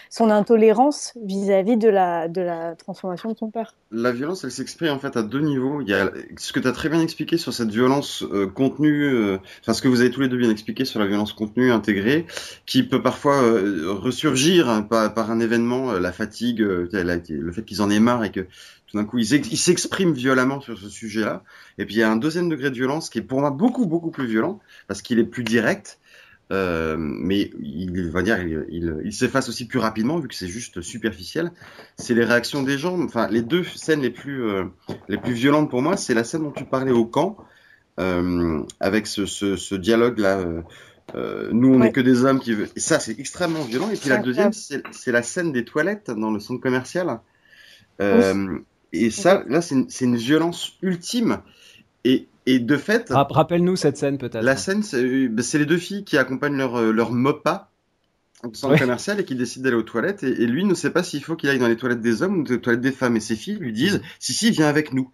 son 0.08 0.30
intolérance 0.30 1.12
vis-à-vis 1.22 1.76
de 1.76 1.88
la 1.88 2.28
de 2.28 2.40
la 2.40 2.76
transformation 2.76 3.32
de 3.32 3.36
son 3.36 3.50
père. 3.50 3.74
La 3.92 4.12
violence, 4.12 4.44
elle 4.44 4.52
s'exprime 4.52 4.92
en 4.92 4.98
fait 5.00 5.16
à 5.16 5.22
deux 5.22 5.40
niveaux. 5.40 5.80
Il 5.80 5.88
y 5.88 5.94
a 5.94 6.10
ce 6.36 6.52
que 6.52 6.60
tu 6.60 6.68
as 6.68 6.72
très 6.72 6.88
bien 6.88 7.00
expliqué 7.00 7.36
sur 7.36 7.52
cette 7.52 7.70
violence 7.70 8.22
euh, 8.22 8.46
contenue, 8.46 9.02
euh, 9.02 9.38
enfin 9.60 9.72
ce 9.72 9.82
que 9.82 9.88
vous 9.88 10.00
avez 10.00 10.10
tous 10.10 10.20
les 10.20 10.28
deux 10.28 10.36
bien 10.36 10.50
expliqué 10.50 10.84
sur 10.84 11.00
la 11.00 11.06
violence 11.06 11.32
contenue 11.32 11.72
intégrée, 11.72 12.26
qui 12.66 12.84
peut 12.84 13.02
parfois 13.02 13.42
hein, 14.68 14.82
par, 14.82 15.30
un 15.30 15.40
événement, 15.40 15.92
euh, 15.92 16.00
la 16.00 16.12
fatigue, 16.12 16.62
euh, 16.62 16.88
le 16.92 17.52
fait 17.52 17.64
qu'ils 17.64 17.82
en 17.82 17.90
aient 17.90 18.00
marre 18.00 18.24
et 18.24 18.32
que 18.32 18.40
tout 18.86 18.96
d'un 18.96 19.04
coup 19.04 19.18
ils 19.18 19.34
ex- 19.34 19.48
ils 19.50 19.56
s'expriment 19.56 20.12
violemment 20.12 20.60
sur 20.60 20.78
ce 20.78 20.88
sujet-là. 20.88 21.42
Et 21.78 21.84
puis 21.84 21.96
il 21.96 21.98
y 21.98 22.02
a 22.02 22.10
un 22.10 22.16
deuxième 22.16 22.48
degré 22.48 22.70
de 22.70 22.74
violence 22.74 23.10
qui 23.10 23.18
est 23.18 23.22
pour 23.22 23.40
moi 23.40 23.50
beaucoup 23.50 23.86
beaucoup 23.86 24.10
plus 24.10 24.26
violent 24.26 24.60
parce 24.88 25.02
qu'il 25.02 25.18
est 25.18 25.24
plus 25.24 25.44
direct. 25.44 25.98
Euh, 26.52 26.96
mais 26.98 27.52
il 27.62 28.10
va 28.10 28.22
dire, 28.22 28.38
il, 28.42 29.12
s'efface 29.12 29.48
aussi 29.48 29.68
plus 29.68 29.78
rapidement 29.78 30.18
vu 30.18 30.26
que 30.26 30.34
c'est 30.34 30.48
juste 30.48 30.80
superficiel. 30.80 31.52
C'est 31.96 32.14
les 32.14 32.24
réactions 32.24 32.64
des 32.64 32.76
gens. 32.76 33.00
Enfin, 33.00 33.28
les 33.28 33.42
deux 33.42 33.62
scènes 33.62 34.00
les 34.00 34.10
plus 34.10 34.42
les 35.08 35.16
plus 35.16 35.34
violentes 35.34 35.70
pour 35.70 35.80
moi, 35.80 35.96
c'est 35.96 36.12
la 36.12 36.24
scène 36.24 36.42
dont 36.42 36.50
tu 36.50 36.64
parlais 36.64 36.90
au 36.90 37.04
camp, 37.04 37.36
avec 37.98 39.06
ce 39.06 39.74
dialogue 39.76 40.18
là. 40.18 40.44
Euh, 41.14 41.48
nous, 41.52 41.68
on 41.74 41.78
n'est 41.78 41.86
Ouais. 41.86 41.92
que 41.92 42.00
des 42.00 42.24
hommes 42.24 42.40
qui 42.40 42.52
veulent. 42.54 42.68
Et 42.76 42.80
ça, 42.80 42.98
c'est 43.00 43.18
extrêmement 43.18 43.62
violent. 43.64 43.90
Et 43.90 43.96
puis 43.96 44.08
la 44.08 44.18
deuxième, 44.18 44.52
c'est 44.52 44.82
c'est 44.92 45.12
la 45.12 45.22
scène 45.22 45.52
des 45.52 45.64
toilettes 45.64 46.10
dans 46.10 46.30
le 46.30 46.40
centre 46.40 46.60
commercial. 46.60 47.20
Euh, 48.00 48.58
Et 48.92 49.10
ça, 49.10 49.44
là, 49.48 49.60
c'est 49.60 49.74
une, 49.76 49.88
c'est 49.88 50.04
une 50.04 50.16
violence 50.16 50.72
ultime. 50.82 51.38
Et, 52.04 52.26
et 52.46 52.58
de 52.58 52.76
fait, 52.76 53.08
Ra- 53.10 53.26
Rappelle-nous 53.30 53.76
cette 53.76 53.96
scène 53.96 54.18
peut-être. 54.18 54.42
la 54.42 54.56
scène, 54.56 54.82
c'est 54.82 55.30
c'est 55.42 55.58
les 55.58 55.66
deux 55.66 55.78
filles 55.78 56.04
qui 56.04 56.16
accompagnent 56.18 56.56
leur, 56.56 56.76
euh, 56.76 56.90
leur 56.92 57.12
MOPA 57.12 57.70
au 58.42 58.52
centre 58.54 58.72
Ouais. 58.74 58.78
commercial 58.80 59.20
et 59.20 59.24
qui 59.24 59.34
décident 59.34 59.64
d'aller 59.64 59.76
aux 59.76 59.82
toilettes. 59.82 60.22
Et, 60.24 60.42
et 60.42 60.46
lui 60.46 60.64
ne 60.64 60.74
sait 60.74 60.90
pas 60.90 61.02
s'il 61.02 61.22
faut 61.22 61.36
qu'il 61.36 61.50
aille 61.50 61.58
dans 61.58 61.68
les 61.68 61.76
toilettes 61.76 62.00
des 62.00 62.22
hommes 62.22 62.38
ou 62.40 62.42
dans 62.42 62.54
les 62.54 62.60
toilettes 62.60 62.80
des 62.80 62.90
femmes. 62.92 63.16
Et 63.16 63.20
ses 63.20 63.36
filles 63.36 63.58
lui 63.58 63.72
disent 63.72 64.00
Si, 64.18 64.32
si, 64.32 64.50
viens 64.50 64.66
avec 64.66 64.92
nous. 64.92 65.10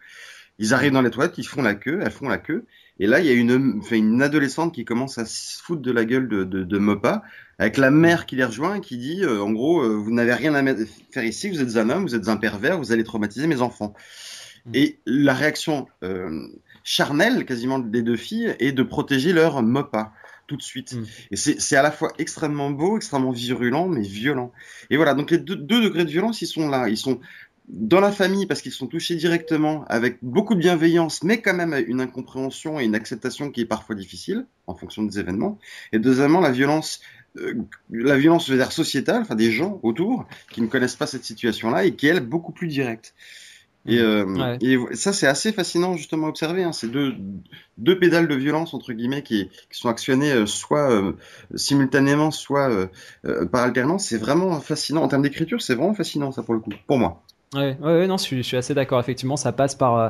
Ils 0.59 0.73
arrivent 0.73 0.93
dans 0.93 1.03
les 1.03 1.11
toilettes, 1.11 1.37
ils 1.37 1.47
font 1.47 1.61
la 1.61 1.75
queue, 1.75 1.99
elles 2.03 2.11
font 2.13 2.29
la 2.29 2.39
queue. 2.39 2.65
Et 2.99 3.07
là, 3.07 3.21
il 3.21 3.27
y 3.27 3.31
a 3.31 3.35
une, 3.35 3.83
une 3.91 4.23
adolescente 4.23 4.75
qui 4.75 4.85
commence 4.85 5.19
à 5.19 5.27
se 5.27 5.63
foutre 5.63 5.83
de 5.83 5.93
la 5.93 6.05
gueule 6.05 6.29
de, 6.29 6.45
de, 6.45 6.65
de 6.65 6.79
MOPA, 6.79 7.23
avec 7.59 7.77
la 7.77 7.91
mère 7.91 8.27
qui 8.27 8.37
les 8.37 8.45
rejoint 8.45 8.77
et 8.77 8.81
qui 8.81 8.97
dit 8.97 9.23
euh, 9.23 9.41
En 9.41 9.53
gros, 9.53 9.83
euh, 9.83 9.97
vous 9.97 10.13
n'avez 10.13 10.33
rien 10.33 10.55
à 10.55 10.63
faire 11.11 11.25
ici, 11.25 11.51
vous 11.51 11.61
êtes 11.61 11.77
un 11.77 11.91
homme, 11.91 12.05
vous 12.05 12.15
êtes 12.15 12.29
un 12.29 12.37
pervers, 12.37 12.79
vous 12.79 12.93
allez 12.93 13.05
traumatiser 13.05 13.47
mes 13.47 13.61
enfants. 13.61 13.95
Mm. 14.67 14.71
Et 14.75 14.99
la 15.07 15.35
réaction 15.35 15.87
euh, 16.03 16.47
charnelle 16.85 17.45
quasiment 17.45 17.79
des 17.79 18.03
deux 18.03 18.17
filles 18.17 18.55
est 18.61 18.73
de 18.73 18.83
protéger 18.83 19.33
leur 19.33 19.63
MOPA 19.63 20.13
tout 20.47 20.57
de 20.57 20.63
suite. 20.63 20.95
Mm. 20.95 21.05
Et 21.33 21.37
c'est 21.37 21.61
c'est 21.61 21.77
à 21.77 21.83
la 21.83 21.91
fois 21.91 22.13
extrêmement 22.19 22.71
beau, 22.71 22.97
extrêmement 22.97 23.33
virulent, 23.33 23.89
mais 23.89 24.03
violent. 24.03 24.53
Et 24.91 24.97
voilà, 24.97 25.15
donc 25.15 25.31
les 25.31 25.39
deux, 25.39 25.57
deux 25.57 25.83
degrés 25.83 26.05
de 26.05 26.11
violence, 26.11 26.41
ils 26.43 26.47
sont 26.47 26.69
là. 26.69 26.89
Ils 26.89 26.97
sont 26.97 27.21
dans 27.68 28.00
la 28.00 28.12
famille 28.12 28.46
parce 28.46 28.62
qu'ils 28.62 28.72
sont 28.72 28.87
touchés 28.87 29.16
directement 29.16 29.85
avec 29.88 30.18
beaucoup 30.22 30.55
de 30.55 30.61
bienveillance, 30.61 31.22
mais 31.22 31.40
quand 31.40 31.55
même 31.55 31.74
une 31.87 32.00
incompréhension 32.00 32.79
et 32.79 32.85
une 32.85 32.94
acceptation 32.94 33.50
qui 33.50 33.62
est 33.62 33.66
parfois 33.66 33.94
difficile 33.96 34.46
en 34.66 34.74
fonction 34.74 35.02
des 35.02 35.18
événements. 35.18 35.59
Et 35.92 35.98
deuxièmement, 35.98 36.40
la 36.40 36.52
violence, 36.52 37.00
euh, 37.38 37.55
la 37.90 38.16
violence 38.16 38.46
je 38.46 38.52
veux 38.52 38.59
dire, 38.59 38.72
sociétale, 38.72 39.22
enfin 39.22 39.35
des 39.35 39.50
gens 39.50 39.81
autour 39.83 40.26
qui 40.52 40.61
ne 40.62 40.66
connaissent 40.68 40.96
pas 40.96 41.07
cette 41.07 41.24
situation-là 41.24 41.85
et 41.85 41.94
qui 41.94 42.07
est 42.07 42.11
elle 42.11 42.20
beaucoup 42.20 42.52
plus 42.52 42.68
directe. 42.68 43.14
Et, 43.88 44.00
euh, 44.00 44.24
Ouais. 44.24 44.59
et 44.61 44.79
ça, 44.94 45.12
c'est 45.12 45.29
assez 45.29 45.52
fascinant 45.52 45.96
justement 45.96 46.26
à 46.26 46.31
observer. 46.31 46.64
Hein. 46.64 46.72
C'est 46.72 46.88
deux, 46.88 47.14
deux 47.79 47.98
pédales 47.98 48.26
de 48.26 48.35
violence 48.35 48.74
entre 48.74 48.92
guillemets 48.92 49.22
qui, 49.22 49.48
qui 49.70 49.79
sont 49.79 49.88
actionnées 49.88 50.33
euh, 50.33 50.46
soit 50.46 50.90
euh, 50.90 51.12
simultanément, 51.55 52.31
soit 52.31 52.88
par 53.52 53.62
alternance. 53.62 54.07
C'est 54.07 54.18
vraiment 54.18 54.61
fascinant 54.61 55.02
en 55.02 55.09
termes 55.09 55.22
d'écriture. 55.22 55.62
C'est 55.62 55.74
vraiment 55.74 55.94
fascinant 55.94 56.33
ça 56.33 56.42
pour 56.42 56.55
le 56.55 56.61
coup, 56.61 56.70
pour 56.87 56.98
moi. 56.98 57.22
Ouais, 57.57 57.77
ouais, 57.81 57.99
ouais, 58.01 58.07
non, 58.07 58.16
je 58.19 58.23
suis, 58.23 58.37
je 58.38 58.42
suis 58.42 58.57
assez 58.57 58.75
d'accord. 58.75 59.01
Effectivement, 59.01 59.37
ça 59.37 59.53
passe 59.53 59.75
par 59.75 59.97
euh, 59.99 60.09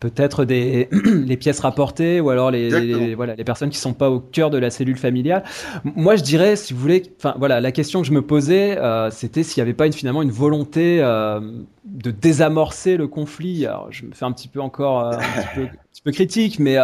peut-être 0.00 0.44
des 0.44 0.88
les 1.04 1.36
pièces 1.36 1.60
rapportées 1.60 2.20
ou 2.20 2.30
alors 2.30 2.50
les, 2.50 3.14
voilà 3.14 3.34
les 3.36 3.44
personnes 3.44 3.70
qui 3.70 3.78
sont 3.78 3.94
pas 3.94 4.10
au 4.10 4.20
cœur 4.20 4.50
de 4.50 4.58
la 4.58 4.70
cellule 4.70 4.96
familiale. 4.96 5.44
Moi, 5.84 6.16
je 6.16 6.22
dirais, 6.22 6.56
si 6.56 6.72
vous 6.72 6.80
voulez, 6.80 7.02
enfin 7.18 7.34
voilà, 7.38 7.60
la 7.60 7.72
question 7.72 8.00
que 8.00 8.06
je 8.06 8.12
me 8.12 8.22
posais, 8.22 8.78
euh, 8.78 9.10
c'était 9.10 9.42
s'il 9.42 9.60
n'y 9.60 9.64
avait 9.68 9.74
pas 9.74 9.86
une, 9.86 9.92
finalement 9.92 10.22
une 10.22 10.30
volonté 10.30 11.00
euh, 11.02 11.40
de 11.84 12.10
désamorcer 12.10 12.96
le 12.96 13.08
conflit. 13.08 13.66
Alors, 13.66 13.88
je 13.90 14.06
me 14.06 14.12
fais 14.14 14.24
un 14.24 14.32
petit 14.32 14.48
peu 14.48 14.60
encore 14.60 15.00
un, 15.00 15.32
petit 15.34 15.48
peu, 15.54 15.62
un 15.64 15.68
petit 15.92 16.02
peu 16.02 16.12
critique, 16.12 16.58
mais 16.60 16.76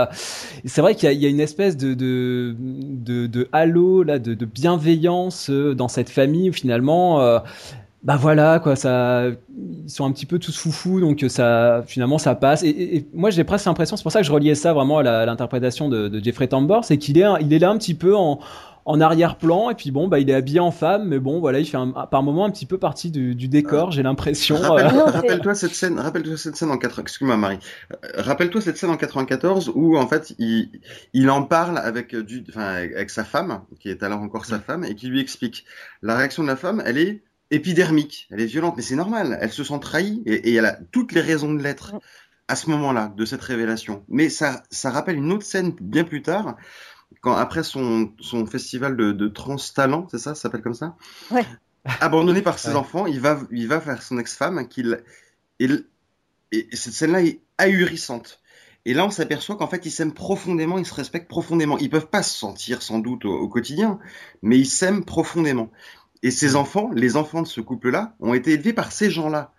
c'est 0.64 0.80
vrai 0.80 0.94
qu'il 0.96 1.04
y, 1.06 1.10
a- 1.10 1.12
il 1.12 1.20
y 1.22 1.26
a 1.26 1.28
une 1.30 1.40
espèce 1.40 1.76
de 1.76 1.94
de, 1.94 2.56
de, 2.58 3.26
de 3.26 3.48
halo 3.52 4.02
là, 4.02 4.18
de, 4.18 4.34
de 4.34 4.44
bienveillance 4.44 5.50
dans 5.50 5.88
cette 5.88 6.10
famille 6.10 6.50
où 6.50 6.52
finalement. 6.52 7.40
Bah 8.04 8.16
voilà 8.16 8.60
quoi 8.60 8.76
ça 8.76 9.28
ils 9.84 9.88
sont 9.90 10.04
un 10.04 10.12
petit 10.12 10.26
peu 10.26 10.38
tous 10.38 10.56
foufous 10.56 11.00
donc 11.00 11.22
euh, 11.22 11.28
ça 11.28 11.82
finalement 11.86 12.18
ça 12.18 12.34
passe 12.34 12.62
et, 12.62 12.68
et- 12.68 12.96
et 12.98 13.08
moi 13.14 13.30
j'ai 13.30 13.44
presque 13.44 13.64
l'impression 13.66 13.96
c'est 13.96 14.02
pour 14.02 14.12
ça 14.12 14.20
que 14.20 14.26
je 14.26 14.32
reliais 14.32 14.54
ça 14.54 14.72
vraiment 14.74 14.98
à 14.98 15.24
l'interprétation 15.26 15.88
de, 15.88 16.08
de 16.08 16.22
Jeffrey 16.22 16.46
Tambor 16.46 16.84
c'est 16.84 16.98
qu'il 16.98 17.18
est 17.18 17.24
il 17.40 17.52
est 17.52 17.58
là 17.58 17.70
un 17.70 17.78
petit 17.78 17.94
peu 17.94 18.14
en 18.16 18.40
en 18.86 19.00
arrière-plan 19.00 19.70
et 19.70 19.74
puis 19.74 19.90
bon 19.90 20.08
bah 20.08 20.18
il 20.18 20.28
est 20.28 20.34
habillé 20.34 20.60
en 20.60 20.70
femme 20.70 21.08
mais 21.08 21.18
bon 21.18 21.40
voilà 21.40 21.58
il 21.58 21.64
fait 21.64 21.78
un- 21.78 21.88
par 21.92 22.22
moment 22.22 22.44
un 22.44 22.50
petit 22.50 22.66
peu 22.66 22.76
partie 22.76 23.10
du, 23.10 23.34
du 23.34 23.48
décor 23.48 23.90
j'ai 23.92 24.02
l'impression 24.02 24.56
euh. 24.76 24.86
Rappelle-toi 25.06 25.54
cette 25.54 25.74
scène, 25.74 25.98
rappelle-toi 25.98 26.36
cette 26.36 26.56
scène 26.56 26.70
en 26.70 26.76
4, 26.76 26.98
excuse-moi 26.98 27.38
Marie, 27.38 27.58
Euh, 27.92 27.96
rappelle-toi 28.18 28.60
cette 28.60 28.76
scène 28.76 28.90
en 28.90 28.98
94 28.98 29.72
où 29.74 29.96
en 29.96 30.06
fait 30.06 30.34
il, 30.38 30.68
il 31.14 31.30
en 31.30 31.42
parle 31.44 31.78
avec 31.78 32.14
du, 32.14 32.44
enfin 32.50 32.66
avec 32.74 33.08
sa 33.08 33.24
femme, 33.24 33.62
qui 33.80 33.88
est 33.88 34.02
alors 34.02 34.20
encore 34.20 34.44
sa 34.44 34.58
femme, 34.60 34.84
et 34.84 34.94
qui 34.94 35.06
lui 35.08 35.20
explique. 35.20 35.64
La 36.02 36.14
réaction 36.18 36.42
de 36.42 36.48
la 36.48 36.56
femme, 36.56 36.82
elle 36.84 36.98
est 36.98 37.22
épidermique, 37.54 38.28
elle 38.30 38.40
est 38.40 38.46
violente, 38.46 38.74
mais 38.76 38.82
c'est 38.82 38.96
normal, 38.96 39.38
elle 39.40 39.52
se 39.52 39.64
sent 39.64 39.78
trahie 39.80 40.22
et, 40.26 40.50
et 40.50 40.54
elle 40.54 40.66
a 40.66 40.78
toutes 40.92 41.12
les 41.12 41.20
raisons 41.20 41.52
de 41.54 41.62
l'être 41.62 41.94
à 42.48 42.56
ce 42.56 42.68
moment-là 42.70 43.12
de 43.16 43.24
cette 43.24 43.42
révélation. 43.42 44.04
Mais 44.08 44.28
ça, 44.28 44.62
ça 44.70 44.90
rappelle 44.90 45.16
une 45.16 45.32
autre 45.32 45.46
scène 45.46 45.74
bien 45.80 46.04
plus 46.04 46.22
tard, 46.22 46.56
quand 47.20 47.34
après 47.34 47.62
son, 47.62 48.12
son 48.20 48.44
festival 48.46 48.96
de, 48.96 49.12
de 49.12 49.28
trans 49.28 49.56
talent, 49.74 50.06
c'est 50.10 50.18
ça, 50.18 50.34
ça 50.34 50.42
s'appelle 50.42 50.62
comme 50.62 50.74
ça? 50.74 50.96
Ouais. 51.30 51.46
Abandonné 52.00 52.42
par 52.42 52.58
ses 52.58 52.70
Ouais. 52.70 52.76
enfants, 52.76 53.06
il 53.06 53.20
va, 53.20 53.40
il 53.50 53.68
va 53.68 53.78
vers 53.78 54.02
son 54.02 54.18
ex-femme 54.18 54.68
qu'il 54.68 55.02
et, 55.60 55.68
et 56.52 56.76
cette 56.76 56.94
scène-là 56.94 57.22
est 57.22 57.40
ahurissante. 57.58 58.40
Et 58.86 58.92
là, 58.94 59.06
on 59.06 59.10
s'aperçoit 59.10 59.56
qu'en 59.56 59.66
fait, 59.66 59.86
ils 59.86 59.90
s'aiment 59.90 60.12
profondément, 60.12 60.78
ils 60.78 60.84
se 60.86 60.94
respectent 60.94 61.28
profondément. 61.28 61.78
Ils 61.78 61.88
peuvent 61.88 62.08
pas 62.08 62.22
se 62.22 62.36
sentir 62.36 62.82
sans 62.82 62.98
doute 62.98 63.24
au, 63.24 63.32
au 63.32 63.48
quotidien, 63.48 63.98
mais 64.42 64.58
ils 64.58 64.66
s'aiment 64.66 65.04
profondément. 65.04 65.70
Et 66.24 66.30
ces 66.30 66.56
enfants, 66.56 66.90
les 66.94 67.16
enfants 67.16 67.42
de 67.42 67.46
ce 67.46 67.60
couple-là, 67.60 68.16
ont 68.18 68.32
été 68.32 68.54
élevés 68.54 68.72
par 68.72 68.90
ces 68.90 69.10
gens-là. 69.10 69.52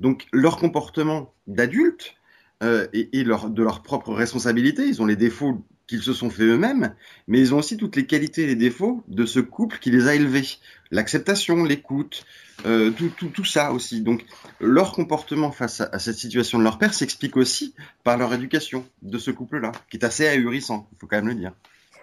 Donc, 0.00 0.26
leur 0.32 0.58
comportement 0.58 1.32
d'adultes 1.46 2.16
euh, 2.64 2.88
et, 2.92 3.20
et 3.20 3.22
leur, 3.22 3.48
de 3.48 3.62
leur 3.62 3.84
propre 3.84 4.12
responsabilité, 4.12 4.84
ils 4.86 5.00
ont 5.00 5.06
les 5.06 5.14
défauts 5.14 5.64
qu'ils 5.86 6.02
se 6.02 6.12
sont 6.12 6.28
fait 6.28 6.42
eux-mêmes, 6.42 6.92
mais 7.28 7.38
ils 7.38 7.54
ont 7.54 7.58
aussi 7.58 7.76
toutes 7.76 7.94
les 7.94 8.04
qualités 8.04 8.42
et 8.42 8.46
les 8.46 8.56
défauts 8.56 9.04
de 9.06 9.24
ce 9.26 9.38
couple 9.38 9.78
qui 9.78 9.92
les 9.92 10.08
a 10.08 10.16
élevés. 10.16 10.58
L'acceptation, 10.90 11.62
l'écoute, 11.62 12.26
euh, 12.66 12.90
tout, 12.90 13.10
tout, 13.16 13.28
tout 13.28 13.44
ça 13.44 13.72
aussi. 13.72 14.00
Donc, 14.00 14.24
leur 14.60 14.90
comportement 14.92 15.52
face 15.52 15.80
à, 15.80 15.88
à 15.92 16.00
cette 16.00 16.16
situation 16.16 16.58
de 16.58 16.64
leur 16.64 16.78
père 16.78 16.94
s'explique 16.94 17.36
aussi 17.36 17.74
par 18.02 18.18
leur 18.18 18.34
éducation 18.34 18.84
de 19.02 19.18
ce 19.18 19.30
couple-là, 19.30 19.70
qui 19.88 19.98
est 19.98 20.04
assez 20.04 20.26
ahurissant, 20.26 20.88
il 20.92 20.98
faut 20.98 21.06
quand 21.06 21.16
même 21.16 21.28
le 21.28 21.36
dire. 21.36 21.52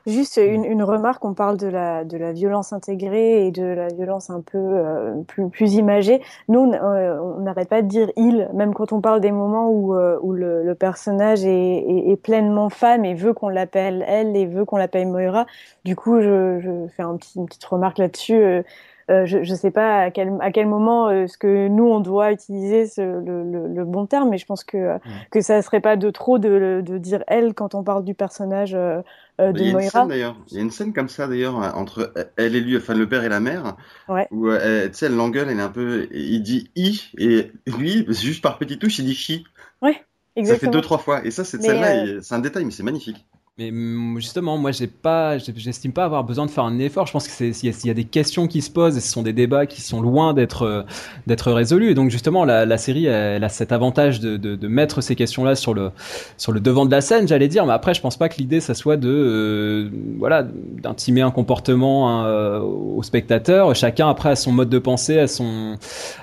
Juste 0.07 0.37
une, 0.37 0.65
une, 0.65 0.83
remarque, 0.83 1.25
on 1.25 1.33
parle 1.33 1.57
de 1.57 1.65
la, 1.65 2.03
de 2.03 2.15
la 2.15 2.31
violence 2.31 2.73
intégrée 2.73 3.47
et 3.47 3.51
de 3.51 3.63
la 3.63 3.87
violence 3.87 4.29
un 4.29 4.41
peu 4.41 4.59
euh, 4.59 5.23
plus, 5.23 5.49
plus 5.49 5.73
imagée. 5.73 6.21
Nous, 6.47 6.59
on 6.59 7.39
n'arrête 7.39 7.69
pas 7.69 7.81
de 7.81 7.87
dire 7.87 8.11
il, 8.15 8.47
même 8.53 8.75
quand 8.75 8.91
on 8.91 9.01
parle 9.01 9.19
des 9.19 9.31
moments 9.31 9.67
où, 9.71 9.95
euh, 9.95 10.19
où 10.21 10.33
le, 10.33 10.63
le, 10.63 10.75
personnage 10.75 11.43
est, 11.43 11.49
est, 11.49 12.11
est, 12.11 12.17
pleinement 12.17 12.69
femme 12.69 13.03
et 13.03 13.15
veut 13.15 13.33
qu'on 13.33 13.49
l'appelle 13.49 14.05
elle 14.07 14.37
et 14.37 14.45
veut 14.45 14.63
qu'on 14.63 14.77
l'appelle 14.77 15.07
Moira. 15.07 15.47
Du 15.85 15.95
coup, 15.95 16.21
je, 16.21 16.59
je 16.59 16.87
fais 16.95 17.03
un 17.03 17.17
petit, 17.17 17.39
une 17.39 17.47
petite 17.47 17.65
remarque 17.65 17.97
là-dessus. 17.97 18.63
Euh, 19.09 19.15
euh, 19.15 19.25
je 19.25 19.37
ne 19.37 19.57
sais 19.57 19.71
pas 19.71 20.01
à 20.01 20.11
quel, 20.11 20.33
à 20.41 20.51
quel 20.51 20.67
moment 20.67 21.09
euh, 21.09 21.27
ce 21.27 21.37
que 21.37 21.67
nous 21.67 21.85
on 21.85 21.99
doit 21.99 22.31
utiliser 22.31 22.87
ce, 22.87 23.01
le, 23.01 23.43
le, 23.43 23.67
le, 23.67 23.85
bon 23.85 24.05
terme, 24.05 24.29
mais 24.29 24.37
je 24.37 24.45
pense 24.45 24.63
que 24.63 24.95
mmh. 24.95 24.99
que 25.31 25.41
ça 25.41 25.61
serait 25.61 25.79
pas 25.79 25.95
de 25.95 26.09
trop 26.09 26.39
de, 26.39 26.81
de, 26.83 26.97
dire 26.97 27.23
elle 27.27 27.53
quand 27.53 27.75
on 27.75 27.83
parle 27.83 28.03
du 28.03 28.13
personnage 28.15 28.73
euh, 28.73 29.01
de 29.39 29.59
il 29.59 29.73
Moira. 29.73 30.05
D'ailleurs, 30.07 30.35
il 30.49 30.57
y 30.57 30.59
a 30.59 30.63
une 30.63 30.71
scène 30.71 30.93
comme 30.93 31.09
ça 31.09 31.27
d'ailleurs 31.27 31.55
entre 31.77 32.13
elle 32.37 32.55
et 32.55 32.61
lui, 32.61 32.77
enfin 32.77 32.93
le 32.93 33.07
père 33.07 33.23
et 33.23 33.29
la 33.29 33.39
mère, 33.39 33.75
ouais. 34.07 34.27
où 34.31 34.49
sais 34.49 35.05
elle 35.05 35.15
l'engueule, 35.15 35.49
elle 35.49 35.59
est 35.59 35.63
un 35.63 35.69
peu, 35.69 36.07
il 36.11 36.41
dit 36.41 36.71
i 36.75 37.11
et 37.17 37.51
lui 37.67 38.05
juste 38.09 38.41
par 38.41 38.57
petite 38.57 38.81
touche 38.81 38.99
il 38.99 39.05
dit 39.05 39.15
chi. 39.15 39.45
Ouais. 39.81 40.03
Exactement. 40.37 40.59
Ça 40.59 40.65
fait 40.65 40.71
deux 40.71 40.81
trois 40.81 40.97
fois 40.97 41.25
et 41.25 41.31
ça 41.31 41.45
cette 41.45 41.61
scène-là, 41.61 42.21
c'est 42.21 42.35
un 42.35 42.39
détail 42.39 42.65
mais 42.65 42.71
c'est 42.71 42.83
magnifique. 42.83 43.25
Mais 43.57 43.71
justement, 44.19 44.57
moi, 44.57 44.73
j'ai 44.73 44.87
pas, 44.87 45.37
j'estime 45.37 45.93
pas 45.93 46.03
avoir 46.03 46.25
besoin 46.25 46.45
de 46.45 46.51
faire 46.51 46.65
un 46.65 46.77
effort. 46.77 47.07
Je 47.07 47.13
pense 47.13 47.25
que 47.25 47.31
c'est 47.53 47.63
y, 47.63 47.89
a 47.89 47.93
des 47.93 48.03
questions 48.03 48.47
qui 48.47 48.61
se 48.61 48.69
posent, 48.69 48.97
et 48.97 48.99
ce 48.99 49.09
sont 49.09 49.21
des 49.23 49.31
débats 49.31 49.65
qui 49.65 49.79
sont 49.79 50.01
loin 50.01 50.33
d'être 50.33 50.85
d'être 51.25 51.53
résolus. 51.53 51.91
Et 51.91 51.93
donc 51.93 52.09
justement, 52.09 52.43
la, 52.43 52.65
la 52.65 52.77
série, 52.77 53.05
elle, 53.05 53.45
a 53.45 53.47
cet 53.47 53.71
avantage 53.71 54.19
de, 54.19 54.35
de, 54.35 54.55
de 54.57 54.67
mettre 54.67 54.99
ces 54.99 55.15
questions-là 55.15 55.55
sur 55.55 55.73
le 55.73 55.91
sur 56.35 56.51
le 56.51 56.59
devant 56.59 56.85
de 56.85 56.91
la 56.91 56.99
scène, 56.99 57.29
j'allais 57.29 57.47
dire. 57.47 57.65
Mais 57.65 57.71
après, 57.71 57.93
je 57.93 58.01
pense 58.01 58.17
pas 58.17 58.27
que 58.27 58.35
l'idée, 58.39 58.59
ça 58.59 58.73
soit 58.73 58.97
de 58.97 59.07
euh, 59.07 59.89
voilà 60.19 60.43
d'intimer 60.43 61.21
un 61.21 61.31
comportement 61.31 62.09
hein, 62.09 62.25
euh, 62.27 62.59
au 62.59 63.03
spectateur. 63.03 63.73
Chacun 63.73 64.09
après 64.09 64.31
a 64.31 64.35
son 64.35 64.51
mode 64.51 64.69
de 64.69 64.79
pensée, 64.79 65.17
a 65.17 65.27
son 65.27 65.77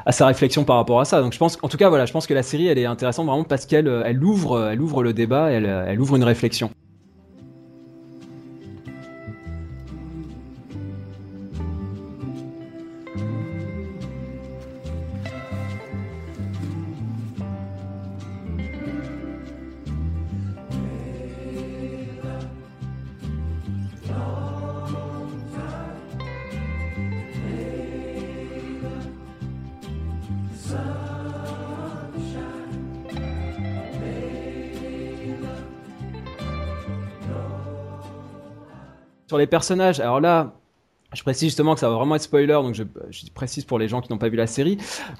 à 0.05 0.13
sa 0.13 0.27
réflexion 0.27 0.65
par 0.65 0.77
rapport 0.77 1.01
à 1.01 1.07
ça. 1.07 1.23
Donc 1.23 1.33
je 1.33 1.39
pense, 1.39 1.57
en 1.63 1.69
tout 1.69 1.79
cas, 1.79 1.89
voilà, 1.89 2.05
je 2.05 2.13
pense 2.13 2.27
que 2.27 2.35
la 2.35 2.43
série, 2.43 2.67
elle 2.67 2.79
est 2.79 2.85
intéressante 2.85 3.25
vraiment 3.25 3.45
parce 3.45 3.65
qu'elle 3.65 3.89
elle 4.05 4.23
ouvre 4.23 4.69
elle 4.71 4.83
ouvre 4.83 5.03
le 5.03 5.15
débat, 5.15 5.51
elle 5.51 5.65
elle 5.65 5.99
ouvre 5.99 6.17
une 6.17 6.25
réflexion. 6.25 6.71
Sur 39.33 39.39
les 39.39 39.47
personnages, 39.47 39.99
alors 39.99 40.21
là, 40.21 40.53
je 41.15 41.23
précise 41.23 41.49
justement 41.49 41.73
que 41.73 41.81
ça 41.81 41.89
va 41.89 41.95
vraiment 41.95 42.17
être 42.17 42.23
spoiler, 42.23 42.53
donc 42.53 42.75
je, 42.75 42.83
précise 43.35 43.65
pour 43.65 43.79
les 43.79 43.89
gens 43.89 44.03
qui 44.03 44.13
n'ont 44.13 44.19
pas 44.19 44.29
vu 44.29 44.37
la 44.37 44.47
série. 44.47 44.77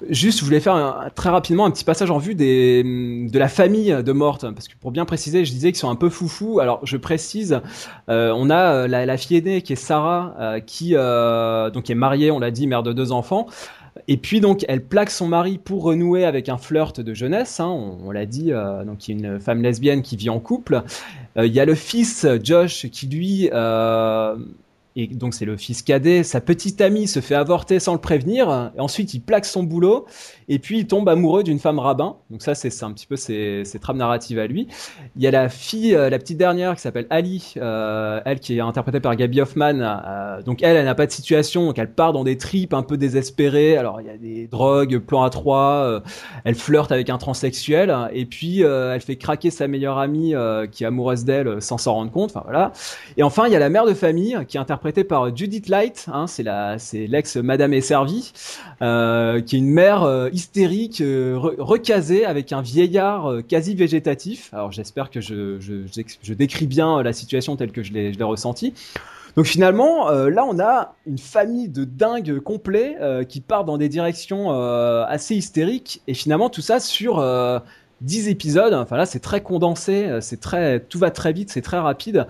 Juste, 0.07 0.41
je 0.41 0.45
voulais 0.45 0.59
faire 0.59 0.75
un, 0.75 1.09
très 1.15 1.31
rapidement 1.31 1.65
un 1.65 1.71
petit 1.71 1.83
passage 1.83 2.11
en 2.11 2.19
vue 2.19 2.35
des, 2.35 2.83
de 2.83 3.39
la 3.39 3.47
famille 3.47 4.03
de 4.03 4.11
Morte, 4.11 4.45
parce 4.53 4.67
que 4.67 4.75
pour 4.79 4.91
bien 4.91 5.05
préciser, 5.05 5.45
je 5.45 5.51
disais 5.51 5.71
qu'ils 5.71 5.79
sont 5.79 5.89
un 5.89 5.95
peu 5.95 6.09
foufou. 6.09 6.59
Alors, 6.59 6.79
je 6.85 6.95
précise, 6.95 7.59
euh, 8.07 8.31
on 8.37 8.51
a 8.51 8.87
la, 8.87 9.07
la, 9.07 9.17
fille 9.17 9.37
aînée 9.37 9.63
qui 9.63 9.73
est 9.73 9.77
Sarah, 9.77 10.35
euh, 10.39 10.59
qui 10.59 10.91
euh, 10.93 11.71
donc 11.71 11.89
est 11.89 11.95
mariée, 11.95 12.29
on 12.29 12.37
l'a 12.37 12.51
dit, 12.51 12.67
mère 12.67 12.83
de 12.83 12.93
deux 12.93 13.11
enfants. 13.11 13.47
Et 14.07 14.17
puis 14.17 14.41
donc 14.41 14.65
elle 14.67 14.83
plaque 14.83 15.09
son 15.09 15.27
mari 15.27 15.57
pour 15.57 15.83
renouer 15.83 16.25
avec 16.25 16.49
un 16.49 16.57
flirt 16.57 16.99
de 16.99 17.13
jeunesse, 17.13 17.59
hein, 17.59 17.69
on, 17.69 18.11
l'a 18.11 18.25
dit, 18.25 18.51
euh, 18.51 18.83
donc 18.83 19.07
il 19.07 19.21
y 19.21 19.25
a 19.25 19.33
une 19.33 19.39
femme 19.39 19.61
lesbienne 19.61 20.01
qui 20.01 20.17
vit 20.17 20.29
en 20.29 20.39
couple. 20.39 20.83
Il 21.35 21.51
y 21.51 21.59
a 21.59 21.65
le 21.65 21.75
fils 21.75 22.27
Josh 22.43 22.87
qui 22.89 23.07
lui 23.07 23.49
et 24.95 25.07
donc 25.07 25.33
c'est 25.33 25.45
le 25.45 25.57
fils 25.57 25.81
cadet, 25.81 26.23
sa 26.23 26.39
petite 26.39 26.79
amie 26.79 27.07
se 27.07 27.19
fait 27.19 27.35
avorter 27.35 27.79
sans 27.79 27.93
le 27.93 27.99
prévenir, 27.99 28.71
et 28.75 28.79
ensuite 28.79 29.13
il 29.13 29.21
plaque 29.21 29.45
son 29.45 29.63
boulot, 29.63 30.05
et 30.47 30.59
puis 30.59 30.79
il 30.79 30.87
tombe 30.87 31.07
amoureux 31.09 31.43
d'une 31.43 31.59
femme 31.59 31.79
rabbin, 31.79 32.17
donc 32.29 32.41
ça 32.41 32.55
c'est 32.55 32.83
un 32.83 32.91
petit 32.91 33.07
peu 33.07 33.15
ses, 33.15 33.63
trames 33.81 33.97
narratives 33.97 34.39
à 34.39 34.47
lui. 34.47 34.67
Il 35.15 35.21
y 35.21 35.27
a 35.27 35.31
la 35.31 35.49
fille, 35.49 35.95
euh, 35.95 36.09
la 36.09 36.19
petite 36.19 36.37
dernière 36.37 36.75
qui 36.75 36.81
s'appelle 36.81 37.07
Ali, 37.09 37.53
euh, 37.57 38.21
elle 38.25 38.39
qui 38.39 38.57
est 38.57 38.61
interprétée 38.61 38.99
par 38.99 39.15
Gabby 39.15 39.41
Hoffman, 39.41 39.79
euh, 39.81 40.41
donc 40.41 40.63
elle, 40.63 40.77
elle 40.77 40.85
n'a 40.85 40.95
pas 40.95 41.05
de 41.05 41.11
situation, 41.11 41.65
donc 41.65 41.79
elle 41.79 41.91
part 41.91 42.13
dans 42.13 42.23
des 42.23 42.37
tripes 42.37 42.73
un 42.73 42.83
peu 42.83 42.97
désespérées, 42.97 43.77
alors 43.77 44.01
il 44.01 44.07
y 44.07 44.09
a 44.09 44.17
des 44.17 44.47
drogues, 44.47 44.99
plan 44.99 45.23
à 45.23 45.29
trois, 45.29 46.01
elle 46.43 46.55
flirte 46.55 46.91
avec 46.91 47.09
un 47.09 47.17
transsexuel, 47.17 47.95
et 48.13 48.25
puis 48.25 48.61
elle 48.61 49.01
fait 49.01 49.15
craquer 49.15 49.49
sa 49.49 49.67
meilleure 49.67 49.97
amie 49.97 50.33
qui 50.71 50.83
est 50.83 50.87
amoureuse 50.87 51.25
d'elle 51.25 51.61
sans 51.61 51.77
s'en 51.77 51.93
rendre 51.93 52.11
compte, 52.11 52.31
enfin 52.31 52.43
voilà. 52.43 52.71
Et 53.17 53.23
enfin 53.23 53.47
il 53.47 53.53
y 53.53 53.55
a 53.55 53.59
la 53.59 53.69
mère 53.69 53.85
de 53.85 53.93
famille 53.93 54.37
qui 54.47 54.57
est 54.57 54.59
interprétée 54.59 55.03
par 55.03 55.35
Judith 55.35 55.67
Light, 55.67 56.05
hein, 56.11 56.25
c'est 56.27 57.07
l'ex 57.07 57.37
Madame 57.37 57.73
est 57.73 57.81
servie, 57.81 58.31
qui 58.79 58.85
est 58.85 59.53
une 59.53 59.69
mère 59.69 60.29
hystérique, 60.33 61.01
euh, 61.01 61.37
re 61.37 61.53
recasée 61.57 62.25
avec 62.25 62.51
un 62.51 62.61
vieillard 62.61 63.31
euh, 63.31 63.41
quasi 63.41 63.75
végétatif. 63.75 64.49
Alors 64.53 64.71
j'espère 64.71 65.09
que 65.09 65.21
je, 65.21 66.33
décris 66.33 66.67
bien 66.67 67.01
la 67.03 67.13
situation 67.13 67.55
telle 67.55 67.71
que 67.71 67.83
je 67.83 67.93
l'ai, 67.93 68.23
ressentie. 68.23 68.73
Donc 69.35 69.45
finalement, 69.45 70.09
euh, 70.09 70.29
là, 70.29 70.45
on 70.45 70.59
a 70.59 70.95
une 71.07 71.17
famille 71.17 71.67
de 71.67 71.85
dingues 71.85 72.39
complets 72.39 72.95
euh, 73.01 73.23
qui 73.23 73.41
part 73.41 73.65
dans 73.65 73.77
des 73.77 73.89
directions 73.89 74.51
euh, 74.51 75.05
assez 75.07 75.35
hystériques, 75.35 76.01
et 76.07 76.13
finalement 76.13 76.49
tout 76.49 76.61
ça 76.61 76.79
sur 76.79 77.23
10 78.01 78.27
épisodes. 78.27 78.73
Enfin 78.73 78.97
là, 78.97 79.05
c'est 79.05 79.19
très 79.19 79.41
condensé, 79.41 80.19
c'est 80.21 80.39
très, 80.39 80.79
tout 80.79 80.99
va 80.99 81.11
très 81.11 81.33
vite, 81.33 81.49
c'est 81.51 81.61
très 81.61 81.79
rapide. 81.79 82.27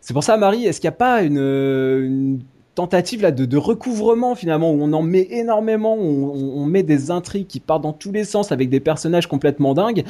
C'est 0.00 0.14
pour 0.14 0.24
ça, 0.24 0.36
Marie, 0.36 0.64
est-ce 0.64 0.80
qu'il 0.80 0.88
n'y 0.88 0.94
a 0.94 0.98
pas 0.98 1.22
une 1.22 2.40
tentative 2.76 3.22
là 3.22 3.32
de, 3.32 3.46
de, 3.46 3.56
recouvrement 3.56 4.34
finalement 4.34 4.70
où 4.70 4.78
on 4.80 4.92
en 4.92 5.02
met 5.02 5.26
énormément, 5.30 5.96
où 5.96 6.30
on, 6.32 6.62
on, 6.62 6.66
met 6.66 6.82
des 6.82 7.10
intrigues 7.10 7.46
qui 7.46 7.58
partent 7.58 7.82
dans 7.82 7.94
tous 7.94 8.12
les 8.12 8.24
sens 8.24 8.52
avec 8.52 8.68
des 8.68 8.80
personnages 8.80 9.26
complètement 9.26 9.72
dingues. 9.72 10.04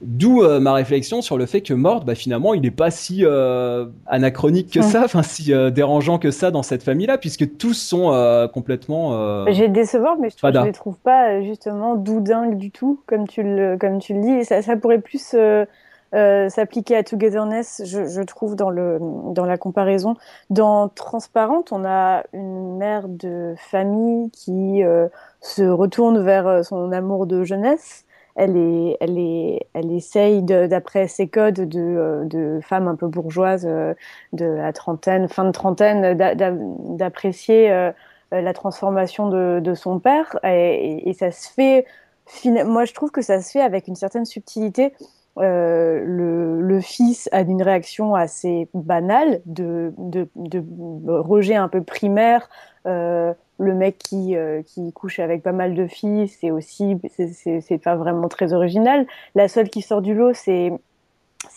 D'où 0.00 0.42
euh, 0.42 0.60
ma 0.60 0.72
réflexion 0.72 1.20
sur 1.20 1.36
le 1.36 1.46
fait 1.46 1.60
que 1.60 1.74
Mort, 1.74 2.04
bah, 2.04 2.14
finalement, 2.14 2.54
il 2.54 2.62
n'est 2.62 2.70
pas 2.70 2.92
si 2.92 3.24
euh, 3.24 3.86
anachronique 4.06 4.72
que 4.72 4.82
ça, 4.82 5.02
enfin 5.04 5.24
si 5.24 5.52
euh, 5.52 5.70
dérangeant 5.70 6.18
que 6.18 6.30
ça 6.30 6.52
dans 6.52 6.62
cette 6.62 6.84
famille-là, 6.84 7.18
puisque 7.18 7.56
tous 7.58 7.74
sont 7.74 8.12
complètement. 8.54 9.44
J'ai 9.50 9.68
décevoir, 9.68 10.16
mais 10.18 10.30
je, 10.30 10.36
trouve, 10.36 10.52
je 10.52 10.60
les 10.60 10.72
trouve 10.72 10.98
pas 10.98 11.42
justement 11.42 11.96
doudingues 11.96 12.56
du 12.56 12.70
tout, 12.70 13.00
comme 13.06 13.26
tu 13.26 13.42
le 13.42 13.76
comme 13.76 13.98
tu 13.98 14.14
le 14.14 14.20
dis. 14.20 14.30
Et 14.30 14.44
ça, 14.44 14.62
ça 14.62 14.76
pourrait 14.76 15.00
plus 15.00 15.34
euh, 16.14 16.50
s'appliquer 16.50 16.96
à 16.96 17.02
Togetherness, 17.02 17.82
je, 17.86 18.06
je, 18.06 18.20
trouve, 18.20 18.54
dans, 18.54 18.68
le, 18.68 18.98
dans 19.00 19.46
la 19.46 19.56
comparaison. 19.56 20.14
Dans 20.50 20.88
Transparente, 20.88 21.72
on 21.72 21.84
a 21.86 22.24
une 22.34 22.76
mère 22.76 23.08
de 23.08 23.54
famille 23.56 24.30
qui 24.30 24.84
euh, 24.84 25.08
se 25.40 25.62
retourne 25.62 26.22
vers 26.22 26.46
euh, 26.46 26.62
son 26.62 26.92
amour 26.92 27.26
de 27.26 27.44
jeunesse. 27.44 28.04
Elle, 28.34 28.56
est, 28.56 28.96
elle, 29.00 29.18
est, 29.18 29.66
elle 29.72 29.90
essaye, 29.92 30.42
d'après 30.42 31.08
ses 31.08 31.28
codes 31.28 31.60
de, 31.60 31.80
euh, 31.80 32.24
de 32.24 32.60
femme 32.62 32.88
un 32.88 32.96
peu 32.96 33.06
bourgeoise 33.06 33.64
de 33.64 34.44
la 34.44 34.72
trentaine, 34.72 35.28
fin 35.28 35.44
de 35.44 35.50
trentaine, 35.50 36.16
d'apprécier 36.96 37.90
la 38.30 38.52
transformation 38.54 39.28
de, 39.28 39.60
de 39.60 39.74
son 39.74 39.98
père. 39.98 40.38
Et, 40.44 41.10
et, 41.10 41.12
ça 41.12 41.30
se 41.30 41.50
fait, 41.50 41.84
moi 42.64 42.86
je 42.86 42.94
trouve 42.94 43.10
que 43.10 43.20
ça 43.20 43.42
se 43.42 43.50
fait 43.50 43.60
avec 43.60 43.86
une 43.86 43.96
certaine 43.96 44.24
subtilité 44.24 44.94
euh, 45.38 46.02
le, 46.04 46.80
fils 46.80 47.28
a 47.32 47.42
une 47.42 47.62
réaction 47.62 48.14
assez 48.14 48.68
banale 48.74 49.40
de, 49.46 49.92
rejet 51.06 51.54
un 51.54 51.68
peu 51.68 51.82
primaire. 51.82 52.48
Euh, 52.86 53.32
le 53.58 53.74
mec 53.74 53.98
qui, 53.98 54.34
euh, 54.36 54.62
qui 54.62 54.92
couche 54.92 55.20
avec 55.20 55.42
pas 55.42 55.52
mal 55.52 55.74
de 55.74 55.86
filles, 55.86 56.26
c'est 56.26 56.50
aussi, 56.50 56.96
c'est 57.08 57.78
pas 57.78 57.94
vraiment 57.94 58.28
très 58.28 58.52
original. 58.52 59.06
La 59.34 59.46
seule 59.48 59.68
qui 59.68 59.82
sort 59.82 60.02
du 60.02 60.14
lot, 60.14 60.32
c'est 60.34 60.72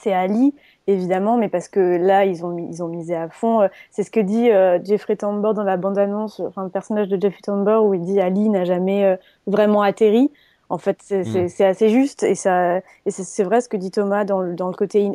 Ali, 0.05 0.53
évidemment, 0.85 1.37
mais 1.37 1.49
parce 1.49 1.67
que 1.67 1.97
là, 1.97 2.25
ils 2.25 2.45
ont, 2.45 2.55
ils 2.57 2.83
ont 2.83 2.87
misé 2.87 3.15
à 3.15 3.27
fond. 3.29 3.67
C'est 3.89 4.03
ce 4.03 4.11
que 4.11 4.19
dit 4.19 4.49
Jeffrey 4.85 5.15
Tambor 5.15 5.55
dans 5.55 5.63
la 5.63 5.77
bande-annonce, 5.77 6.41
enfin, 6.41 6.63
le 6.63 6.69
personnage 6.69 7.07
de 7.07 7.19
Jeffrey 7.19 7.41
Tambor, 7.41 7.85
où 7.85 7.95
il 7.95 8.01
dit 8.01 8.21
Ali 8.21 8.49
n'a 8.49 8.65
jamais 8.65 9.17
vraiment 9.47 9.81
atterri. 9.81 10.31
En 10.69 10.77
fait, 10.77 10.97
c'est 11.01 11.23
mmh. 11.23 11.63
assez 11.63 11.89
juste 11.89 12.23
et 12.23 12.33
ça, 12.33 12.77
et 12.77 13.11
c'est 13.11 13.43
vrai 13.43 13.61
ce 13.61 13.69
que 13.69 13.77
dit 13.77 13.91
Thomas 13.91 14.25
dans 14.25 14.41
le, 14.41 14.55
dans 14.55 14.67
le 14.67 14.73
côté 14.73 15.05
in, 15.05 15.13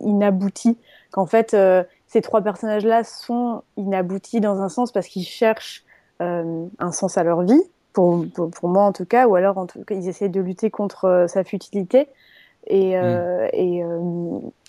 inabouti, 0.00 0.78
qu'en 1.10 1.26
fait, 1.26 1.54
euh, 1.54 1.82
ces 2.06 2.20
trois 2.20 2.40
personnages-là 2.40 3.02
sont 3.02 3.62
inaboutis 3.76 4.40
dans 4.40 4.60
un 4.60 4.68
sens 4.68 4.92
parce 4.92 5.08
qu'ils 5.08 5.24
cherchent 5.24 5.84
euh, 6.20 6.66
un 6.78 6.92
sens 6.92 7.18
à 7.18 7.24
leur 7.24 7.42
vie, 7.42 7.62
pour, 7.92 8.24
pour, 8.32 8.50
pour, 8.50 8.68
moi 8.68 8.84
en 8.84 8.92
tout 8.92 9.04
cas, 9.04 9.26
ou 9.26 9.34
alors 9.34 9.58
en 9.58 9.66
tout 9.66 9.82
cas, 9.82 9.94
ils 9.94 10.08
essaient 10.08 10.28
de 10.28 10.40
lutter 10.40 10.70
contre 10.70 11.06
euh, 11.06 11.26
sa 11.26 11.42
futilité. 11.42 12.08
Et, 12.68 12.96
mmh. 12.96 13.48
et 13.54 13.82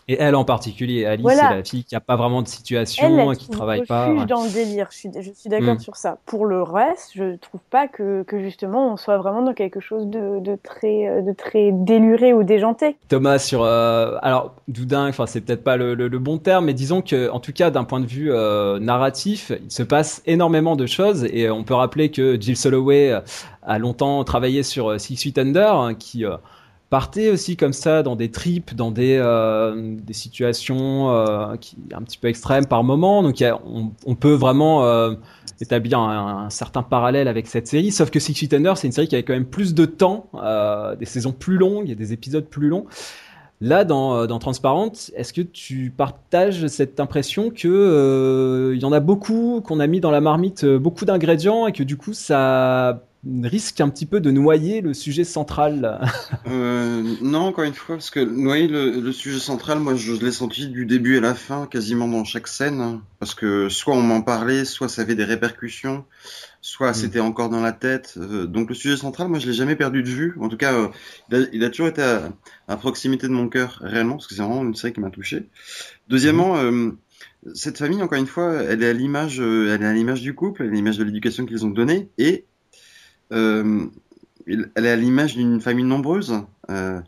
Et 0.08 0.18
elle 0.20 0.36
en 0.36 0.44
particulier, 0.44 1.06
Alice, 1.06 1.22
Voilà. 1.24 1.50
c'est 1.50 1.56
la 1.56 1.64
fille 1.64 1.84
qui 1.86 1.96
a 1.96 2.00
pas 2.02 2.16
vraiment 2.18 2.42
de 2.42 2.48
situation, 2.48 3.30
Elle, 3.32 3.38
qui 3.38 3.46
trouve 3.46 3.56
travaille 3.56 3.86
pas. 3.86 4.08
refuge 4.08 4.20
ouais. 4.22 4.26
dans 4.28 4.44
le 4.44 4.50
délire. 4.50 4.88
Je 4.92 4.98
suis, 4.98 5.10
je 5.18 5.32
suis 5.32 5.50
d'accord 5.50 5.76
Mm. 5.76 5.80
sur 5.80 5.96
ça. 5.96 6.18
Pour 6.26 6.46
le 6.46 6.62
reste, 6.62 7.12
je 7.16 7.36
trouve 7.38 7.62
pas 7.70 7.88
que, 7.88 8.24
que 8.24 8.40
justement 8.42 8.92
on 8.94 8.98
soit 8.98 9.18
vraiment 9.18 9.42
dans 9.42 9.54
quelque 9.54 9.80
chose 9.80 10.08
de, 10.08 10.40
de 10.42 10.58
très, 10.62 11.08
euh, 11.08 11.22
de 11.22 11.32
très 11.32 11.72
déluré 11.72 12.34
ou 12.34 12.44
déjanté. 12.44 12.98
Thomas 13.08 13.40
sur 13.40 13.64
euh, 13.64 14.18
alors 14.22 14.56
enfin 14.94 15.26
c'est 15.26 15.42
peut-être 15.42 15.64
pas 15.64 15.78
le, 15.78 15.94
le- 15.96 16.08
le 16.10 16.20
bon 16.20 16.38
terme, 16.38 16.66
mais 16.66 16.74
disons 16.74 17.02
que 17.02 17.30
en 17.30 17.40
tout 17.40 17.54
cas 17.54 17.70
d'un 17.72 17.84
point 17.86 18.00
de 18.00 18.06
vue 18.06 18.32
euh, 18.32 18.80
narratif, 18.80 19.52
il 19.64 19.72
se 19.72 19.84
passe 19.84 20.22
énormément 20.26 20.76
de 20.76 20.86
choses 20.86 21.24
et 21.26 21.50
on 21.50 21.64
peut 21.64 21.74
rappeler 21.76 22.12
que 22.12 22.40
Jill 22.40 22.58
Soloway 22.58 23.12
euh, 23.12 23.22
a 23.64 23.80
longtemps 23.80 24.24
travaillé 24.24 24.64
sur 24.64 24.92
euh, 24.92 24.98
Six 24.98 25.16
Feet 25.16 25.38
Under, 25.38 25.76
hein, 25.76 25.94
qui 25.94 26.26
euh, 26.26 26.36
partait 26.94 27.32
aussi 27.32 27.58
comme 27.58 27.74
ça 27.74 28.04
dans 28.04 28.16
des 28.16 28.30
trips, 28.30 28.76
dans 28.76 28.92
des 28.92 29.18
euh, 29.20 29.96
des 29.98 30.14
situations 30.14 31.10
euh, 31.10 31.56
qui 31.56 31.76
un 31.92 32.04
petit 32.04 32.20
peu 32.20 32.28
extrêmes 32.28 32.68
par 32.68 32.84
moment. 32.84 33.24
Donc 33.24 33.44
on, 34.06 34.14
peut 34.14 34.36
vraiment 34.36 34.86
euh, 34.86 35.16
établir 35.60 35.98
un, 35.98 36.52
certain 36.52 36.84
parallèle 36.84 37.28
avec 37.28 37.48
cette 37.48 37.66
série, 37.66 37.92
sauf 37.92 38.12
que 38.12 38.20
Six 38.20 38.36
Feet 38.36 38.54
Under, 38.54 38.78
c'est 38.78 38.86
une 38.86 38.94
série 38.94 39.08
qui 39.08 39.16
avait 39.16 39.24
quand 39.24 39.34
même 39.34 39.48
plus 39.48 39.74
de 39.74 39.86
temps, 39.86 40.30
des 41.00 41.08
saisons 41.08 41.32
plus 41.32 41.58
longues 41.58 41.90
et 41.90 41.96
des 41.96 42.14
épisodes 42.14 42.46
plus 42.46 42.70
longs. 42.70 42.86
Là, 43.60 43.86
dans, 43.86 44.38
Transparente, 44.38 45.10
est-ce 45.16 45.34
que 45.34 45.42
tu 45.42 45.92
partages 45.98 46.68
cette 46.68 47.00
impression 47.00 47.50
que 47.50 48.78
y 48.80 48.86
en 48.86 48.92
a 48.92 49.00
beaucoup, 49.00 49.62
qu'on 49.66 49.80
a 49.80 49.88
mis 49.88 50.00
dans 50.00 50.12
la 50.12 50.22
marmite 50.22 50.64
beaucoup 50.64 51.06
d'ingrédients 51.06 51.66
et 51.66 51.72
que 51.72 51.82
du 51.82 51.98
coup 51.98 52.14
ça 52.14 53.02
risque 53.44 53.80
un 53.80 53.90
petit 53.90 54.06
peu 54.06 54.20
de 54.20 54.32
noyer 54.32 54.82
le 54.82 54.94
sujet 54.94 55.24
central 55.24 56.02
Euh, 56.48 57.04
non, 57.22 57.40
encore 57.40 57.64
une 57.64 57.74
fois, 57.74 57.96
parce 57.96 58.10
que 58.10 58.20
noyer 58.20 58.68
le, 58.68 59.00
le 59.00 59.12
sujet 59.12 59.40
central, 59.40 59.80
moi 59.80 59.96
je 59.96 60.14
l'ai 60.14 60.32
senti 60.32 60.68
du 60.68 60.86
début 60.86 61.18
à 61.18 61.22
la 61.22 61.34
fin, 61.34 61.66
quasiment 61.68 62.08
dans 62.08 62.26
chaque 62.26 62.48
scène, 62.48 62.82
hein, 62.82 63.02
parce 63.20 63.34
que 63.34 63.70
soit 63.70 63.96
on 63.96 64.02
m'en 64.02 64.22
parlait, 64.22 64.66
soit 64.66 64.90
ça 64.90 65.04
avait 65.04 65.16
des 65.16 65.24
répercussions, 65.24 66.04
soit 66.62 66.92
Mm. 66.92 66.94
c'était 66.94 67.20
encore 67.22 67.50
dans 67.50 67.62
la 67.62 67.72
tête. 67.72 68.16
Euh, 68.18 68.46
donc 68.46 68.70
le 68.70 68.76
sujet 68.76 68.98
central, 68.98 69.30
moi 69.30 69.40
je 69.40 69.48
l'ai 69.48 69.54
jamais 69.54 69.76
perdu 69.76 70.04
de 70.04 70.10
vue. 70.10 70.36
En 70.42 70.50
tout 70.50 70.58
cas, 70.58 70.74
euh, 70.74 70.88
il, 71.32 71.36
a, 71.36 71.40
il 71.54 71.64
a 71.64 71.70
toujours 71.70 71.88
été 71.88 72.02
à, 72.02 72.34
à 72.68 72.76
proximité 72.76 73.28
de 73.28 73.34
mon 73.34 73.48
cœur, 73.48 73.80
réellement, 73.82 74.16
parce 74.16 74.28
que 74.28 74.36
c'est 74.36 74.42
vraiment 74.42 74.64
une 74.64 74.76
série 74.76 74.94
qui 74.94 75.00
m'a 75.00 75.10
touché. 75.10 75.48
Deuxièmement, 76.10 76.58
euh, 76.58 76.92
cette 77.54 77.78
famille, 77.78 78.02
encore 78.02 78.20
une 78.20 78.28
fois, 78.28 78.54
elle 78.54 78.84
est 78.84 78.90
à 78.90 78.94
l'image, 78.94 79.40
elle 79.40 79.82
est 79.82 79.86
à 79.86 79.94
l'image 79.94 80.22
du 80.22 80.34
couple, 80.36 80.64
elle 80.64 80.68
est 80.68 80.72
à 80.72 80.76
l'image 80.76 80.98
de 80.98 81.04
l'éducation 81.06 81.46
qu'ils 81.46 81.66
ont 81.66 81.70
donnée, 81.70 82.10
et 82.18 82.46
euh, 83.34 83.86
elle 84.48 84.86
est 84.86 84.90
à 84.90 84.96
l'image 84.96 85.36
d'une 85.36 85.62
famille 85.62 85.86
nombreuse. 85.86 86.42
Euh, 86.70 87.02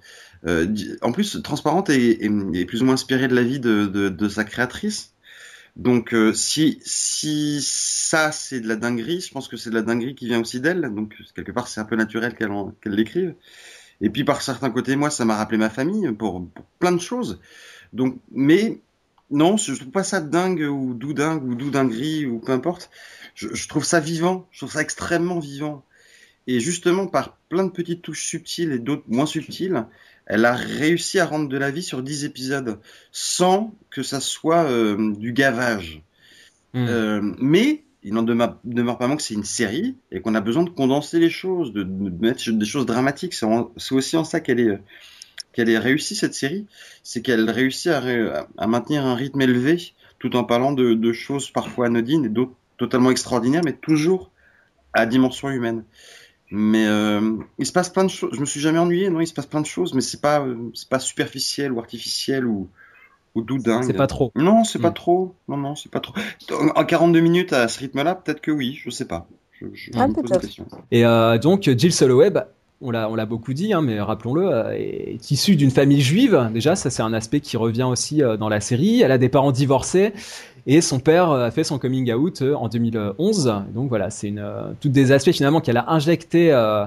euh, 0.48 0.68
en 1.02 1.12
plus, 1.12 1.42
Transparente 1.42 1.90
est 1.90 2.66
plus 2.66 2.82
ou 2.82 2.86
moins 2.86 2.94
inspirée 2.96 3.28
de 3.28 3.36
la 3.36 3.44
vie 3.44 3.60
de, 3.60 4.28
sa 4.30 4.44
créatrice. 4.44 5.14
Donc, 5.76 6.16
si, 6.34 6.80
si 6.86 7.60
ça, 7.62 8.32
c'est 8.32 8.62
de 8.62 8.68
la 8.68 8.78
dinguerie, 8.78 9.20
je 9.20 9.32
pense 9.32 9.48
que 9.48 9.58
c'est 9.58 9.70
de 9.70 9.76
la 9.76 9.82
dinguerie 9.82 10.16
qui 10.16 10.28
vient 10.28 10.40
aussi 10.40 10.62
d'elle. 10.62 10.82
Donc, 10.94 11.16
quelque 11.36 11.52
part, 11.52 11.68
c'est 11.68 11.82
un 11.82 11.86
peu 11.86 11.96
naturel 11.96 12.36
qu'elle 12.36 12.94
l'écrive. 12.94 13.36
Et 14.02 14.10
puis, 14.10 14.24
par 14.24 14.42
certains 14.42 14.70
côtés, 14.70 14.96
moi, 14.96 15.10
ça 15.10 15.26
m'a 15.26 15.36
rappelé 15.36 15.58
ma 15.58 15.70
famille 15.70 16.12
pour, 16.14 16.48
plein 16.80 16.92
de 16.92 17.02
choses. 17.02 17.42
Donc, 17.92 18.18
mais 18.32 18.80
non, 19.32 19.58
je 19.58 19.74
trouve 19.74 19.92
pas 19.92 20.04
ça 20.04 20.22
dingue 20.22 20.62
ou 20.62 20.94
doudingue 20.94 21.44
ou 21.44 21.56
doudinguerie 21.56 22.26
ou 22.26 22.40
peu 22.40 22.54
importe. 22.54 22.90
Je 23.36 23.68
trouve 23.68 23.84
ça 23.84 24.00
vivant. 24.00 24.48
Je 24.52 24.60
trouve 24.60 24.72
ça 24.72 24.82
extrêmement 24.82 25.40
vivant. 25.40 25.84
Et 26.48 26.60
justement, 26.60 27.08
par 27.08 27.38
plein 27.50 27.66
de 27.66 27.72
petites 27.72 28.02
touches 28.02 28.26
subtiles 28.26 28.72
et 28.72 28.80
d'autres 28.80 29.06
moins 29.08 29.26
subtiles, 29.26 29.86
elle 30.26 30.46
a 30.46 30.54
réussi 30.54 31.20
à 31.20 31.26
rendre 31.26 31.50
de 31.50 31.58
la 31.58 31.72
vie 31.72 31.84
sur 31.84 32.04
10 32.04 32.26
épisodes 32.26 32.80
sans 33.12 33.74
que 33.90 34.04
ça 34.04 34.20
soit 34.20 34.64
euh, 34.66 35.14
du 35.16 35.34
gavage. 35.34 36.02
Hmm. 36.74 36.86
Euh, 36.88 37.34
mais 37.40 37.84
il 38.04 38.14
n'en 38.14 38.24
demeure, 38.24 38.60
demeure 38.64 38.98
pas 38.98 39.08
moins 39.08 39.18
que 39.18 39.24
c'est 39.24 39.34
une 39.34 39.44
série 39.44 39.96
et 40.12 40.22
qu'on 40.22 40.36
a 40.36 40.42
besoin 40.42 40.64
de 40.64 40.70
condenser 40.70 41.20
les 41.20 41.30
choses, 41.32 41.74
de, 41.74 41.84
de 41.84 42.26
mettre 42.26 42.52
des 42.52 42.66
choses 42.66 42.86
dramatiques. 42.86 43.34
C'est 43.34 43.96
aussi 43.96 44.16
en 44.16 44.24
ça 44.24 44.40
qu'elle 44.40 44.60
est, 44.60 44.80
qu'elle 45.54 45.70
est 45.70 45.80
réussie 45.80 46.16
cette 46.16 46.36
série, 46.36 46.68
c'est 47.02 47.22
qu'elle 47.22 47.50
réussit 47.50 47.88
à, 47.88 48.00
ré- 48.00 48.30
à 48.58 48.68
maintenir 48.68 49.06
un 49.06 49.16
rythme 49.16 49.42
élevé 49.42 49.94
tout 50.20 50.36
en 50.36 50.44
parlant 50.44 50.72
de, 50.72 50.94
de 50.94 51.14
choses 51.14 51.50
parfois 51.50 51.88
anodines 51.88 52.26
et 52.26 52.30
d'autres 52.30 52.56
totalement 52.78 53.12
extraordinaires, 53.12 53.62
mais 53.64 53.74
toujours 53.74 54.32
à 54.94 55.06
dimension 55.06 55.50
humaine. 55.50 55.84
Mais 56.52 56.86
euh, 56.88 57.38
il 57.58 57.66
se 57.66 57.72
passe 57.72 57.90
plein 57.90 58.04
de 58.04 58.10
choses. 58.10 58.32
Je 58.34 58.40
me 58.40 58.46
suis 58.46 58.60
jamais 58.60 58.78
ennuyé, 58.80 59.10
non, 59.10 59.20
il 59.20 59.28
se 59.28 59.34
passe 59.34 59.48
plein 59.48 59.62
de 59.62 59.66
choses, 59.66 59.94
mais 59.94 60.02
c'est 60.02 60.22
pas, 60.22 60.42
euh, 60.42 60.56
c'est 60.74 60.90
pas 60.90 61.00
superficiel 61.00 61.72
ou 61.72 61.80
artificiel 61.80 62.46
ou, 62.46 62.70
ou 63.36 63.42
doudingue. 63.42 63.84
C'est 63.86 63.94
pas 63.94 64.08
trop. 64.08 64.32
Non, 64.36 64.64
c'est 64.64 64.80
pas 64.80 64.92
Mm. 64.92 64.94
trop. 64.94 65.36
Non, 65.48 65.58
non, 65.58 65.76
c'est 65.76 65.92
pas 65.92 66.00
trop. 66.00 66.14
En 66.52 66.80
en 66.82 66.86
42 66.86 67.20
minutes 67.20 67.54
à 67.54 67.68
ce 67.68 67.80
rythme-là, 67.80 68.16
peut-être 68.16 68.42
que 68.42 68.52
oui, 68.52 68.80
je 68.84 68.90
sais 68.90 69.06
pas. 69.06 69.28
Je, 69.60 69.68
je, 69.74 69.92
je 69.92 70.00
Ah, 70.00 70.08
me 70.08 70.14
pose 70.14 70.24
la 70.24 70.30
peut-être. 70.30 70.42
question. 70.42 70.68
Et 70.92 71.06
euh, 71.06 71.38
donc 71.38 71.64
Jill 71.78 71.92
Soloway, 71.94 72.30
bah, 72.30 72.50
on 72.82 72.92
l'a 72.92 73.10
on 73.10 73.16
l'a 73.16 73.26
beaucoup 73.26 73.54
dit, 73.54 73.74
hein, 73.74 73.82
mais 73.82 74.00
rappelons-le, 74.02 74.48
euh, 74.48 74.72
est 74.78 75.32
issue 75.32 75.56
d'une 75.56 75.72
famille 75.72 76.02
juive. 76.02 76.50
Déjà, 76.54 76.76
ça 76.76 76.90
c'est 76.90 77.02
un 77.04 77.14
aspect 77.14 77.40
qui 77.40 77.58
revient 77.58 77.84
aussi 77.84 78.22
euh, 78.22 78.38
dans 78.38 78.50
la 78.50 78.60
série. 78.62 79.02
Elle 79.02 79.12
a 79.12 79.18
des 79.18 79.30
parents 79.30 79.52
divorcés 79.54 80.14
et 80.68 80.82
son 80.82 81.00
père 81.00 81.30
euh, 81.30 81.48
a 81.48 81.52
fait 81.52 81.64
son 81.64 81.78
coming 81.78 82.12
out 82.14 82.42
euh, 82.42 82.56
en 82.56 82.68
2011. 82.68 83.54
Donc 83.74 83.90
voilà, 83.90 84.10
c'est 84.10 84.30
une 84.30 84.40
euh, 84.40 84.72
toutes 84.80 84.92
des 84.92 85.12
aspects 85.12 85.32
finalement 85.32 85.62
qu'elle 85.62 85.78
a 85.78 85.92
injectés 85.92 86.52
euh, 86.52 86.86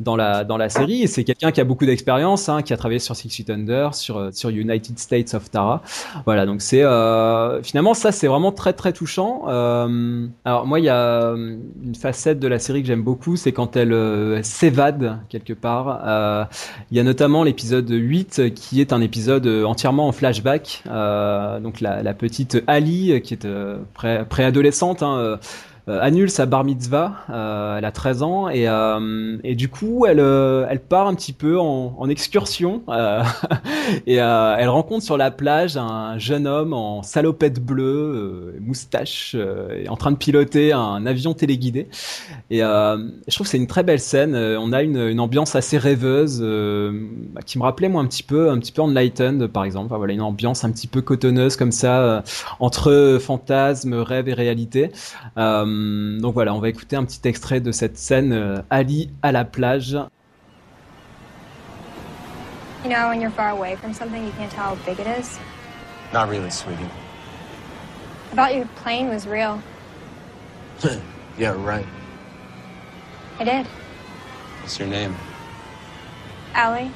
dans 0.00 0.16
la 0.16 0.44
dans 0.44 0.56
la 0.56 0.70
série. 0.70 1.06
C'est 1.08 1.24
quelqu'un 1.24 1.52
qui 1.52 1.60
a 1.60 1.64
beaucoup 1.64 1.84
d'expérience, 1.84 2.48
hein, 2.48 2.62
qui 2.62 2.72
a 2.72 2.76
travaillé 2.76 2.98
sur 2.98 3.14
Six 3.14 3.28
Feet 3.28 3.50
Under, 3.50 3.94
sur 3.94 4.30
sur 4.32 4.48
United 4.48 4.98
States 4.98 5.34
of 5.34 5.50
Tara. 5.50 5.82
Voilà, 6.24 6.46
donc 6.46 6.62
c'est 6.62 6.82
finalement 7.62 7.94
ça 7.94 8.12
c'est 8.12 8.28
vraiment 8.28 8.52
très 8.52 8.72
très 8.72 8.92
touchant. 8.92 9.44
Alors 9.46 10.66
moi 10.66 10.80
il 10.80 10.84
y 10.84 10.88
a 10.88 11.34
une 11.34 11.94
facette 11.94 12.38
de 12.40 12.48
la 12.48 12.58
série 12.58 12.82
que 12.82 12.88
j'aime 12.88 13.02
beaucoup, 13.02 13.36
c'est 13.36 13.52
quand 13.52 13.76
elle 13.76 14.42
s'évade 14.42 15.18
quelque 15.28 15.52
part. 15.52 16.48
Il 16.90 16.96
y 16.96 17.00
a 17.00 17.02
notamment 17.04 17.44
l'épisode 17.44 17.90
8 17.90 18.54
qui 18.54 18.80
est 18.80 18.92
un 18.92 19.00
épisode 19.00 19.46
entièrement 19.46 20.08
en 20.08 20.12
flashback. 20.12 20.82
Donc 20.86 21.80
la, 21.80 22.02
la 22.02 22.14
petite 22.14 22.62
Ali 22.66 23.17
qui 23.22 23.34
est 23.34 23.44
euh, 23.44 23.78
pré- 23.94 24.24
préadolescente. 24.28 25.02
Hein, 25.02 25.16
euh, 25.18 25.36
euh, 25.36 25.36
annule 25.88 26.30
sa 26.30 26.46
bar 26.46 26.64
mitzvah, 26.64 27.14
euh, 27.30 27.78
elle 27.78 27.84
a 27.84 27.92
13 27.92 28.22
ans 28.22 28.48
et, 28.48 28.68
euh, 28.68 29.38
et 29.44 29.54
du 29.54 29.68
coup 29.68 30.04
elle, 30.06 30.20
euh, 30.20 30.66
elle 30.68 30.80
part 30.80 31.06
un 31.06 31.14
petit 31.14 31.32
peu 31.32 31.58
en, 31.58 32.08
excursion 32.08 32.82
euh, 32.88 33.22
et 34.06 34.20
euh, 34.20 34.56
elle 34.58 34.68
rencontre 34.68 35.04
sur 35.04 35.16
la 35.16 35.30
plage 35.30 35.76
un 35.76 36.18
jeune 36.18 36.46
homme 36.46 36.72
en 36.72 37.02
salopette 37.02 37.60
bleue, 37.60 38.54
euh, 38.54 38.58
moustache, 38.60 39.32
euh, 39.34 39.84
en 39.88 39.96
train 39.96 40.10
de 40.10 40.16
piloter 40.16 40.72
un 40.72 41.06
avion 41.06 41.34
téléguidé. 41.34 41.88
Et 42.50 42.62
euh, 42.62 42.96
je 43.26 43.34
trouve 43.34 43.46
que 43.46 43.50
c'est 43.50 43.58
une 43.58 43.66
très 43.66 43.82
belle 43.82 44.00
scène. 44.00 44.34
Euh, 44.34 44.58
On 44.60 44.72
a 44.72 44.82
une, 44.82 45.20
ambiance 45.20 45.56
assez 45.56 45.78
rêveuse 45.78 46.40
euh, 46.42 46.92
bah, 47.32 47.40
qui 47.44 47.58
me 47.58 47.64
rappelait 47.64 47.88
moi 47.88 48.02
un 48.02 48.06
petit 48.06 48.22
peu, 48.22 48.50
un 48.50 48.58
petit 48.58 48.72
peu 48.72 48.82
Enlightened 48.82 49.46
par 49.48 49.64
exemple. 49.64 49.94
Voilà, 49.94 50.12
une 50.12 50.22
ambiance 50.22 50.64
un 50.64 50.70
petit 50.70 50.86
peu 50.86 51.02
cotonneuse 51.02 51.56
comme 51.56 51.72
ça 51.72 52.00
euh, 52.00 52.20
entre 52.60 53.18
fantasme, 53.20 53.94
rêve 53.94 54.28
et 54.28 54.34
réalité. 54.34 54.90
Euh, 55.36 55.77
donc 56.20 56.34
voilà, 56.34 56.54
on 56.54 56.58
va 56.58 56.68
écouter 56.68 56.96
un 56.96 57.04
petit 57.04 57.26
extrait 57.26 57.60
de 57.60 57.72
cette 57.72 57.98
scène 57.98 58.32
euh, 58.32 58.62
Ali 58.70 59.10
à 59.22 59.32
la 59.32 59.44
plage. 59.44 59.98
You 62.84 62.90
know, 62.90 63.08
when 63.08 63.20
you're 63.20 63.32
far 63.32 63.50
away 63.50 63.76
from 63.76 63.92
something, 63.92 64.24
you 64.24 64.32
can't 64.38 64.50
tell 64.50 64.74
how 64.74 64.76
big 64.86 65.00
it 65.00 65.06
is? 65.06 65.38
Not 66.12 66.28
really, 66.28 66.50
sweetie. 66.50 66.78
I 68.32 68.36
thought 68.36 68.54
your 68.54 68.66
plane 68.82 69.08
was 69.08 69.26
real. 69.26 69.60
Yeah, 71.38 71.54
right. 71.64 71.86
I 73.38 73.44
did. 73.44 73.66
What's 74.60 74.76
your 74.76 74.88
name? 74.88 75.14
Allie. 76.52 76.90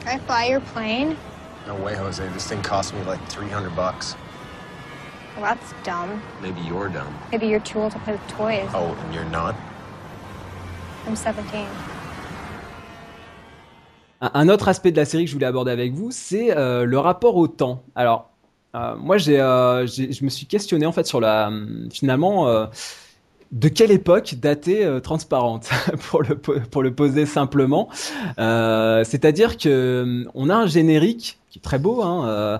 Can 0.00 0.08
I 0.08 0.18
fly 0.24 0.46
your 0.46 0.60
plane? 0.60 1.18
No 1.66 1.74
way, 1.74 1.94
Jose. 1.94 2.26
This 2.28 2.46
thing 2.46 2.62
cost 2.62 2.94
me 2.94 3.02
like 3.02 3.20
300 3.28 3.76
bucks. 3.76 4.16
Well, 5.40 5.54
that's 5.54 5.72
dumb. 5.84 6.20
Maybe 6.42 6.60
you're 6.68 6.88
dumb. 6.90 7.12
Maybe 7.32 7.46
you're 7.46 7.60
too 7.64 7.80
old 7.80 7.92
to 7.92 7.98
play 8.00 8.12
with 8.12 8.26
toys. 8.28 8.68
Oh, 8.74 8.94
and 9.06 9.14
you're 9.14 9.24
not? 9.30 9.54
I'm 11.06 11.16
17. 11.16 11.66
Un 14.20 14.48
autre 14.50 14.68
aspect 14.68 14.90
de 14.92 14.98
la 14.98 15.06
série 15.06 15.24
que 15.24 15.30
je 15.30 15.34
voulais 15.34 15.46
aborder 15.46 15.70
avec 15.70 15.94
vous, 15.94 16.10
c'est 16.10 16.54
euh, 16.54 16.84
le 16.84 16.98
rapport 16.98 17.36
au 17.36 17.48
temps. 17.48 17.82
Alors, 17.94 18.28
euh, 18.74 18.94
moi, 18.96 19.16
j'ai, 19.16 19.40
euh, 19.40 19.86
j'ai- 19.86 20.12
je 20.12 20.22
me 20.24 20.28
suis 20.28 20.44
questionné 20.44 20.84
en 20.84 20.92
fait 20.92 21.06
sur 21.06 21.20
la, 21.22 21.46
hum, 21.48 21.88
finalement, 21.90 22.46
euh, 22.48 22.66
de 23.50 23.68
quelle 23.68 23.90
époque 23.90 24.34
euh, 24.68 25.00
Transparente, 25.00 25.70
pour 26.10 26.22
le 26.22 26.36
po- 26.36 26.60
pour 26.70 26.82
le 26.82 26.92
poser 26.94 27.24
simplement. 27.24 27.88
Euh, 28.38 29.04
C'est-à-dire 29.04 29.56
que 29.56 30.02
hum, 30.02 30.30
on 30.34 30.50
a 30.50 30.54
un 30.54 30.66
générique 30.66 31.38
qui 31.48 31.58
est 31.58 31.62
très 31.62 31.78
beau, 31.78 32.02
hein, 32.02 32.28
euh, 32.28 32.58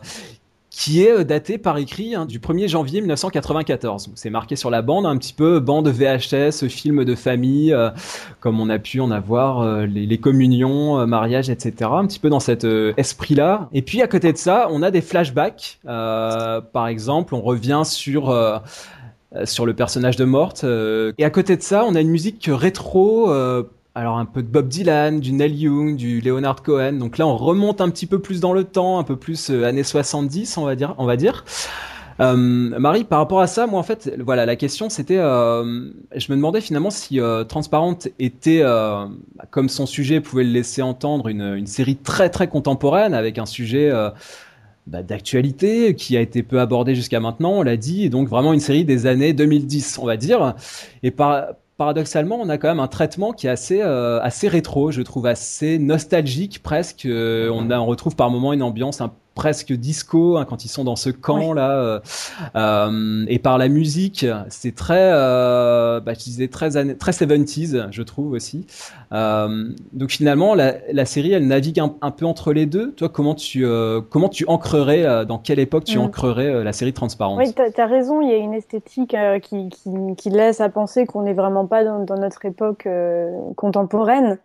qui 0.71 1.03
est 1.03 1.11
euh, 1.11 1.25
daté 1.25 1.59
par 1.59 1.77
écrit 1.79 2.15
hein, 2.15 2.25
du 2.25 2.39
1er 2.39 2.69
janvier 2.69 3.01
1994. 3.01 4.11
C'est 4.15 4.31
marqué 4.31 4.57
sur 4.57 4.71
la 4.71 4.83
bande, 4.83 5.05
un 5.05 5.17
petit 5.17 5.33
peu 5.33 5.59
bande 5.59 5.89
VHS, 5.89 6.69
film 6.69 7.05
de 7.05 7.15
famille, 7.15 7.73
euh, 7.73 7.91
comme 8.39 8.61
on 8.61 8.71
a 8.71 8.79
pu 8.79 9.01
en 9.01 9.11
avoir 9.11 9.61
euh, 9.61 9.85
les, 9.85 10.07
les, 10.07 10.19
communions, 10.19 11.07
mariages, 11.07 11.51
etc. 11.51 11.91
Un 11.93 12.07
petit 12.07 12.21
peu 12.21 12.31
dans 12.31 12.41
cet 12.41 12.65
esprit-là. 12.65 13.69
Et 13.73 13.83
puis 13.83 14.01
à 14.01 14.07
côté 14.07 14.33
de 14.33 14.39
ça, 14.39 14.69
on 14.71 14.83
a 14.83 14.91
des 14.91 15.01
flashbacks. 15.01 15.81
par 15.85 16.87
exemple, 16.89 17.35
on 17.35 17.41
revient 17.41 17.83
sur 17.85 18.63
sur 19.45 19.65
le 19.65 19.75
personnage 19.75 20.17
de 20.17 20.25
Morte. 20.25 20.65
et 20.65 21.25
à 21.25 21.31
côté 21.31 21.57
de 21.57 21.63
ça, 21.63 21.85
on 21.87 21.95
a 21.95 22.01
une 22.01 22.11
musique 22.11 22.49
rétro 22.53 23.33
alors 24.01 24.17
un 24.17 24.25
peu 24.25 24.43
de 24.43 24.49
Bob 24.49 24.67
Dylan, 24.67 25.21
du 25.21 25.33
Neil 25.33 25.55
Young, 25.55 25.95
du 25.95 26.23
Leonard 26.23 26.63
Cohen. 26.63 26.95
Donc 26.95 27.19
là, 27.19 27.27
on 27.27 27.37
remonte 27.37 27.83
un 27.83 27.91
petit 27.91 28.07
peu 28.07 28.19
plus 28.19 28.41
dans 28.41 28.55
le 28.55 28.65
temps, 28.65 28.99
un 28.99 29.05
peu 29.05 29.17
plus 29.17 29.51
euh, 29.51 29.65
années 29.65 29.83
70, 29.83 30.57
on 30.57 30.65
va 30.65 30.75
dire. 30.75 30.95
On 30.97 31.05
va 31.05 31.17
dire. 31.17 31.45
Euh, 32.19 32.35
Marie, 32.35 33.05
par 33.05 33.19
rapport 33.19 33.43
à 33.43 33.47
ça, 33.47 33.67
moi 33.67 33.79
en 33.79 33.83
fait, 33.83 34.11
voilà, 34.19 34.47
la 34.47 34.57
question 34.57 34.89
c'était, 34.91 35.19
euh, 35.19 35.91
je 36.15 36.33
me 36.33 36.37
demandais 36.37 36.63
finalement 36.63 36.91
si 36.91 37.19
Transparente 37.49 38.09
était, 38.19 38.63
comme 39.51 39.71
son 39.71 39.87
sujet 39.87 40.21
pouvait 40.21 40.45
le 40.45 40.51
laisser 40.51 40.83
entendre, 40.83 41.29
une, 41.29 41.67
série 41.67 41.97
très 41.97 42.29
très 42.29 42.47
contemporaine 42.49 43.15
avec 43.15 43.39
un 43.39 43.47
sujet 43.47 43.91
bah, 44.87 45.03
d'actualité 45.03 45.95
qui 45.95 46.15
a 46.19 46.21
été 46.21 46.43
peu 46.43 46.61
abordé 46.61 46.95
jusqu'à 46.95 47.21
maintenant, 47.21 47.53
on 47.53 47.63
l'a 47.63 47.79
dit, 47.79 48.05
et 48.05 48.11
donc 48.11 48.29
vraiment 48.29 48.53
une 48.53 48.61
série 48.61 48.85
des 48.85 49.07
années 49.07 49.33
2010, 49.33 49.99
on 49.99 50.05
va 50.05 50.19
dire. 50.19 50.57
Et 51.03 51.11
par 51.11 51.55
paradoxalement, 51.81 52.39
on 52.39 52.51
a 52.51 52.59
quand 52.59 52.69
même 52.69 52.79
un 52.79 52.89
traitement 52.89 53.33
qui 53.33 53.47
est 53.47 53.51
assez, 53.51 53.81
euh, 53.81 54.21
assez 54.21 54.49
rétro, 54.49 54.91
je 54.91 55.01
trouve 55.01 55.25
assez 55.25 55.79
nostalgique 55.79 56.63
presque. 56.63 57.07
Euh, 57.07 57.49
on, 57.49 57.87
retrouve 57.87 58.17
par 58.17 58.31
moments 58.31 58.53
une 58.53 58.63
ambiance 58.63 59.01
un 59.01 59.15
presque 59.41 59.73
disco 59.73 60.37
hein, 60.37 60.45
quand 60.45 60.67
ils 60.67 60.69
sont 60.69 60.85
dans 60.85 60.97
ce 60.97 61.09
camp 61.09 61.55
là 61.55 61.71
euh, 61.71 62.01
euh, 62.57 63.25
et 63.27 63.39
par 63.39 63.57
la 63.57 63.69
musique 63.69 64.27
c'est 64.51 64.75
très 64.75 65.13
euh, 65.15 65.99
bah, 65.99 66.13
je 66.13 66.19
disais 66.19 66.49
très 66.49 66.69
très 66.97 67.13
70s 67.13 67.89
je 67.91 68.03
trouve 68.03 68.33
aussi. 68.33 68.67
Euh, 69.13 69.71
donc 69.95 70.11
finalement 70.11 70.55
la, 70.55 70.75
la, 70.93 71.07
série 71.07 71.33
elle 71.33 71.47
navigue 71.47 71.81
un, 71.81 72.11
peu 72.11 72.27
entre 72.27 72.53
les 72.53 72.67
deux. 72.67 72.93
Toi 72.93 73.09
comment 73.09 73.35
tu 73.35 73.65
comment 74.11 74.29
tu 74.29 74.45
ancrerais 74.47 75.25
dans 75.25 75.39
quelle 75.39 75.59
époque 75.59 75.85
tu 75.85 75.97
mm. 75.97 76.03
ancrerais 76.03 76.63
la 76.63 76.75
série 76.75 76.93
transparente? 76.93 77.39
Oui 77.39 77.55
tu 77.55 77.81
as, 77.81 77.87
raison 77.87 78.21
il 78.21 78.29
y 78.29 78.35
a 78.35 78.37
une 78.37 78.53
esthétique 78.53 79.17
qui, 79.43 79.71
qui, 79.71 79.91
qui, 80.19 80.29
laisse 80.29 80.61
à 80.61 80.69
penser 80.69 81.07
qu'on 81.07 81.23
n'est 81.23 81.33
vraiment 81.33 81.67
pas 81.67 81.83
dans, 81.83 82.05
dans 82.05 82.19
notre 82.19 82.45
époque 82.45 82.87
contemporaine 83.57 84.39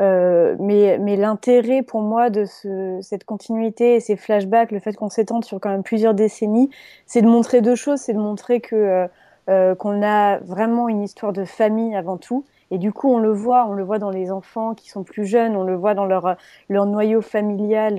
euh, 0.00 0.54
mais, 0.60 0.98
mais 0.98 1.16
l'intérêt 1.16 1.82
pour 1.82 2.02
moi 2.02 2.30
de 2.30 2.44
ce, 2.44 2.98
cette 3.02 3.24
continuité 3.24 3.96
et 3.96 4.00
ces 4.00 4.16
flashbacks, 4.16 4.70
le 4.70 4.78
fait 4.78 4.94
qu'on 4.94 5.08
s'étende 5.08 5.44
sur 5.44 5.58
quand 5.60 5.70
même 5.70 5.82
plusieurs 5.82 6.14
décennies, 6.14 6.70
c'est 7.06 7.22
de 7.22 7.26
montrer 7.26 7.62
deux 7.62 7.74
choses. 7.74 8.00
C'est 8.00 8.12
de 8.12 8.18
montrer 8.18 8.60
que 8.60 8.76
euh, 8.76 9.08
euh, 9.48 9.74
qu'on 9.74 10.02
a 10.02 10.38
vraiment 10.38 10.88
une 10.88 11.02
histoire 11.02 11.32
de 11.32 11.44
famille 11.44 11.96
avant 11.96 12.16
tout. 12.16 12.44
Et 12.70 12.76
du 12.76 12.92
coup, 12.92 13.10
on 13.10 13.18
le 13.18 13.32
voit, 13.32 13.66
on 13.66 13.72
le 13.72 13.82
voit 13.82 13.98
dans 13.98 14.10
les 14.10 14.30
enfants 14.30 14.74
qui 14.74 14.90
sont 14.90 15.02
plus 15.02 15.24
jeunes, 15.24 15.56
on 15.56 15.64
le 15.64 15.74
voit 15.74 15.94
dans 15.94 16.04
leur, 16.04 16.36
leur 16.68 16.84
noyau 16.84 17.22
familial 17.22 17.96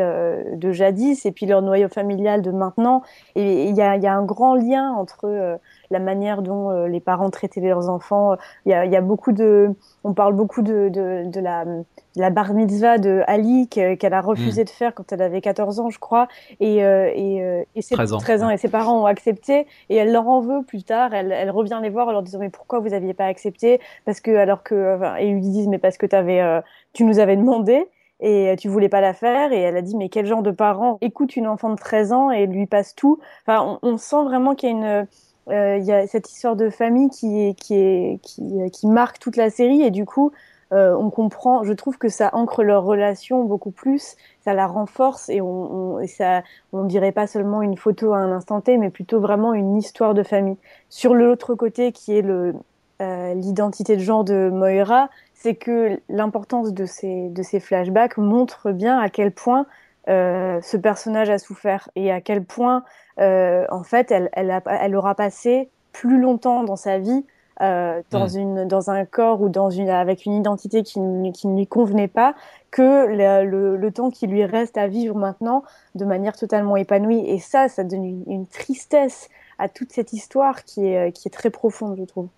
de 0.56 0.72
jadis 0.72 1.26
et 1.26 1.32
puis 1.32 1.48
leur 1.48 1.64
noyau 1.64 1.90
familial 1.90 2.44
de 2.44 2.52
maintenant. 2.52 3.02
Et 3.34 3.68
il 3.68 3.76
y 3.76 3.82
a, 3.82 3.98
y 3.98 4.06
a, 4.06 4.14
un 4.14 4.24
grand 4.24 4.54
lien 4.54 4.92
entre 4.92 5.60
la 5.92 6.00
manière 6.00 6.42
dont 6.42 6.70
euh, 6.70 6.88
les 6.88 7.00
parents 7.00 7.30
traitaient 7.30 7.62
leurs 7.62 7.90
enfants. 7.90 8.36
Il 8.66 8.72
y 8.72 8.74
a, 8.74 8.86
il 8.86 8.92
y 8.92 8.96
a 8.96 9.02
beaucoup 9.02 9.32
de, 9.32 9.70
on 10.04 10.14
parle 10.14 10.34
beaucoup 10.34 10.62
de, 10.62 10.90
de, 10.90 11.24
de 11.26 11.40
la, 11.40 11.66
de 11.66 11.84
la 12.16 12.30
bar 12.30 12.54
mitzvah 12.54 12.98
de 12.98 13.24
Ali 13.28 13.68
qu'elle 13.68 14.14
a 14.14 14.22
refusé 14.22 14.62
mm. 14.62 14.66
de 14.66 14.70
faire 14.70 14.94
quand 14.94 15.12
elle 15.12 15.22
avait 15.22 15.42
14 15.42 15.80
ans, 15.80 15.90
je 15.90 16.00
crois, 16.00 16.28
et, 16.60 16.84
euh, 16.84 17.12
et, 17.14 17.44
euh, 17.44 17.64
et 17.76 17.82
ses, 17.82 17.96
13 17.96 18.14
ans, 18.14 18.18
13 18.18 18.44
ans 18.44 18.50
et 18.50 18.58
ses 18.58 18.70
parents 18.70 19.02
ont 19.02 19.06
accepté, 19.06 19.68
et 19.90 19.96
elle 19.96 20.12
leur 20.12 20.28
en 20.28 20.42
veut 20.42 20.64
plus 20.64 20.84
tard. 20.84 21.14
Elle, 21.14 21.32
elle 21.32 21.52
revient 21.52 21.80
les 21.82 21.90
voir 21.90 22.08
en 22.08 22.12
leur 22.12 22.24
disant 22.24 22.40
mais 22.40 22.50
pourquoi 22.50 22.80
vous 22.80 22.94
aviez 22.94 23.14
pas 23.14 23.26
accepté? 23.26 23.80
Parce 24.06 24.20
que 24.20 24.36
alors 24.36 24.64
que, 24.64 24.96
enfin, 24.96 25.18
et 25.18 25.28
ils 25.28 25.34
lui 25.34 25.42
disent 25.42 25.68
mais 25.68 25.80
parce 25.80 25.98
que 25.98 26.14
avais, 26.16 26.42
euh, 26.42 26.62
tu 26.94 27.04
nous 27.04 27.20
avais 27.20 27.36
demandé 27.36 27.88
et 28.22 28.56
tu 28.60 28.68
voulais 28.68 28.90
pas 28.90 29.02
la 29.02 29.14
faire. 29.14 29.52
Et 29.54 29.62
elle 29.62 29.78
a 29.78 29.82
dit 29.82 29.96
mais 29.96 30.10
quel 30.10 30.26
genre 30.26 30.42
de 30.42 30.52
parent 30.52 30.98
écoute 31.02 31.36
une 31.36 31.48
enfant 31.48 31.70
de 31.70 31.76
13 31.76 32.12
ans 32.12 32.32
et 32.32 32.48
lui 32.48 32.66
passe 32.66 32.96
tout. 32.96 33.20
Enfin 33.46 33.80
on, 33.82 33.88
on 33.88 33.98
sent 33.98 34.24
vraiment 34.24 34.56
qu'il 34.56 34.70
y 34.70 34.72
a 34.74 34.76
une 34.76 34.84
euh, 34.84 35.04
il 35.50 35.84
y 35.84 35.92
a 35.92 36.08
cette 36.08 36.30
histoire 36.30 36.56
de 36.56 36.70
famille 36.70 37.10
qui, 37.10 37.42
est, 37.42 38.20
qui, 38.22 38.88
marque 38.88 39.20
toute 39.20 39.36
la 39.36 39.50
série 39.50 39.82
et 39.82 39.92
du 39.92 40.06
coup, 40.06 40.32
euh, 40.72 40.96
on 40.96 41.10
comprend, 41.10 41.64
je 41.64 41.74
trouve 41.74 41.98
que 41.98 42.10
ça 42.10 42.30
ancre 42.34 42.64
leur 42.64 42.84
relation 42.84 43.44
beaucoup 43.44 43.72
plus, 43.72 44.16
ça 44.42 44.54
la 44.54 44.68
renforce 44.68 45.30
et 45.30 45.42
on, 45.42 45.98
on, 45.98 46.08
ça, 46.08 46.44
on 46.74 46.84
dirait 46.84 47.12
pas 47.12 47.26
seulement 47.26 47.64
une 47.64 47.76
photo 47.76 48.14
à 48.14 48.20
un 48.20 48.32
instant 48.32 48.62
T, 48.62 48.78
mais 48.78 48.92
plutôt 48.92 49.20
vraiment 49.20 49.54
une 49.54 49.76
histoire 49.76 50.14
de 50.14 50.22
famille. 50.22 50.58
Sur 50.90 51.16
l'autre 51.16 51.56
côté, 51.56 51.92
qui 51.92 52.16
est 52.16 52.22
le 52.22 52.54
euh, 53.02 53.34
l'identité 53.34 53.96
de 53.96 54.02
genre 54.02 54.26
de 54.26 54.50
Moira, 54.52 55.10
c'est 55.34 55.56
que 55.56 56.02
l'importance 56.10 56.74
de 56.74 56.86
ces 56.86 57.30
de 57.30 57.44
ces 57.44 57.62
flashbacks 57.62 58.18
montre 58.18 58.72
bien 58.72 59.00
à 59.00 59.10
quel 59.10 59.32
point 59.32 59.66
euh, 60.10 60.60
ce 60.62 60.78
personnage 60.78 61.30
a 61.30 61.38
souffert 61.38 61.90
et 61.96 62.12
à 62.12 62.22
quel 62.22 62.44
point 62.44 62.84
euh, 63.20 63.66
en 63.70 63.84
fait, 63.84 64.12
elle, 64.12 64.30
elle, 64.34 64.52
a, 64.52 64.62
elle, 64.66 64.96
aura 64.96 65.16
passé 65.16 65.70
plus 65.92 66.20
longtemps 66.20 66.64
dans 66.64 66.76
sa 66.76 66.98
vie 66.98 67.26
euh, 67.62 68.02
dans, 68.10 68.28
mmh. 68.28 68.40
une, 68.40 68.68
dans 68.68 68.90
un 68.90 69.04
corps 69.06 69.42
ou 69.42 69.50
dans 69.50 69.70
une, 69.70 69.90
avec 69.90 70.26
une 70.26 70.34
identité 70.34 70.82
qui, 70.84 71.00
qui 71.34 71.48
ne 71.48 71.58
lui 71.58 71.68
convenait 71.68 72.08
pas 72.08 72.34
que 72.72 73.08
le, 73.08 73.46
le, 73.46 73.76
le 73.76 73.92
temps 73.92 74.10
qui 74.10 74.28
lui 74.28 74.46
reste 74.46 74.78
à 74.78 74.88
vivre 74.88 75.16
maintenant 75.16 75.64
de 75.96 76.06
manière 76.06 76.38
totalement 76.38 76.78
épanouie. 76.78 77.24
Et 77.28 77.40
ça, 77.40 77.68
ça 77.68 77.84
donne 77.84 78.06
une, 78.06 78.24
une 78.28 78.48
tristesse 78.48 79.30
à 79.58 79.68
toute 79.68 79.92
cette 79.92 80.14
histoire 80.14 80.64
qui 80.64 80.88
est, 80.88 81.12
qui 81.12 81.28
est 81.28 81.32
très 81.32 81.50
profonde, 81.50 81.98
je 82.00 82.06
trouve. 82.06 82.30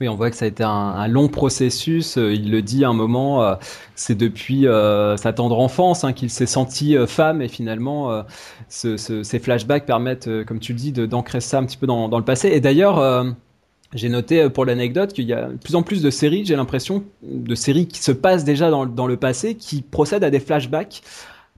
Oui, 0.00 0.08
on 0.08 0.16
voit 0.16 0.30
que 0.30 0.36
ça 0.36 0.44
a 0.44 0.48
été 0.48 0.64
un, 0.64 1.06
long 1.06 1.28
processus. 1.28 2.18
Euh, 2.18 2.32
il 2.32 2.50
le 2.50 2.62
dit 2.62 2.84
à 2.84 2.88
un 2.88 2.92
moment, 2.92 3.44
euh, 3.44 3.54
c'est 3.94 4.16
depuis 4.16 4.66
euh, 4.66 5.16
sa 5.16 5.32
tendre 5.32 5.58
enfance 5.60 6.02
hein, 6.02 6.12
qu'il 6.12 6.30
s'est 6.30 6.46
senti 6.46 6.96
femme 7.06 7.40
et 7.42 7.48
finalement, 7.48 8.24
ce, 8.68 8.96
ce, 8.96 9.22
ces 9.22 9.38
flashbacks 9.38 9.86
permettent, 9.86 10.28
comme 10.46 10.58
tu 10.58 10.72
le 10.72 10.78
dis, 10.78 10.92
d'ancrer 10.92 11.40
ça 11.40 11.58
un 11.58 11.64
petit 11.64 11.76
peu 11.76 11.86
dans, 11.86 12.08
le 12.08 12.24
passé. 12.24 12.48
Et 12.48 12.60
d'ailleurs, 12.60 13.26
j'ai 13.94 14.08
noté 14.08 14.50
pour 14.50 14.64
l'anecdote 14.64 15.12
qu'il 15.12 15.26
y 15.26 15.32
a 15.32 15.48
de 15.48 15.56
plus 15.56 15.76
en 15.76 15.82
plus 15.82 16.02
de 16.02 16.10
séries, 16.10 16.44
j'ai 16.44 16.56
l'impression, 16.56 17.04
de 17.22 17.54
séries 17.54 17.86
qui 17.86 18.02
se 18.02 18.12
passent 18.12 18.44
déjà 18.44 18.70
dans 18.70 19.06
le 19.06 19.16
passé, 19.16 19.54
qui 19.54 19.82
procèdent 19.82 20.24
à 20.24 20.30
des 20.30 20.40
flashbacks 20.40 21.02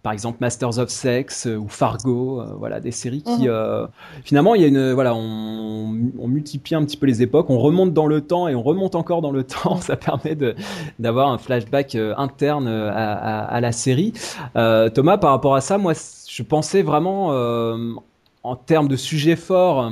par 0.06 0.12
exemple 0.12 0.38
Masters 0.40 0.78
of 0.78 0.88
Sex 0.88 1.48
euh, 1.48 1.56
ou 1.56 1.66
Fargo, 1.66 2.40
euh, 2.40 2.54
voilà 2.56 2.78
des 2.78 2.92
séries 2.92 3.24
qui 3.24 3.42
mhm. 3.42 3.48
euh, 3.48 3.88
finalement 4.22 4.54
il 4.54 4.62
y 4.62 4.64
a 4.64 4.68
une 4.68 4.92
voilà 4.92 5.16
on, 5.16 5.98
on, 6.16 6.28
multiplie 6.28 6.76
un 6.76 6.84
petit 6.84 6.96
peu 6.96 7.06
les 7.06 7.22
époques, 7.22 7.50
on 7.50 7.58
remonte 7.58 7.92
dans 7.92 8.06
le 8.06 8.20
temps 8.20 8.46
et 8.46 8.54
on 8.54 8.62
remonte 8.62 8.94
encore 8.94 9.20
dans 9.20 9.32
le 9.32 9.42
temps, 9.44 9.80
ça 9.80 9.96
permet 9.96 10.38
d'avoir 11.00 11.30
un 11.32 11.38
flashback 11.38 11.96
interne 11.96 12.68
à, 12.68 13.14
à, 13.14 13.40
à 13.46 13.60
la 13.60 13.72
série. 13.72 14.12
Thomas, 14.54 15.18
par 15.18 15.32
rapport 15.32 15.56
à 15.56 15.60
ça, 15.60 15.76
moi 15.76 15.92
je 15.92 16.42
pensais 16.44 16.82
vraiment 16.82 17.30
en 18.44 18.54
termes 18.54 18.86
de 18.86 18.94
sujets 18.94 19.34
forts 19.34 19.90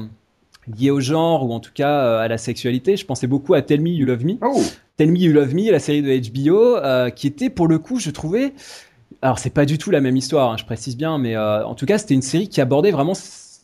liés 0.79 0.93
au 0.93 1.01
genre 1.01 1.45
ou 1.45 1.53
en 1.53 1.59
tout 1.59 1.73
cas 1.75 2.21
à 2.21 2.29
la 2.29 2.39
sexualité, 2.39 2.97
je 2.97 3.05
pensais 3.05 3.27
beaucoup 3.27 3.55
à 3.55 3.63
Tell 3.63 3.81
Me 3.81 3.89
You 3.89 4.07
Love 4.07 4.25
Me. 4.25 4.35
Oh. 4.43 4.63
Tell 4.97 5.11
Me 5.11 5.19
You 5.19 5.33
Love 5.33 5.55
Me, 5.55 5.73
la 5.73 5.81
série 5.81 6.03
de 6.03 6.31
HBO, 6.31 6.77
euh, 6.77 7.11
qui 7.11 7.27
était 7.27 7.51
pour 7.51 7.67
le 7.67 7.81
coup, 7.81 7.99
je 7.99 8.11
trouvais, 8.11 8.53
alors 9.25 9.39
c'est 9.39 9.51
pas 9.51 9.65
du 9.65 9.79
tout 9.79 9.91
la 9.91 10.03
même 10.03 10.19
histoire, 10.19 10.53
hein, 10.53 10.57
je 10.59 10.67
précise 10.67 10.99
bien, 10.99 11.17
mais 11.17 11.35
euh, 11.35 11.65
en 11.65 11.75
tout 11.75 11.87
cas 11.87 11.97
c'était 11.97 12.13
une 12.13 12.21
série 12.21 12.51
qui 12.51 12.61
abordait 12.61 12.91
vraiment 12.91 13.15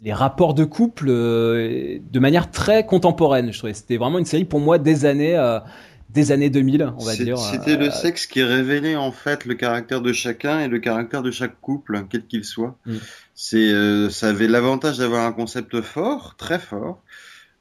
les 0.02 0.14
rapports 0.14 0.54
de 0.54 0.64
couple 0.64 1.08
euh, 1.10 1.98
de 2.10 2.18
manière 2.18 2.50
très 2.50 2.86
contemporaine. 2.86 3.52
Je 3.52 3.58
trouvais 3.58 3.74
c'était 3.74 3.98
vraiment 3.98 4.18
une 4.18 4.24
série 4.24 4.46
pour 4.46 4.60
moi 4.60 4.78
des 4.78 5.04
années 5.04 5.36
euh, 5.36 5.60
des 6.08 6.32
années 6.32 6.48
2000, 6.48 6.94
on 6.96 7.04
va 7.04 7.14
dire. 7.14 7.36
C'était 7.36 7.76
le 7.76 7.90
sexe 7.90 8.26
qui 8.26 8.42
révélait 8.42 8.96
en 8.96 9.12
fait 9.12 9.44
le 9.44 9.54
caractère 9.54 10.00
de 10.00 10.14
chacun 10.14 10.60
et 10.60 10.68
le 10.68 10.78
caractère 10.78 11.22
de 11.22 11.30
chaque 11.30 11.60
couple, 11.60 12.06
quel 12.08 12.26
qu'il 12.26 12.44
soit. 12.44 12.74
Mm. 12.86 12.96
C'est 13.34 14.08
ça 14.10 14.30
avait 14.30 14.48
l'avantage 14.48 14.96
d'avoir 14.96 15.26
un 15.26 15.32
concept 15.32 15.82
fort, 15.82 16.36
très 16.38 16.58
fort. 16.58 17.02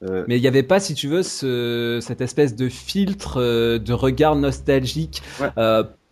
Mais 0.01 0.37
il 0.37 0.41
n'y 0.41 0.47
avait 0.47 0.63
pas, 0.63 0.79
si 0.79 0.93
tu 0.93 1.09
veux, 1.09 1.23
ce, 1.23 1.99
cette 2.01 2.21
espèce 2.21 2.55
de 2.55 2.69
filtre 2.69 3.77
de 3.77 3.93
regard 3.93 4.37
nostalgique, 4.37 5.21
ouais. 5.41 5.49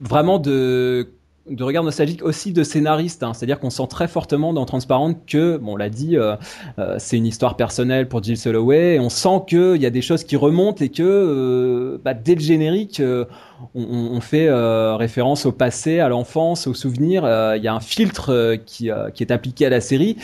vraiment 0.01 0.39
de 0.39 1.13
de 1.49 1.63
regard 1.63 1.83
nostalgique 1.83 2.23
aussi 2.23 2.51
de 2.51 2.63
scénariste. 2.63 3.23
Hein. 3.23 3.33
C'est-à-dire 3.33 3.59
qu'on 3.59 3.69
sent 3.69 3.87
très 3.89 4.07
fortement 4.07 4.53
dans 4.53 4.65
Transparente 4.65 5.17
que, 5.27 5.57
bon, 5.57 5.73
on 5.73 5.75
l'a 5.75 5.89
dit, 5.89 6.17
euh, 6.17 6.35
euh, 6.79 6.95
c'est 6.99 7.17
une 7.17 7.25
histoire 7.25 7.55
personnelle 7.55 8.07
pour 8.07 8.23
Jill 8.23 8.37
Soloway. 8.37 8.95
Et 8.95 8.99
on 8.99 9.09
sent 9.09 9.43
qu'il 9.47 9.81
y 9.81 9.85
a 9.85 9.89
des 9.89 10.01
choses 10.01 10.23
qui 10.23 10.35
remontent 10.35 10.83
et 10.83 10.89
que 10.89 11.03
euh, 11.03 11.97
bah, 12.03 12.13
dès 12.13 12.35
le 12.35 12.41
générique, 12.41 13.01
on, 13.75 13.83
on, 13.83 14.21
fait 14.21 14.49
référence 14.95 15.45
au 15.45 15.51
passé, 15.51 15.99
à 15.99 16.09
l'enfance, 16.09 16.67
aux 16.67 16.73
souvenirs. 16.73 17.23
Il 17.55 17.63
y 17.63 17.67
a 17.67 17.73
un 17.73 17.79
filtre 17.79 18.57
qui, 18.65 18.89
qui 19.13 19.23
est 19.23 19.31
appliqué 19.31 19.65
à 19.65 19.69
la 19.69 19.81
série. 19.81 20.17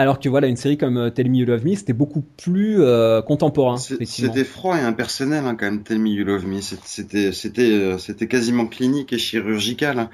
Alors 0.00 0.18
que 0.18 0.30
voilà, 0.30 0.46
une 0.46 0.56
série 0.56 0.78
comme 0.78 1.10
Tell 1.10 1.28
Me 1.28 1.36
You 1.36 1.44
Love 1.44 1.66
Me, 1.66 1.74
c'était 1.74 1.92
beaucoup 1.92 2.22
plus 2.22 2.80
euh, 2.80 3.20
contemporain. 3.20 3.76
C'était 3.76 4.44
froid 4.44 4.78
et 4.78 4.80
impersonnel 4.80 5.44
hein, 5.44 5.54
quand 5.54 5.66
même. 5.66 5.82
Tell 5.82 5.98
Me 5.98 6.08
You 6.08 6.24
Love 6.24 6.46
Me, 6.46 6.62
c'était 6.62 8.26
quasiment 8.26 8.66
clinique 8.66 9.12
et 9.12 9.18
chirurgical. 9.18 9.98
Hein. 9.98 10.10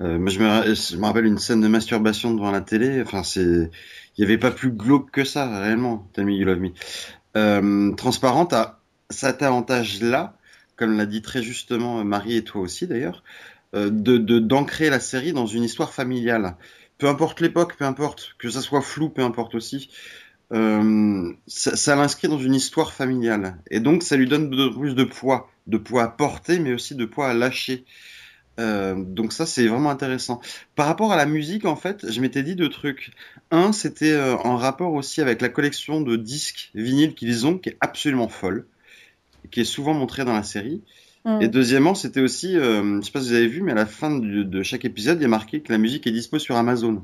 Euh, 0.00 0.18
je, 0.26 0.38
me, 0.40 0.74
je 0.74 0.96
me 0.96 1.04
rappelle 1.06 1.26
une 1.26 1.38
scène 1.38 1.60
de 1.60 1.68
masturbation 1.68 2.34
devant 2.34 2.50
la 2.50 2.60
télé. 2.60 3.02
Enfin, 3.02 3.22
c'est 3.22 3.40
Il 3.40 3.70
n'y 4.18 4.24
avait 4.24 4.38
pas 4.38 4.50
plus 4.50 4.70
glauque 4.70 5.10
que 5.10 5.24
ça, 5.24 5.60
réellement, 5.60 6.08
Tell 6.12 6.26
Me 6.26 6.32
You 6.32 6.46
Love 6.46 6.60
Me. 6.60 6.70
Euh, 7.36 7.92
Transparente 7.94 8.52
a 8.52 8.80
cet 9.10 9.42
avantage-là, 9.42 10.36
comme 10.76 10.96
l'a 10.96 11.06
dit 11.06 11.22
très 11.22 11.42
justement 11.42 12.04
Marie 12.04 12.36
et 12.36 12.44
toi 12.44 12.60
aussi 12.62 12.86
d'ailleurs, 12.86 13.22
euh, 13.74 13.90
de 13.90 14.38
d'ancrer 14.38 14.90
la 14.90 15.00
série 15.00 15.32
dans 15.32 15.46
une 15.46 15.64
histoire 15.64 15.92
familiale. 15.92 16.56
Peu 16.98 17.08
importe 17.08 17.40
l'époque, 17.40 17.76
peu 17.78 17.84
importe 17.84 18.34
que 18.38 18.48
ça 18.48 18.60
soit 18.62 18.80
flou, 18.80 19.10
peu 19.10 19.22
importe 19.22 19.54
aussi. 19.54 19.90
Euh, 20.52 21.32
ça, 21.46 21.76
ça 21.76 21.96
l'inscrit 21.96 22.28
dans 22.28 22.38
une 22.38 22.54
histoire 22.54 22.92
familiale 22.92 23.58
et 23.68 23.80
donc 23.80 24.04
ça 24.04 24.16
lui 24.16 24.28
donne 24.28 24.48
de, 24.48 24.68
plus 24.68 24.94
de 24.94 25.02
poids, 25.02 25.50
de 25.66 25.76
poids 25.76 26.04
à 26.04 26.08
porter, 26.08 26.60
mais 26.60 26.72
aussi 26.72 26.94
de 26.94 27.04
poids 27.04 27.28
à 27.28 27.34
lâcher. 27.34 27.84
Euh, 28.58 28.94
donc 28.96 29.32
ça 29.32 29.44
c'est 29.46 29.66
vraiment 29.66 29.90
intéressant. 29.90 30.40
Par 30.74 30.86
rapport 30.86 31.12
à 31.12 31.16
la 31.16 31.26
musique 31.26 31.64
en 31.66 31.76
fait, 31.76 32.10
je 32.10 32.20
m'étais 32.20 32.42
dit 32.42 32.56
deux 32.56 32.70
trucs. 32.70 33.12
Un, 33.50 33.72
c'était 33.72 34.12
euh, 34.12 34.36
en 34.38 34.56
rapport 34.56 34.92
aussi 34.94 35.20
avec 35.20 35.42
la 35.42 35.48
collection 35.48 36.00
de 36.00 36.16
disques 36.16 36.70
vinyles 36.74 37.14
qu'ils 37.14 37.46
ont, 37.46 37.58
qui 37.58 37.68
est 37.70 37.76
absolument 37.80 38.28
folle, 38.28 38.66
qui 39.50 39.60
est 39.60 39.64
souvent 39.64 39.94
montrée 39.94 40.24
dans 40.24 40.32
la 40.34 40.42
série. 40.42 40.82
Mm. 41.24 41.42
Et 41.42 41.48
deuxièmement, 41.48 41.94
c'était 41.94 42.20
aussi, 42.20 42.56
euh, 42.56 43.00
je 43.00 43.06
sais 43.06 43.12
pas 43.12 43.20
si 43.20 43.28
vous 43.28 43.34
avez 43.34 43.48
vu, 43.48 43.60
mais 43.62 43.72
à 43.72 43.76
la 43.76 43.86
fin 43.86 44.16
du- 44.16 44.44
de 44.44 44.62
chaque 44.62 44.84
épisode, 44.84 45.18
il 45.18 45.22
y 45.22 45.26
a 45.26 45.28
marqué 45.28 45.60
que 45.60 45.72
la 45.72 45.78
musique 45.78 46.06
est 46.06 46.12
dispo 46.12 46.38
sur 46.38 46.56
Amazon. 46.56 47.02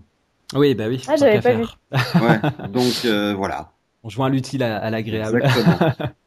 Oui, 0.55 0.75
bah 0.75 0.89
oui. 0.89 1.03
Ah, 1.09 1.17
j'avais 1.17 1.41
pas 1.41 1.43
faire. 1.43 1.79
Ouais, 1.91 2.69
donc 2.69 3.05
euh, 3.05 3.35
voilà. 3.35 3.73
On 4.05 4.09
joint 4.09 4.29
l'utile 4.29 4.63
à, 4.63 4.79
à 4.79 4.91
l'agréable. 4.91 5.43
Exactement. 5.45 5.79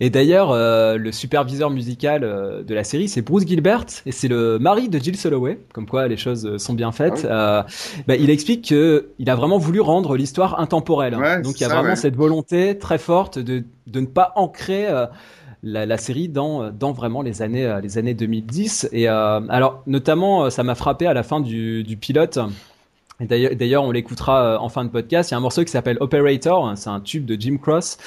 Et 0.00 0.10
d'ailleurs, 0.10 0.50
euh, 0.50 0.96
le 0.96 1.12
superviseur 1.12 1.70
musical 1.70 2.24
euh, 2.24 2.62
de 2.62 2.74
la 2.74 2.84
série, 2.84 3.08
c'est 3.08 3.22
Bruce 3.22 3.46
Gilbert, 3.46 3.84
et 4.06 4.12
c'est 4.12 4.28
le 4.28 4.58
mari 4.58 4.88
de 4.88 4.98
Jill 4.98 5.16
Soloway, 5.16 5.58
comme 5.72 5.86
quoi 5.86 6.08
les 6.08 6.16
choses 6.16 6.46
euh, 6.46 6.58
sont 6.58 6.74
bien 6.74 6.92
faites. 6.92 7.24
Euh, 7.24 7.62
bah, 8.06 8.16
il 8.16 8.30
explique 8.30 8.68
que 8.68 9.10
il 9.18 9.28
a 9.30 9.34
vraiment 9.36 9.58
voulu 9.58 9.80
rendre 9.80 10.16
l'histoire 10.16 10.60
intemporelle. 10.60 11.14
hein. 11.14 11.20
Ouais, 11.20 11.42
Donc 11.42 11.58
il 11.58 11.62
y 11.62 11.64
a 11.64 11.68
ça, 11.68 11.74
vraiment 11.74 11.90
ouais. 11.90 11.96
cette 11.96 12.16
volonté 12.16 12.78
très 12.78 12.98
forte 12.98 13.38
de, 13.38 13.64
de 13.86 14.00
ne 14.00 14.06
pas 14.06 14.32
ancrer 14.36 14.86
la, 15.62 15.84
la 15.86 15.96
série 15.98 16.28
dans, 16.28 16.70
dans 16.70 16.92
vraiment 16.92 17.22
les 17.22 17.42
années, 17.42 17.78
les 17.82 17.98
années 17.98 18.14
2010. 18.14 18.88
Et 18.92 19.06
alors, 19.08 19.82
notamment, 19.86 20.48
ça 20.50 20.62
m'a 20.62 20.74
frappé 20.74 21.06
à 21.06 21.14
la 21.14 21.22
fin 21.22 21.40
du, 21.40 21.82
du 21.84 21.96
pilote. 21.96 22.38
D'ailleurs- 23.20 23.84
on 23.84 23.90
l'écoutera 23.90 24.42
euh, 24.44 24.58
en 24.58 24.68
fin 24.68 24.84
de 24.84 24.90
podcast. 24.90 25.30
Il 25.30 25.34
y 25.34 25.36
a 25.36 25.38
un 25.38 25.40
morceau 25.40 25.62
qui 25.64 25.70
s'appelle 25.70 25.96
Operator. 26.00 26.72
C'est 26.76 26.90
un 26.90 27.00
tube 27.00 27.24
de 27.26 27.40
Jim 27.40 27.58
Cross. 27.60 27.98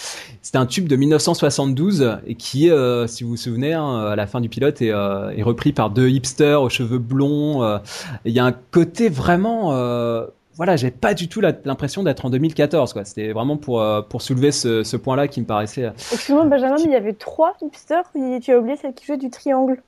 C'était 0.41 0.57
un 0.57 0.65
tube 0.65 0.87
de 0.87 0.95
1972 0.95 2.17
et 2.25 2.35
qui, 2.35 2.69
euh, 2.69 3.07
si 3.07 3.23
vous 3.23 3.31
vous 3.31 3.37
souvenez, 3.37 3.73
hein, 3.73 3.99
à 4.05 4.15
la 4.15 4.27
fin 4.27 4.41
du 4.41 4.49
pilote, 4.49 4.81
est, 4.81 4.91
euh, 4.91 5.29
est 5.31 5.43
repris 5.43 5.71
par 5.73 5.89
deux 5.89 6.09
hipsters 6.09 6.61
aux 6.61 6.69
cheveux 6.69 6.99
blonds. 6.99 7.63
euh, 7.63 7.77
et 8.25 8.29
Il 8.29 8.33
y 8.33 8.39
a 8.39 8.45
un 8.45 8.51
côté 8.71 9.09
vraiment. 9.09 9.71
Voilà, 10.55 10.75
j'ai 10.75 10.91
pas 10.91 11.15
du 11.15 11.27
tout 11.27 11.41
l'impression 11.41 12.03
d'être 12.03 12.25
en 12.25 12.29
2014. 12.29 12.93
quoi. 12.93 13.03
C'était 13.05 13.31
vraiment 13.33 13.57
pour, 13.57 13.81
euh, 13.81 14.03
pour 14.03 14.21
soulever 14.21 14.51
ce, 14.51 14.83
ce 14.83 14.97
point-là 14.97 15.27
qui 15.27 15.41
me 15.41 15.47
paraissait. 15.47 15.91
Excuse-moi, 16.11 16.45
Benjamin, 16.45 16.75
mais 16.77 16.83
il 16.85 16.91
y 16.91 16.95
avait 16.95 17.13
trois 17.13 17.53
hipsters. 17.63 18.03
Tu 18.39 18.51
as 18.51 18.59
oublié 18.59 18.77
celle 18.77 18.93
qui 18.93 19.03
jouait 19.05 19.17
du 19.17 19.31
triangle. 19.31 19.81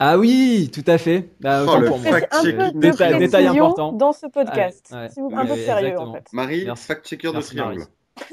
Ah 0.00 0.18
oui, 0.18 0.70
tout 0.72 0.84
à 0.86 0.98
fait. 0.98 1.30
Bah, 1.40 1.62
Oh, 1.66 1.80
pour 1.86 1.98
moi. 1.98 2.16
un 2.30 2.42
peu 2.42 2.70
Détail- 2.74 3.14
de 3.14 3.18
détail 3.18 3.44
précision 3.44 3.64
important. 3.66 3.92
dans 3.92 4.12
ce 4.12 4.26
podcast. 4.26 4.88
Ouais, 4.92 4.98
ouais. 4.98 5.08
S'il 5.10 5.22
vous 5.22 5.30
un 5.34 5.46
peu 5.46 5.54
de 5.54 5.60
sérieux 5.60 5.86
exactement. 5.88 6.10
en 6.10 6.14
fait. 6.14 6.26
Marie, 6.32 6.64
Merci. 6.64 6.84
fact-checker 6.86 7.28
de 7.28 7.32
Merci, 7.34 7.56
triangle. 7.56 7.78
Marie. 7.78 7.88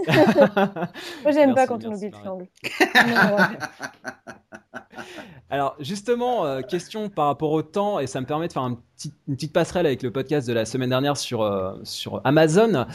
Moi, 1.23 1.31
j'aime 1.31 1.53
pas 1.55 1.65
Merci, 1.65 1.67
quand 1.67 1.85
on 1.85 1.93
oublie 1.93 2.05
le 2.07 2.11
triangle. 2.11 2.47
Alors 5.51 5.75
justement, 5.79 6.45
euh, 6.45 6.61
question 6.61 7.09
par 7.09 7.25
rapport 7.27 7.51
au 7.51 7.61
temps, 7.63 7.99
et 7.99 8.07
ça 8.07 8.21
me 8.21 8.25
permet 8.25 8.47
de 8.47 8.53
faire 8.53 8.61
un 8.63 8.77
petit- 8.97 9.13
une 9.27 9.35
petite 9.35 9.53
passerelle 9.53 9.85
avec 9.85 10.03
le 10.03 10.11
podcast 10.11 10.47
de 10.47 10.53
la 10.53 10.65
semaine 10.65 10.89
dernière 10.89 11.17
sur, 11.17 11.41
euh, 11.41 11.73
sur 11.83 12.21
Amazon. 12.23 12.85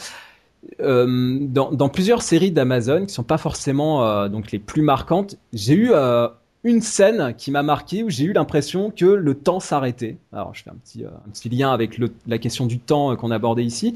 Euh, 0.79 1.37
dans, 1.41 1.69
dans 1.71 1.89
plusieurs 1.89 2.23
séries 2.23 2.51
d'Amazon 2.51 3.05
qui 3.05 3.13
sont 3.13 3.23
pas 3.23 3.37
forcément 3.37 4.03
euh, 4.03 4.29
donc 4.29 4.51
les 4.51 4.57
plus 4.57 4.81
marquantes, 4.81 5.35
j'ai 5.53 5.73
eu 5.73 5.91
euh, 5.91 6.27
une 6.65 6.81
scène 6.81 7.35
qui 7.37 7.51
m'a 7.51 7.61
marqué 7.61 8.03
où 8.03 8.09
j'ai 8.09 8.25
eu 8.25 8.33
l'impression 8.33 8.89
que 8.89 9.05
le 9.05 9.35
temps 9.35 9.59
s'arrêtait. 9.59 10.17
Alors 10.33 10.49
je 10.55 10.63
fais 10.63 10.71
un 10.71 10.75
petit, 10.83 11.03
euh, 11.03 11.09
un 11.27 11.29
petit 11.29 11.47
lien 11.47 11.71
avec 11.71 11.99
le- 11.99 12.11
la 12.27 12.39
question 12.39 12.65
du 12.65 12.79
temps 12.79 13.11
euh, 13.11 13.15
qu'on 13.15 13.29
abordait 13.29 13.63
ici. 13.63 13.93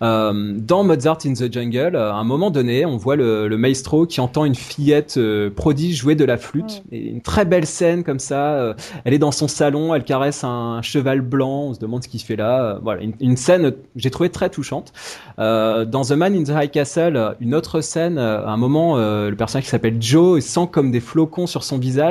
Euh, 0.00 0.54
dans 0.56 0.82
Mozart 0.82 1.18
in 1.26 1.34
the 1.34 1.52
Jungle, 1.52 1.94
euh, 1.94 2.10
à 2.10 2.14
un 2.14 2.24
moment 2.24 2.50
donné, 2.50 2.86
on 2.86 2.96
voit 2.96 3.16
le, 3.16 3.48
le 3.48 3.58
maestro 3.58 4.06
qui 4.06 4.22
entend 4.22 4.46
une 4.46 4.54
fillette 4.54 5.20
prodige 5.54 5.96
jouer 5.98 6.14
de 6.14 6.24
la 6.24 6.38
flûte. 6.38 6.82
Et 6.90 7.06
une 7.10 7.20
très 7.20 7.44
belle 7.44 7.66
scène 7.66 8.02
comme 8.02 8.18
ça. 8.18 8.74
elle 9.04 9.12
est 9.12 9.18
dans 9.18 9.30
son 9.30 9.46
salon, 9.46 9.94
elle 9.94 10.04
caresse 10.04 10.42
un 10.42 10.80
cheval 10.80 11.20
blanc. 11.20 11.64
On 11.68 11.74
se 11.74 11.80
demande 11.80 12.02
ce 12.02 12.08
qu'il 12.08 12.20
fait 12.22 12.36
là. 12.36 12.78
Voilà, 12.82 13.02
une, 13.02 13.12
une 13.20 13.36
scène 13.36 13.72
que 13.72 13.76
j'ai 13.96 14.10
trouvé 14.10 14.30
très 14.30 14.48
touchante. 14.48 14.94
Dans 15.36 16.02
The 16.02 16.12
Man 16.12 16.34
in 16.34 16.44
the 16.44 16.52
High 16.64 16.70
Castle, 16.70 17.36
une 17.40 17.54
autre 17.54 17.82
scène. 17.82 18.16
À 18.18 18.48
un 18.48 18.56
moment, 18.56 18.96
le 18.96 19.34
personnage 19.36 19.64
qui 19.64 19.70
s'appelle 19.70 20.00
Joe 20.00 20.42
sent 20.42 20.68
comme 20.72 20.90
des 20.90 21.00
flocons 21.00 21.46
sur 21.46 21.62
son 21.62 21.76
visage. 21.78 22.05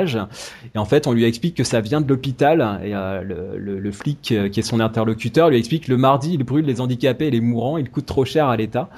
Et 0.74 0.78
en 0.78 0.84
fait, 0.84 1.06
on 1.06 1.12
lui 1.12 1.24
explique 1.24 1.54
que 1.54 1.64
ça 1.64 1.80
vient 1.80 2.00
de 2.00 2.08
l'hôpital. 2.08 2.80
Et 2.84 2.94
euh, 2.94 3.22
le, 3.22 3.92
flic 3.92 4.32
euh, 4.32 4.48
qui 4.48 4.60
est 4.60 4.62
son 4.62 4.80
interlocuteur 4.80 5.50
lui 5.50 5.58
explique 5.58 5.86
que 5.86 5.90
le 5.90 5.96
mardi, 5.96 6.34
il 6.34 6.44
brûle 6.44 6.64
les 6.64 6.80
handicapés 6.80 7.26
et 7.26 7.30
les 7.30 7.40
mourants. 7.40 7.78
Il 7.78 7.90
coûte 7.90 8.06
trop 8.06 8.24
cher 8.24 8.48
à 8.48 8.56
l'État. 8.56 8.88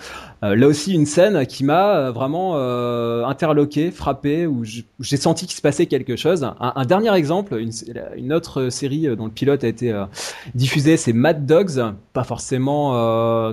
Euh, 0.45 0.57
là 0.57 0.67
aussi, 0.67 0.95
une 0.95 1.07
scène 1.07 1.47
qui 1.47 1.65
m'a 1.65 2.11
vraiment 2.11 2.57
interloqué, 3.27 3.91
frappé, 3.91 4.47
où 4.47 4.65
j'ai 4.65 5.17
senti 5.17 5.47
qu'il 5.47 5.57
se 5.57 5.63
passait 5.63 5.87
quelque 5.87 6.17
chose. 6.17 6.49
Un, 6.61 6.85
dernier 6.85 7.15
exemple, 7.15 7.59
une, 7.59 7.73
une 8.17 8.33
autre 8.33 8.71
série 8.71 9.07
dont 9.17 9.27
le 9.27 9.33
pilote 9.33 9.65
a 9.65 9.69
été 9.69 9.95
diffusé, 10.55 10.97
c'est 10.97 11.13
Mad 11.13 11.47
Dogs. 11.47 11.93
Pas 12.13 12.25
forcément 12.25 13.53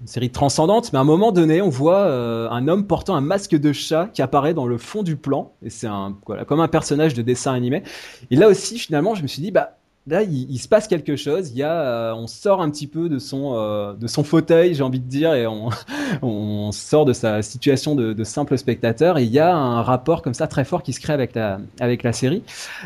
une 0.00 0.06
série 0.06 0.30
transcendante, 0.30 0.92
mais 0.92 0.98
à 0.98 1.02
un 1.02 1.04
moment 1.04 1.32
donné, 1.32 1.62
on 1.62 1.70
voit 1.70 2.00
euh, 2.00 2.50
un 2.50 2.68
homme 2.68 2.86
portant 2.86 3.16
un 3.16 3.20
masque 3.20 3.56
de 3.56 3.72
chat 3.72 4.08
qui 4.12 4.20
apparaît 4.20 4.54
dans 4.54 4.66
le 4.66 4.76
fond 4.78 5.02
du 5.02 5.16
plan, 5.16 5.52
et 5.62 5.70
c'est 5.70 5.86
un 5.86 6.16
comme 6.46 6.60
un 6.60 6.68
personnage 6.68 7.14
de 7.14 7.22
dessin 7.22 7.54
animé. 7.54 7.82
Et 8.30 8.36
là 8.36 8.48
aussi, 8.48 8.78
finalement, 8.78 9.14
je 9.14 9.22
me 9.22 9.26
suis 9.26 9.40
dit, 9.40 9.50
bah 9.50 9.78
là, 10.06 10.22
il, 10.22 10.58
se 10.58 10.68
passe 10.68 10.86
quelque 10.86 11.16
chose. 11.16 11.50
Il 11.50 11.56
y 11.56 11.62
a, 11.62 11.72
euh, 11.72 12.14
on 12.14 12.26
sort 12.26 12.62
un 12.62 12.70
petit 12.70 12.86
peu 12.86 13.08
de 13.08 13.18
son 13.18 13.54
euh, 13.54 13.94
de 13.94 14.06
son 14.06 14.22
fauteuil, 14.22 14.74
j'ai 14.74 14.82
envie 14.82 15.00
de 15.00 15.08
dire, 15.08 15.34
et 15.34 15.46
on 15.46 16.72
sort 16.72 17.04
de 17.04 17.12
sa 17.12 17.42
situation 17.42 17.94
de, 17.94 18.24
simple 18.24 18.56
spectateur. 18.56 19.18
Et 19.18 19.24
il 19.24 19.30
y 19.30 19.38
a 19.38 19.54
un 19.54 19.82
rapport 19.82 20.22
comme 20.22 20.34
ça 20.34 20.46
très 20.46 20.64
fort 20.64 20.82
qui 20.82 20.92
se 20.92 21.00
crée 21.00 21.12
avec 21.12 21.34
la 21.34 21.60
avec 21.80 22.02
la 22.02 22.12
série. 22.12 22.42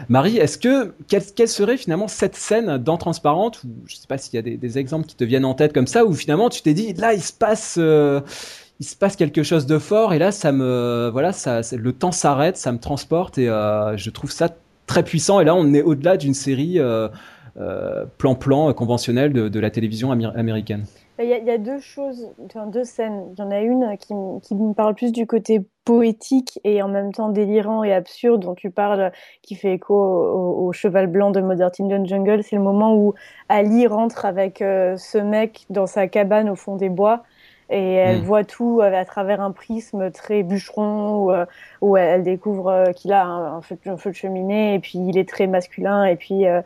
Marie, 0.08 0.38
est-ce 0.38 0.58
que 0.58 0.94
quelle, 1.08 1.48
serait 1.48 1.76
finalement 1.76 2.08
cette 2.08 2.36
scène 2.36 2.78
dans 2.78 2.96
Transparente 2.96 3.62
ou 3.64 3.68
je 3.86 3.96
sais 3.96 4.06
pas 4.06 4.18
s'il 4.18 4.34
y 4.34 4.38
a 4.38 4.42
des, 4.42 4.78
exemples 4.78 5.06
qui 5.06 5.16
te 5.16 5.24
viennent 5.24 5.44
en 5.44 5.54
tête 5.54 5.72
comme 5.72 5.88
ça 5.88 6.04
où 6.04 6.14
finalement 6.14 6.48
tu 6.48 6.62
t'es 6.62 6.74
dit 6.74 6.92
là 6.92 7.12
il 7.12 7.22
se 7.22 7.32
passe 7.32 7.76
euh, 7.78 8.20
il 8.78 8.86
se 8.86 8.94
passe 8.94 9.16
quelque 9.16 9.42
chose 9.42 9.66
de 9.66 9.78
fort 9.78 10.14
et 10.14 10.18
là 10.18 10.30
ça 10.30 10.52
me 10.52 11.10
voilà 11.12 11.32
ça 11.32 11.60
le 11.72 11.92
temps 11.92 12.12
s'arrête 12.12 12.56
ça 12.56 12.70
me 12.70 12.78
transporte 12.78 13.36
et 13.38 13.46
je 13.46 14.10
trouve 14.10 14.30
ça 14.30 14.48
très 14.90 15.04
puissant 15.04 15.38
et 15.38 15.44
là 15.44 15.54
on 15.54 15.72
est 15.72 15.82
au-delà 15.82 16.16
d'une 16.16 16.34
série 16.34 16.80
euh, 16.80 17.08
euh, 17.56 18.06
plan-plan 18.18 18.72
conventionnelle 18.74 19.32
de, 19.32 19.60
la 19.60 19.70
télévision 19.70 20.12
améri- 20.12 20.36
américaine. 20.36 20.84
Il 21.22 21.28
y, 21.28 21.50
a, 21.50 21.58
deux 21.58 21.78
choses, 21.80 22.30
enfin, 22.46 22.66
deux 22.66 22.82
scènes. 22.82 23.26
Il 23.32 23.38
y 23.38 23.42
en 23.42 23.50
a 23.50 23.60
une 23.60 23.98
qui, 23.98 24.14
me 24.54 24.72
parle 24.72 24.94
plus 24.94 25.12
du 25.12 25.26
côté 25.26 25.60
poétique 25.84 26.58
et 26.64 26.80
en 26.80 26.88
même 26.88 27.12
temps 27.12 27.28
délirant 27.28 27.84
et 27.84 27.92
absurde 27.92 28.40
dont 28.40 28.54
tu 28.54 28.70
parles, 28.70 29.12
qui 29.42 29.54
fait 29.54 29.74
écho 29.74 29.94
au, 29.94 30.72
cheval 30.72 31.08
blanc 31.08 31.30
de 31.30 31.42
Mozart 31.42 31.72
in 31.78 31.88
the 31.88 32.06
Jungle. 32.06 32.42
C'est 32.42 32.56
le 32.56 32.62
moment 32.62 32.96
où 32.96 33.12
Ali 33.50 33.86
rentre 33.86 34.24
avec 34.24 34.62
euh, 34.62 34.96
ce 34.96 35.18
mec 35.18 35.66
dans 35.68 35.86
sa 35.86 36.08
cabane 36.08 36.48
au 36.48 36.56
fond 36.56 36.76
des 36.76 36.88
bois 36.88 37.22
et 37.70 37.94
elle 37.94 38.20
Mm. 38.20 38.22
voit 38.22 38.44
tout 38.44 38.80
euh, 38.82 38.92
à 38.92 39.04
travers 39.04 39.40
un 39.40 39.52
prisme 39.52 40.10
très 40.10 40.42
bûcheron 40.42 41.16
où, 41.24 41.30
euh, 41.32 41.46
où 41.80 41.96
elle 41.96 42.22
découvre 42.22 42.68
euh, 42.68 42.92
qu'il 42.92 43.12
a 43.12 43.24
un, 43.24 43.60
feu, 43.62 43.78
un 43.86 43.96
feu 43.96 44.10
de 44.10 44.16
cheminée 44.16 44.74
et 44.74 44.78
puis 44.80 44.98
il 44.98 45.16
est 45.18 45.28
très 45.28 45.46
masculin 45.46 46.04
et 46.04 46.16
puis 46.16 46.46
euh, 46.46 46.60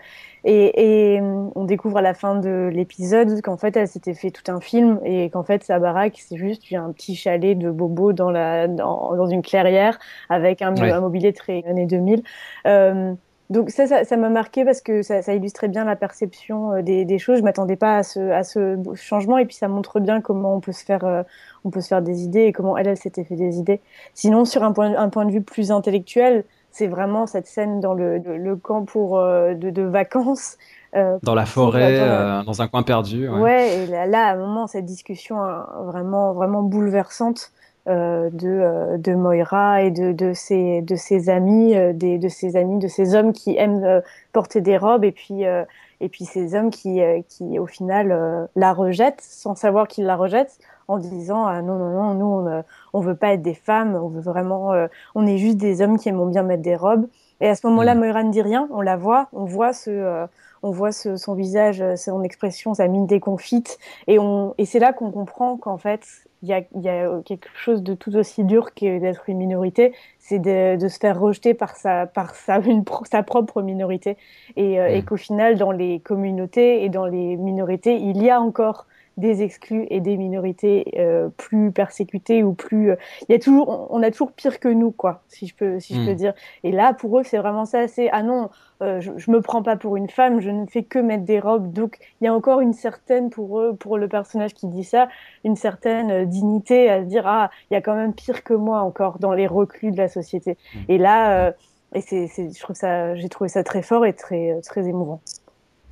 et, 0.45 1.15
et 1.17 1.21
hum, 1.21 1.51
on 1.55 1.65
découvre 1.65 1.99
à 1.99 2.03
la 2.03 2.15
fin 2.15 2.35
de 2.37 2.71
l'épisode 2.73 3.41
qu'en 3.43 3.57
fait, 3.57 3.77
elle 3.77 3.89
s'était 3.89 4.15
fait 4.15 4.31
tout 4.31 4.51
un 4.53 4.61
film 4.61 5.01
et 5.05 5.31
qu'en 5.31 5.43
fait, 5.43 5.65
sa 5.65 5.79
baraque, 5.79 6.19
c'est 6.19 6.37
juste 6.37 6.65
un 6.75 6.93
petit 6.93 7.15
chalet 7.17 7.57
de 7.59 7.71
bobo 7.71 8.13
dans, 8.13 8.31
la, 8.31 8.69
dans, 8.69 9.17
dans 9.17 9.27
une 9.27 9.43
clairière 9.43 9.99
avec 10.29 10.61
un, 10.63 10.75
Ouais. 10.79 10.91
un 10.91 11.01
mobilier 11.01 11.33
très 11.33 11.65
années 11.67 11.87
2000. 11.87 12.23
Euh, 12.67 13.15
donc 13.51 13.71
ça, 13.71 13.87
ça, 13.87 14.05
ça 14.05 14.17
m'a 14.17 14.29
marqué 14.31 14.65
parce 14.65 14.81
que 14.81 15.03
ça, 15.03 15.23
ça 15.23 15.35
illustrait 15.35 15.69
bien 15.69 15.85
la 15.85 15.97
perception 15.97 16.73
euh, 16.73 16.83
des, 16.83 17.05
des 17.05 17.19
choses. 17.19 17.39
Je 17.39 17.43
m'attendais 17.45 17.77
pas 17.77 17.99
à 17.99 18.03
ce, 18.03 18.31
à 18.31 18.43
ce 18.43 18.77
changement 18.95 19.39
et 19.39 19.45
puis 19.45 19.55
ça 19.57 19.69
montre 19.69 20.01
bien 20.01 20.21
comment 20.21 20.55
on 20.57 20.61
peut 20.61 20.73
se 20.73 20.85
faire, 20.85 21.05
euh, 21.05 21.23
on 21.65 21.71
peut 21.71 21.81
se 21.81 21.89
faire 21.89 22.03
des 22.03 22.25
idées 22.25 22.45
et 22.45 22.53
comment 22.53 22.77
elle, 22.77 22.89
elle 22.89 22.97
s'était 22.97 23.25
fait 23.25 23.37
des 23.37 23.59
idées. 23.59 23.81
Sinon, 24.15 24.45
sur 24.45 24.65
un 24.65 24.73
point, 24.73 24.97
un 24.97 25.09
point 25.09 25.25
de 25.27 25.33
vue 25.33 25.43
plus 25.43 25.71
intellectuel, 25.71 26.45
c'est 26.71 26.87
vraiment 26.89 27.27
cette 27.27 27.47
scène 27.47 27.81
dans 27.81 27.95
le, 27.95 28.19
le, 28.19 28.37
le 28.37 28.57
camp 28.57 28.85
pour 28.85 29.19
euh, 29.19 29.55
de, 29.55 29.71
de 29.71 29.83
vacances. 29.83 30.57
euh, 30.97 31.19
Dans 31.23 31.35
la 31.37 31.47
forêt, 31.47 32.01
euh, 32.01 32.43
dans 32.43 32.63
un 32.63 32.67
coin 32.69 32.83
perdu. 32.83 33.29
ouais. 33.29 33.41
Ouais, 33.41 33.79
et 33.79 33.87
là, 33.87 34.07
là, 34.07 34.27
à 34.27 34.33
un 34.33 34.37
moment, 34.37 34.67
cette 34.67 34.85
discussion 34.85 35.41
hein, 35.41 35.67
vraiment, 35.85 36.33
vraiment 36.33 36.63
bouleversante 36.63 37.53
euh, 37.89 38.31
de, 38.33 38.49
euh, 38.49 38.97
de 38.99 39.15
Moira 39.15 39.83
et 39.83 39.91
de, 39.91 40.13
de, 40.13 40.33
ses, 40.33 40.83
de 40.83 40.97
ses 40.97 41.29
amis, 41.29 41.77
euh, 41.77 41.93
des, 41.93 42.19
de 42.19 42.29
ses 42.29 42.57
amis, 42.57 42.79
de 42.79 42.89
ces 42.89 43.15
hommes 43.15 43.33
qui 43.33 43.57
aiment 43.59 43.85
euh, 43.85 44.01
porter 44.33 44.61
des 44.61 44.79
robes 44.79 45.05
et 45.05 45.13
puis, 45.13 45.47
euh, 45.47 45.65
et 46.01 46.09
puis 46.09 46.25
ces 46.25 46.55
hommes 46.55 46.71
qui, 46.71 47.03
euh, 47.03 47.21
qui 47.29 47.59
au 47.59 47.67
final, 47.67 48.11
euh, 48.13 48.47
la 48.57 48.73
rejettent 48.73 49.21
sans 49.21 49.55
savoir 49.55 49.89
qu'ils 49.89 50.07
la 50.07 50.17
rejettent 50.17 50.59
en 50.89 50.99
disant 50.99 51.47
ah, 51.47 51.63
non 51.63 51.77
non 51.79 51.91
non 51.91 52.15
nous 52.15 52.49
on, 52.51 52.65
on 52.93 53.01
veut 53.01 53.15
pas 53.17 53.33
être 53.35 53.43
des 53.43 53.55
femmes, 53.55 53.95
on 53.95 54.09
veut 54.09 54.21
vraiment 54.21 54.73
euh, 54.73 54.87
on 55.15 55.27
est 55.27 55.39
juste 55.39 55.57
des 55.57 55.81
hommes 55.83 55.99
qui 55.99 56.09
aiment 56.09 56.31
bien 56.31 56.43
mettre 56.43 56.63
des 56.63 56.77
robes. 56.77 57.07
Et 57.41 57.49
à 57.49 57.55
ce 57.55 57.67
moment-là, 57.67 57.95
Mm. 57.95 57.99
Moira 57.99 58.23
ne 58.23 58.31
dit 58.31 58.43
rien, 58.43 58.69
on 58.73 58.81
la 58.81 58.97
voit, 58.97 59.29
on 59.33 59.45
voit 59.45 59.73
ce 59.73 59.91
euh, 59.91 60.27
on 60.63 60.71
voit 60.71 60.93
ce, 60.93 61.17
son 61.17 61.35
visage, 61.35 61.85
son 61.97 62.23
expression, 62.23 62.73
sa 62.75 62.89
mine 62.89 63.07
déconfite, 63.07 63.79
et 64.07 64.19
on 64.19 64.55
et 64.59 64.65
c'est 64.65 64.79
là 64.79 64.93
qu'on 64.93 65.11
comprend 65.11 65.57
qu'en 65.59 65.77
fait 65.79 66.07
il 66.45 66.49
y 66.49 66.53
a, 66.53 66.63
il 66.75 66.83
y 66.83 66.89
a 66.91 67.23
quelque 67.25 67.49
chose 67.55 67.83
de 67.83 67.95
tout 67.95 68.15
aussi 68.17 68.45
dur 68.45 68.75
que 68.75 68.99
d'être 69.01 69.29
une 69.29 69.39
minorité, 69.39 69.95
c'est 70.19 70.39
de, 70.39 70.77
de 70.77 70.89
se 70.89 70.99
faire 70.99 71.19
rejeter 71.21 71.55
par 71.55 71.77
sa 71.77 72.07
par 72.07 72.35
sa 72.35 72.59
une 72.75 72.85
pro- 72.85 73.05
sa 73.07 73.23
propre 73.23 73.63
minorité 73.63 74.17
et, 74.57 74.81
euh, 74.81 74.89
Mm. 74.89 74.95
et 74.97 75.03
qu'au 75.05 75.17
final 75.17 75.57
dans 75.57 75.73
les 75.73 76.01
communautés 76.01 76.85
et 76.85 76.89
dans 76.91 77.07
les 77.07 77.37
minorités 77.37 77.97
il 77.97 78.23
y 78.23 78.31
a 78.31 78.41
encore 78.41 78.87
des 79.17 79.43
exclus 79.43 79.87
et 79.91 80.01
des 80.01 80.17
minorités 80.17 80.93
euh, 80.99 81.29
plus 81.37 81.71
persécutées 81.71 82.43
ou 82.43 82.53
plus 82.53 82.91
euh, 82.91 82.97
il 83.29 83.33
y 83.33 83.35
a 83.37 83.39
toujours 83.39 83.87
on- 83.91 84.03
a 84.03 84.11
toujours 84.11 84.33
pire 84.33 84.59
que 84.59 84.69
nous 84.69 84.91
quoi 84.91 85.23
si 85.29 85.47
je 85.47 85.55
peux 85.55 85.79
si 85.81 85.95
je 85.95 86.05
peux 86.07 86.15
dire. 86.15 86.35
Et 86.65 86.73
là 86.73 86.93
pour 86.95 87.19
eux 87.19 87.23
c'est 87.23 87.39
vraiment 87.39 87.65
ça 87.65 87.87
c'est 87.89 88.11
ah 88.11 88.23
non 88.23 88.51
euh, 88.83 89.01
je, 89.01 89.13
je 89.17 89.31
me 89.31 89.41
prends 89.41 89.63
pas 89.63 89.77
pour 89.77 89.97
une 89.97 90.11
femme 90.11 90.41
je 90.41 90.51
ne 90.51 90.67
fais 90.67 90.83
que 90.83 90.99
mettre 90.99 91.25
des 91.25 91.39
robes. 91.39 91.73
Donc 91.73 91.99
il 92.21 92.25
y 92.25 92.27
a 92.29 92.35
encore 92.35 92.61
une 92.61 92.73
certaine 92.73 93.31
pour 93.31 93.61
eux 93.61 93.77
pour 93.77 93.99
le 93.99 94.09
personnage 94.09 94.53
qui 94.53 94.67
dit 94.67 94.85
ça 94.85 95.09
une 95.45 95.55
certaine 95.57 96.11
euh, 96.11 96.25
dignité 96.25 96.91
à 96.91 97.01
se 97.01 97.07
dire 97.07 97.27
ah 97.27 97.51
il 97.71 97.75
y 97.75 97.77
a 97.77 97.81
quand 97.81 97.95
même 97.95 98.15
pire 98.15 98.43
que 98.43 98.55
moi 98.55 98.81
encore 98.83 99.19
dans 99.21 99.33
les 99.33 99.47
reclus 99.47 99.93
de 99.93 99.97
la 99.97 100.09
société. 100.09 100.57
Mm. 100.75 100.79
et 100.89 100.99
là 100.99 101.47
euh, 101.49 101.53
et 101.95 102.01
c'est 102.01 102.27
c'est 102.27 102.51
je 102.53 102.61
trouve 102.61 102.75
ça 102.75 103.15
j'ai 103.15 103.29
trouvé 103.29 103.49
ça 103.49 103.63
très 103.63 103.83
fort 103.83 104.05
et 104.05 104.13
très 104.13 104.61
très 104.63 104.89
émouvant 104.89 105.21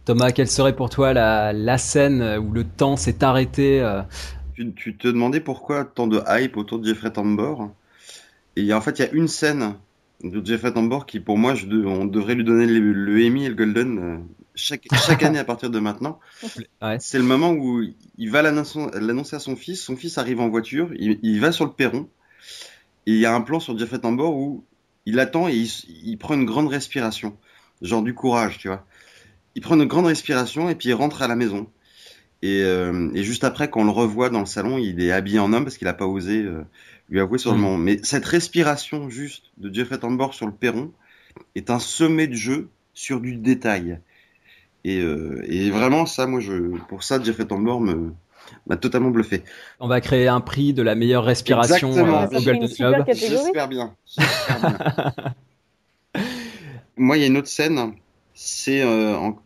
Thomas, 0.05 0.33
quelle 0.33 0.49
serait 0.49 0.75
pour 0.75 0.91
toi 0.91 1.13
la, 1.13 1.53
la 1.53 1.79
scène 1.79 2.39
où 2.39 2.53
le 2.53 2.65
temps 2.65 2.97
s'est 2.97 3.23
arrêté 3.23 3.81
euh, 3.81 4.03
Tu, 4.55 4.73
tu 4.75 4.97
te 4.97 5.07
demandais 5.07 5.41
pourquoi 5.41 5.85
tant 5.85 6.07
de 6.07 6.21
hype 6.29 6.57
autour 6.57 6.81
de 6.81 6.87
Jeffrey 6.87 7.13
Tambor. 7.13 7.71
Et 8.57 8.73
en 8.75 8.81
fait, 8.81 8.99
il 8.99 9.03
y 9.03 9.05
a 9.05 9.13
une 9.13 9.29
scène 9.29 9.75
de 10.25 10.45
Jeffrey 10.45 10.73
Tambor 10.73 11.07
qui, 11.07 11.21
pour 11.21 11.39
moi, 11.39 11.55
je 11.55 11.67
on 11.87 12.05
devrait 12.05 12.35
lui 12.35 12.45
donner 12.45 12.67
le, 12.67 12.93
le 12.93 13.27
Emmy 13.27 13.47
et 13.47 13.49
le 13.49 13.55
Golden 13.55 13.99
euh, 13.99 14.19
chaque, 14.55 14.87
chaque 14.93 15.23
année 15.23 15.39
à 15.39 15.45
partir 15.45 15.71
de 15.71 15.79
maintenant. 15.79 16.19
Ouais. 16.83 16.97
C'est 16.99 17.19
le 17.19 17.25
moment 17.25 17.53
où 17.53 17.81
il 18.19 18.31
va 18.31 18.43
l'annoncer 18.43 19.37
à 19.37 19.39
son 19.39 19.55
fils. 19.55 19.81
Son 19.81 19.97
fils 19.97 20.19
arrive 20.19 20.41
en 20.41 20.49
voiture, 20.49 20.91
il, 20.99 21.21
il 21.23 21.41
va 21.41 21.53
sur 21.53 21.65
le 21.65 21.71
perron. 21.71 22.09
Et 23.07 23.13
il 23.13 23.19
y 23.19 23.27
a 23.27 23.33
un 23.33 23.41
plan 23.41 23.61
sur 23.61 23.79
Jeffrey 23.79 24.01
Tambor 24.01 24.35
où 24.35 24.65
il 25.07 25.21
attend 25.21 25.49
et 25.49 25.55
il 25.55 26.17
prend 26.19 26.35
une 26.35 26.45
grande 26.45 26.69
respiration. 26.69 27.37
Genre 27.83 28.03
du 28.03 28.15
courage, 28.15 28.59
tu 28.59 28.69
vois. 28.69 28.85
Il 29.55 29.63
prend 29.63 29.75
une 29.77 29.85
grande 29.87 30.07
respiration 30.07 30.69
et 30.71 30.75
puis 30.75 30.89
il 30.91 30.95
rentre 30.95 31.23
à 31.23 31.29
la 31.29 31.37
maison. 31.37 31.67
Et, 32.43 32.63
euh, 32.63 33.11
et 33.15 33.23
juste 33.23 33.45
après, 33.45 33.71
quand 33.71 33.81
on 33.83 33.85
le 33.85 33.91
revoit 33.91 34.29
dans 34.31 34.41
le 34.41 34.47
salon, 34.47 34.79
il 34.79 35.01
est 35.03 35.13
habillé 35.13 35.39
en 35.39 35.53
homme 35.53 35.65
parce 35.65 35.77
qu'il 35.77 35.87
n'a 35.87 35.93
pas 35.95 36.07
osé 36.07 36.43
euh, 36.43 36.65
lui 37.09 37.21
avouer 37.21 37.39
sur 37.39 37.53
le 37.53 37.59
Mm. 37.59 37.61
moment. 37.61 37.79
Mais 37.79 37.99
cette 38.03 38.25
respiration 38.25 39.09
juste 39.11 39.45
de 39.59 39.73
Jeffrey 39.73 39.99
Tambor 39.99 40.35
sur 40.35 40.47
le 40.47 40.53
perron 40.53 40.91
est 41.55 41.71
un 41.71 41.79
sommet 41.79 42.27
de 42.27 42.35
jeu 42.35 42.69
sur 42.95 43.21
du 43.21 43.37
détail. 43.37 44.01
Et, 44.85 44.99
euh, 45.01 45.41
et 45.47 45.71
vraiment, 45.71 46.07
ça, 46.07 46.27
moi, 46.27 46.41
je, 46.41 46.77
pour 46.89 47.05
ça, 47.05 47.23
Jeffrey 47.23 47.45
Tambor 47.47 47.81
me 47.81 48.13
m'a 48.67 48.77
totalement 48.77 49.11
bluffé. 49.11 49.45
On 49.79 49.87
va 49.87 50.01
créer 50.01 50.27
un 50.27 50.41
prix 50.41 50.75
de 50.75 50.83
la 50.83 50.97
meilleure 50.97 51.25
respiration 51.25 51.91
Exactement. 51.91 52.23
euh, 52.23 52.27
au 52.27 52.43
Golden 52.43 52.67
Globe. 52.67 53.05
catégorie. 53.05 53.37
J'espère 53.45 53.69
bien. 53.69 53.95
J'espère 54.05 54.61
bien. 54.61 54.79
Moi, 56.97 57.17
il 57.17 57.21
y 57.21 57.25
a 57.25 57.27
une 57.29 57.37
autre 57.37 57.49
scène. 57.49 57.95
C'est 58.35 58.83
euh, 58.83 59.17
en- 59.17 59.39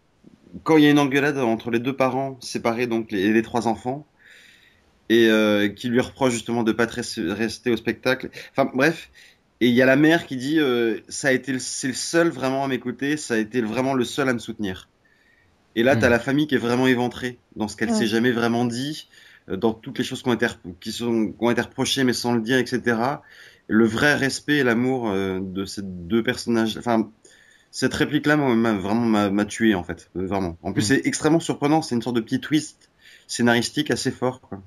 quand 0.64 0.76
il 0.76 0.84
y 0.84 0.86
a 0.86 0.90
une 0.90 0.98
engueulade 0.98 1.38
entre 1.38 1.70
les 1.70 1.78
deux 1.80 1.96
parents 1.96 2.38
séparés, 2.40 2.86
donc 2.86 3.10
les, 3.12 3.32
les 3.32 3.42
trois 3.42 3.66
enfants, 3.68 4.08
et 5.08 5.28
euh, 5.28 5.68
qui 5.68 5.88
lui 5.88 6.00
reproche 6.00 6.32
justement 6.32 6.62
de 6.64 6.72
pas 6.72 6.86
très- 6.86 7.02
rester 7.32 7.70
au 7.70 7.76
spectacle. 7.76 8.30
Enfin, 8.52 8.70
bref. 8.74 9.10
Et 9.60 9.68
il 9.68 9.74
y 9.74 9.80
a 9.82 9.86
la 9.86 9.96
mère 9.96 10.26
qui 10.26 10.36
dit 10.36 10.58
euh, 10.60 11.00
ça 11.08 11.28
a 11.28 11.32
été 11.32 11.58
c'est 11.58 11.88
le 11.88 11.94
seul 11.94 12.28
vraiment 12.28 12.64
à 12.64 12.68
m'écouter, 12.68 13.16
ça 13.16 13.34
a 13.34 13.38
été 13.38 13.62
vraiment 13.62 13.94
le 13.94 14.04
seul 14.04 14.28
à 14.28 14.34
me 14.34 14.38
soutenir. 14.38 14.90
Et 15.76 15.82
là, 15.82 15.96
Mm. 15.96 16.00
t'as 16.00 16.08
la 16.10 16.18
famille 16.20 16.46
qui 16.46 16.54
est 16.56 16.58
vraiment 16.58 16.86
éventrée 16.86 17.40
dans 17.56 17.68
ce 17.68 17.76
qu'elle 17.76 17.90
Mm. 17.90 17.94
s'est 17.94 18.06
jamais 18.06 18.32
vraiment 18.32 18.64
dit, 18.66 19.08
euh, 19.50 19.56
dans 19.56 19.74
toutes 19.74 19.98
les 19.98 20.04
choses 20.04 20.22
qui 20.22 20.28
ont 20.28 20.34
été, 20.34 20.46
qui 20.80 20.92
sont, 20.92 21.28
qui 21.32 21.36
ont 21.40 21.50
été 21.50 21.60
reprochées 21.62 22.04
mais 22.04 22.12
sans 22.14 22.34
le 22.34 22.42
dire, 22.42 22.58
etc. 22.58 23.22
Le 23.68 23.86
vrai 23.86 24.14
respect 24.14 24.58
et 24.58 24.64
l'amour 24.64 25.10
euh, 25.10 25.40
de 25.42 25.64
ces 25.64 25.82
deux 25.84 26.22
personnages. 26.22 26.76
Enfin, 26.78 27.12
cette 27.78 27.92
réplique-là, 27.92 28.36
m'a 28.38 28.72
vraiment 28.72 29.30
m'a 29.30 29.44
tué 29.44 29.74
en 29.74 29.84
fait, 29.84 30.08
euh, 30.16 30.26
vraiment. 30.26 30.56
En 30.62 30.72
plus, 30.72 30.82
Mm. 30.82 30.86
c'est 30.94 31.00
extrêmement 31.06 31.40
surprenant. 31.40 31.82
C'est 31.82 31.94
une 31.94 32.02
sorte 32.02 32.16
de 32.16 32.22
petit 32.22 32.40
twist 32.40 32.88
scénaristique 33.26 33.90
assez 33.90 34.10
fort. 34.10 34.40
Quoi. 34.40 34.58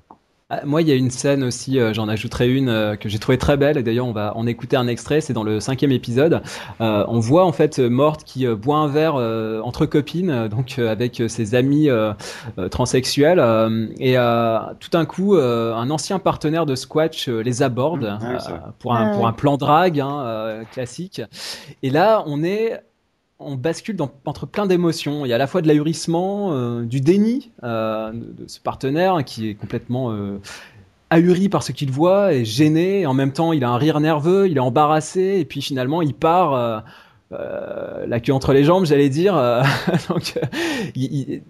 Ah, 0.52 0.62
Moi, 0.64 0.82
il 0.82 0.88
y 0.88 0.92
a 0.92 0.96
une 0.96 1.10
scène 1.10 1.42
aussi, 1.44 1.78
euh, 1.78 1.92
j'en 1.94 2.08
ajouterai 2.08 2.48
une 2.52 2.68
euh, 2.68 2.96
que 2.96 3.08
j'ai 3.08 3.18
trouvée 3.20 3.38
très 3.38 3.56
belle. 3.56 3.78
Et 3.78 3.82
d'ailleurs, 3.84 4.06
on 4.06 4.12
va 4.12 4.36
en 4.36 4.46
écouter 4.48 4.76
un 4.76 4.86
extrait. 4.88 5.20
C'est 5.20 5.32
dans 5.32 5.44
le 5.44 5.60
cinquième 5.60 5.92
épisode. 5.92 6.42
Euh, 6.80 7.04
on 7.08 7.20
voit 7.20 7.44
en 7.44 7.52
fait 7.52 7.78
Morte 7.78 8.22
qui 8.24 8.46
euh, 8.46 8.54
boit 8.56 8.78
un 8.78 8.88
verre 8.88 9.14
euh, 9.16 9.60
entre 9.62 9.86
copines, 9.86 10.48
donc 10.48 10.76
euh, 10.78 10.90
avec 10.90 11.22
ses 11.28 11.54
amis 11.54 11.88
euh, 11.88 12.12
euh, 12.58 12.68
transsexuels. 12.68 13.38
euh, 13.40 13.86
et 13.98 14.18
euh, 14.18 14.58
tout 14.80 14.90
d'un 14.90 15.04
coup, 15.04 15.36
euh, 15.36 15.72
un 15.74 15.88
ancien 15.90 16.18
partenaire 16.20 16.66
de 16.66 16.74
Squatch 16.76 17.28
euh, 17.28 17.42
les 17.42 17.62
aborde 17.62 18.02
Mmh, 18.04 18.24
euh, 18.24 18.36
vrai. 18.38 18.60
pour 18.80 18.94
un 18.94 19.10
Ah 19.12 19.14
pour 19.16 19.26
un 19.28 19.32
plan 19.32 19.56
drague 19.56 20.00
hein, 20.00 20.20
euh, 20.26 20.64
classique. 20.64 21.22
Et 21.84 21.90
là, 21.90 22.24
on 22.26 22.42
est 22.42 22.80
on 23.40 23.56
bascule 23.56 23.96
entre 24.26 24.46
plein 24.46 24.66
d'émotions. 24.66 25.24
Il 25.24 25.30
y 25.30 25.32
a 25.32 25.36
à 25.36 25.38
la 25.38 25.46
fois 25.46 25.62
de 25.62 25.68
l'ahurissement, 25.68 26.52
euh, 26.52 26.82
du 26.82 27.00
déni 27.00 27.50
euh, 27.64 28.12
de, 28.12 28.46
ce 28.46 28.60
partenaire 28.60 29.24
qui 29.24 29.48
est 29.48 29.54
complètement 29.54 30.12
euh, 30.12 30.38
ahuri 31.08 31.48
par 31.48 31.62
ce 31.62 31.72
qu'il 31.72 31.90
voit, 31.90 32.34
et 32.34 32.44
gêné. 32.44 33.06
En 33.06 33.14
même 33.14 33.32
temps, 33.32 33.52
il 33.52 33.64
a 33.64 33.70
un 33.70 33.78
rire 33.78 33.98
nerveux, 33.98 34.48
il 34.48 34.58
est 34.58 34.60
embarrassé, 34.60 35.38
et 35.40 35.44
puis 35.44 35.62
finalement, 35.62 36.02
il 36.02 36.14
part. 36.14 36.84
la 37.30 38.20
queue 38.20 38.32
entre 38.32 38.52
les 38.52 38.64
jambes, 38.64 38.84
j'allais 38.84 39.08
dire. 39.08 39.34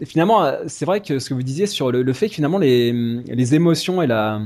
finalement, 0.04 0.52
c'est 0.66 0.84
vrai 0.84 1.00
que 1.00 1.18
ce 1.18 1.28
que 1.28 1.34
vous 1.34 1.42
disiez 1.42 1.66
sur 1.66 1.90
le, 1.90 2.12
fait 2.12 2.28
que 2.28 2.34
finalement 2.34 2.58
les, 2.58 2.92
les 3.26 3.54
émotions 3.54 4.00
et 4.00 4.06
la, 4.06 4.40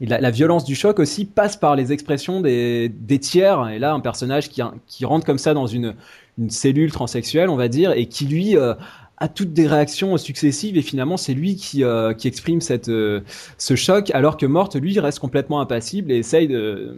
la, 0.00 0.30
violence 0.30 0.64
du 0.64 0.74
choc 0.74 0.98
aussi 0.98 1.24
passe 1.24 1.56
par 1.56 1.76
les 1.76 1.92
expressions 1.92 2.40
des, 2.40 2.88
des 2.88 3.18
tiers. 3.18 3.68
Et 3.68 3.78
là, 3.78 3.92
un 3.92 4.00
personnage 4.00 4.48
qui, 4.48 4.62
qui 4.86 5.04
rentre 5.04 5.26
comme 5.26 5.38
ça 5.38 5.54
dans 5.54 5.66
une, 5.66 5.94
une 6.38 6.50
cellule 6.50 6.92
transsexuelle, 6.92 7.48
on 7.48 7.56
va 7.56 7.68
dire, 7.68 7.92
et 7.92 8.06
qui 8.06 8.26
lui 8.26 8.56
euh, 8.56 8.74
a 9.18 9.28
toutes 9.28 9.54
des 9.54 9.66
réactions 9.66 10.14
successives. 10.18 10.76
Et 10.76 10.82
finalement, 10.82 11.16
c'est 11.16 11.32
lui 11.32 11.56
qui, 11.56 11.82
euh, 11.82 12.12
qui 12.12 12.28
exprime 12.28 12.60
cette, 12.60 12.90
euh, 12.90 13.22
ce 13.56 13.74
choc, 13.74 14.10
alors 14.12 14.36
que 14.36 14.44
Morte, 14.44 14.76
lui, 14.76 15.00
reste 15.00 15.18
complètement 15.18 15.60
impassible 15.62 16.12
et 16.12 16.18
essaye 16.18 16.48
de, 16.48 16.94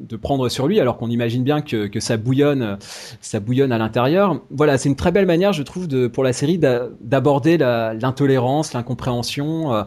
de 0.00 0.16
prendre 0.16 0.48
sur 0.48 0.66
lui, 0.66 0.80
alors 0.80 0.96
qu'on 0.96 1.08
imagine 1.08 1.44
bien 1.44 1.60
que, 1.60 1.86
que 1.86 2.00
ça 2.00 2.16
bouillonne, 2.16 2.78
ça 3.20 3.38
bouillonne 3.38 3.70
à 3.70 3.78
l'intérieur. 3.78 4.42
Voilà, 4.50 4.76
c'est 4.78 4.88
une 4.88 4.96
très 4.96 5.12
belle 5.12 5.26
manière, 5.26 5.52
je 5.52 5.62
trouve, 5.62 5.86
de, 5.86 6.08
pour 6.08 6.24
la 6.24 6.32
série 6.32 6.58
d'a- 6.58 6.88
d'aborder 7.00 7.58
l'intolérance, 7.58 8.72
l'incompréhension, 8.72 9.72
euh, 9.72 9.82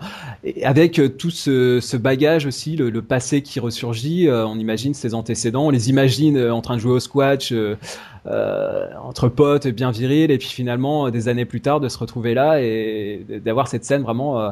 avec 0.64 1.02
tout 1.18 1.32
ce, 1.32 1.82
ce 1.82 1.98
bagage 1.98 2.46
aussi, 2.46 2.78
le, 2.78 2.90
le 2.90 3.02
passé 3.02 3.42
qui 3.42 3.60
ressurgit. 3.60 4.30
on 4.30 4.58
imagine 4.58 4.94
ses 4.94 5.14
antécédents, 5.14 5.66
on 5.66 5.70
les 5.72 5.90
imagine 5.90 6.40
en 6.40 6.62
train 6.62 6.76
de 6.76 6.82
jouer 6.82 6.94
au 6.94 7.00
squash. 7.02 7.54
Euh, 8.26 8.88
entre 9.02 9.28
potes 9.28 9.68
bien 9.68 9.92
viril 9.92 10.32
et 10.32 10.38
puis 10.38 10.48
finalement 10.48 11.08
euh, 11.08 11.12
des 11.12 11.28
années 11.28 11.44
plus 11.44 11.60
tard 11.60 11.82
de 11.82 11.90
se 11.90 11.98
retrouver 11.98 12.34
là 12.34 12.62
et 12.62 13.26
d'avoir 13.44 13.68
cette 13.68 13.84
scène 13.84 14.02
vraiment 14.02 14.40
euh, 14.40 14.52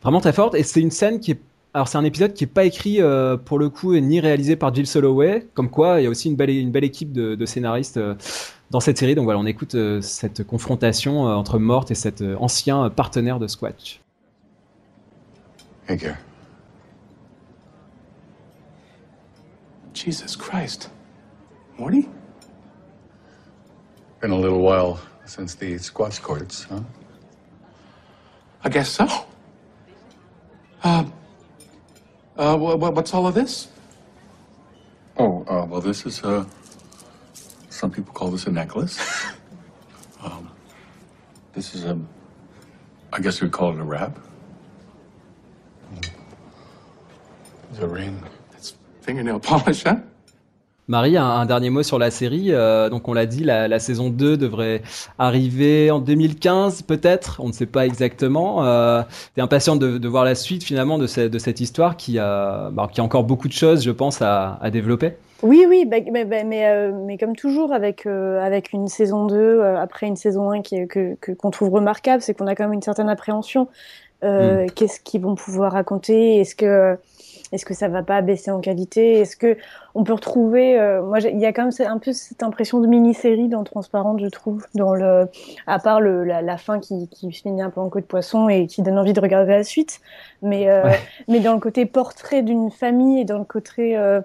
vraiment 0.00 0.20
très 0.20 0.32
forte 0.32 0.54
et 0.54 0.62
c'est 0.62 0.80
une 0.80 0.92
scène 0.92 1.18
qui 1.18 1.32
est 1.32 1.40
alors 1.74 1.88
c'est 1.88 1.98
un 1.98 2.04
épisode 2.04 2.34
qui 2.34 2.44
est 2.44 2.48
pas 2.48 2.64
écrit 2.64 2.98
pour 3.44 3.58
le 3.58 3.68
coup 3.68 3.96
ni 3.96 4.18
réalisé 4.18 4.56
par 4.56 4.74
Jill 4.74 4.88
Soloway 4.88 5.46
comme 5.54 5.70
quoi 5.70 6.00
il 6.00 6.04
y 6.04 6.06
a 6.06 6.10
aussi 6.10 6.28
une 6.28 6.34
belle 6.34 6.50
une 6.50 6.72
belle 6.72 6.82
équipe 6.82 7.12
de, 7.12 7.46
scénaristes 7.46 8.00
dans 8.72 8.80
cette 8.80 8.98
série 8.98 9.14
donc 9.14 9.24
voilà 9.24 9.38
on 9.38 9.46
écoute 9.46 9.76
cette 10.00 10.42
confrontation 10.42 11.22
entre 11.22 11.60
Morte 11.60 11.92
et 11.92 11.94
cet 11.94 12.24
ancien 12.40 12.90
partenaire 12.90 13.38
de 13.38 13.46
Squatch 13.46 14.00
Hey, 15.90 15.96
Gare. 15.96 16.18
Jesus 19.92 20.36
Christ. 20.36 20.88
Morty? 21.78 22.06
Been 24.20 24.32
a 24.32 24.38
little 24.38 24.60
while 24.60 25.00
since 25.24 25.54
the 25.54 25.78
squash 25.78 26.18
courts, 26.18 26.64
huh? 26.64 26.80
I 28.62 28.68
guess 28.68 28.90
so. 28.90 29.06
Uh, 30.82 31.04
uh, 32.36 32.56
wha- 32.58 32.76
what's 32.90 33.14
all 33.14 33.26
of 33.26 33.34
this? 33.34 33.68
Oh, 35.16 35.42
uh, 35.48 35.64
well, 35.66 35.80
this 35.80 36.04
is, 36.04 36.22
uh, 36.22 36.44
some 37.70 37.90
people 37.90 38.12
call 38.12 38.30
this 38.30 38.46
a 38.46 38.50
necklace. 38.50 38.98
um, 40.22 40.50
this 41.54 41.74
is 41.74 41.84
a, 41.84 41.98
I 43.14 43.20
guess 43.20 43.40
we'd 43.40 43.52
call 43.52 43.72
it 43.72 43.80
a 43.80 43.84
wrap. 43.84 44.18
It's 47.70 47.78
a 47.78 47.88
ring. 47.88 48.22
It's 48.52 48.74
fingernail 49.00 49.40
polish, 49.40 49.84
huh? 49.84 49.96
Marie, 50.90 51.16
un, 51.16 51.46
dernier 51.46 51.70
mot 51.70 51.84
sur 51.84 52.00
la 52.00 52.10
série. 52.10 52.46
Euh, 52.48 52.88
donc 52.88 53.06
on 53.06 53.12
l'a 53.12 53.24
dit, 53.24 53.44
la, 53.44 53.78
saison 53.78 54.10
2 54.10 54.36
devrait 54.36 54.82
arriver 55.20 55.88
en 55.92 56.00
2015 56.00 56.82
peut-être, 56.82 57.40
on 57.40 57.46
ne 57.46 57.52
sait 57.52 57.66
pas 57.66 57.86
exactement. 57.86 58.64
Euh, 58.64 59.02
T'es 59.36 59.40
impatient 59.40 59.76
de, 59.76 60.08
voir 60.08 60.24
la 60.24 60.34
suite 60.34 60.64
finalement 60.64 60.98
de, 60.98 61.28
de 61.28 61.38
cette 61.38 61.60
histoire 61.60 61.96
qui 61.96 62.18
a, 62.18 62.70
bah, 62.72 62.88
qui 62.92 63.00
a 63.00 63.04
encore 63.04 63.22
beaucoup 63.22 63.46
de 63.46 63.52
choses, 63.52 63.84
je 63.84 63.92
pense, 63.92 64.20
à, 64.20 64.58
développer. 64.72 65.12
Oui, 65.44 65.64
oui, 65.68 65.86
bah, 65.86 65.98
bah, 66.12 66.24
bah, 66.24 66.42
mais, 66.44 66.66
euh, 66.66 66.90
mais, 67.06 67.18
comme 67.18 67.36
toujours 67.36 67.72
avec, 67.72 68.04
euh, 68.06 68.44
avec 68.44 68.72
une 68.72 68.88
saison 68.88 69.26
2, 69.26 69.62
après 69.62 70.08
une 70.08 70.16
saison 70.16 70.50
1 70.50 70.62
qu'on 70.62 70.86
que, 70.88 71.32
qu'on 71.32 71.50
trouve 71.52 71.70
remarquable, 71.70 72.20
c'est 72.20 72.34
qu'on 72.34 72.48
a 72.48 72.56
quand 72.56 72.64
même 72.64 72.72
une 72.72 72.82
certaine 72.82 73.08
appréhension. 73.08 73.68
Hmm. 74.22 74.66
Qu'est-ce 74.74 74.98
qu'ils 74.98 75.22
vont 75.22 75.36
pouvoir 75.36 75.72
raconter? 75.72 76.40
Est-ce 76.40 76.56
que 76.56 76.98
est-ce 77.52 77.64
que 77.64 77.74
ça 77.74 77.88
va 77.88 78.02
pas 78.02 78.22
baisser 78.22 78.50
en 78.50 78.60
qualité? 78.60 79.14
Est-ce 79.14 79.36
que 79.36 79.56
on 79.94 80.04
peut 80.04 80.12
retrouver 80.12 80.78
euh, 80.78 81.02
Moi, 81.02 81.18
il 81.20 81.38
y 81.38 81.46
a 81.46 81.52
quand 81.52 81.64
même 81.64 81.88
un 81.88 81.98
peu 81.98 82.12
cette 82.12 82.42
impression 82.42 82.80
de 82.80 82.86
mini-série 82.86 83.48
dans 83.48 83.64
Transparente, 83.64 84.20
je 84.20 84.28
trouve, 84.28 84.66
dans 84.74 84.94
le, 84.94 85.28
à 85.66 85.78
part 85.80 86.00
le, 86.00 86.24
la, 86.24 86.56
fin 86.56 86.78
qui, 86.78 87.08
qui 87.08 87.32
finit 87.32 87.62
un 87.62 87.70
peu 87.70 87.80
en 87.80 87.88
queue 87.88 88.00
de 88.00 88.06
poisson 88.06 88.48
et 88.48 88.66
qui 88.66 88.82
donne 88.82 88.98
envie 88.98 89.12
de 89.12 89.20
regarder 89.20 89.52
la 89.52 89.64
suite. 89.64 90.00
Mais, 90.42 90.68
euh, 90.68 90.90
mais 91.28 91.40
dans 91.40 91.54
le 91.54 91.60
côté 91.60 91.86
portrait 91.86 92.42
d'une 92.42 92.70
famille 92.70 93.20
et 93.20 93.24
dans 93.24 93.38
le 93.38 93.44
côté 93.44 93.96
euh, 93.96 94.20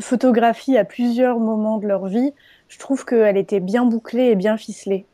photographie 0.00 0.76
à 0.76 0.84
plusieurs 0.84 1.38
moments 1.38 1.78
de 1.78 1.86
leur 1.86 2.06
vie, 2.06 2.32
je 2.68 2.78
trouve 2.78 3.04
qu'elle 3.04 3.36
était 3.36 3.60
bien 3.60 3.84
bouclée 3.84 4.30
et 4.30 4.34
bien 4.34 4.56
ficelée. 4.56 5.06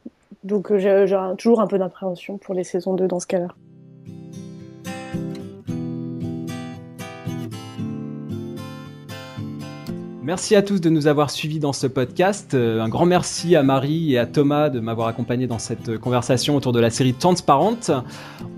Donc 0.45 0.75
j'ai 0.75 1.05
toujours 1.37 1.61
un 1.61 1.67
peu 1.67 1.79
d'appréhension 1.79 2.39
pour 2.39 2.55
les 2.55 2.65
saisons 2.65 2.95
2 2.95 3.07
dans 3.07 3.21
ce 3.21 3.27
cas-là. 3.27 3.49
Merci 10.23 10.55
à 10.55 10.61
tous 10.61 10.83
de 10.83 10.91
nous 10.91 11.07
avoir 11.07 11.31
suivis 11.31 11.61
dans 11.61 11.73
ce 11.73 11.87
podcast. 11.87 12.53
Euh, 12.53 12.83
un 12.83 12.91
grand 12.91 13.07
merci 13.07 13.57
à 13.57 13.63
Marie 13.63 14.13
et 14.13 14.19
à 14.19 14.27
Thomas 14.27 14.69
de 14.69 14.79
m'avoir 14.79 15.09
accompagné 15.09 15.47
dans 15.47 15.59
cette 15.59 15.97
conversation 15.97 16.57
autour 16.57 16.73
de 16.73 16.79
la 16.79 16.91
série 16.91 17.15
Transparente. 17.15 17.91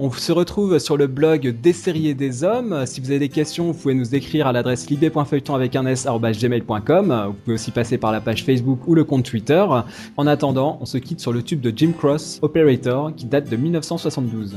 On 0.00 0.10
se 0.10 0.32
retrouve 0.32 0.80
sur 0.80 0.96
le 0.96 1.06
blog 1.06 1.54
des 1.62 1.72
séries 1.72 2.08
et 2.08 2.14
des 2.14 2.42
hommes. 2.42 2.84
Si 2.84 3.00
vous 3.00 3.10
avez 3.10 3.20
des 3.20 3.28
questions, 3.28 3.70
vous 3.70 3.78
pouvez 3.78 3.94
nous 3.94 4.12
écrire 4.16 4.48
à 4.48 4.52
l'adresse 4.52 4.90
libé.feuilleton 4.90 5.54
avec 5.54 5.76
un 5.76 5.86
s. 5.86 6.08
Vous 6.08 6.18
pouvez 6.18 7.54
aussi 7.54 7.70
passer 7.70 7.96
par 7.96 8.10
la 8.10 8.20
page 8.20 8.44
Facebook 8.44 8.80
ou 8.88 8.96
le 8.96 9.04
compte 9.04 9.24
Twitter. 9.24 9.64
En 10.16 10.26
attendant, 10.26 10.78
on 10.80 10.84
se 10.84 10.98
quitte 10.98 11.20
sur 11.20 11.32
le 11.32 11.44
tube 11.44 11.60
de 11.60 11.72
Jim 11.74 11.92
Cross, 11.96 12.40
Operator, 12.42 13.14
qui 13.14 13.26
date 13.26 13.48
de 13.48 13.54
1972. 13.54 14.56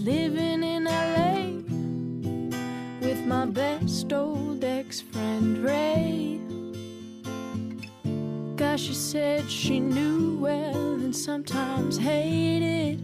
Living 0.00 0.62
in 0.62 0.84
LA 0.84 1.52
with 3.00 3.24
my 3.26 3.44
best 3.44 4.12
old 4.12 4.64
ex 4.64 5.00
friend 5.00 5.58
Ray. 5.58 6.40
Gosh, 8.56 8.80
she 8.80 8.94
said 8.94 9.50
she 9.50 9.78
knew 9.78 10.38
well 10.38 10.94
and 10.94 11.14
sometimes 11.14 11.98
hated. 11.98 12.98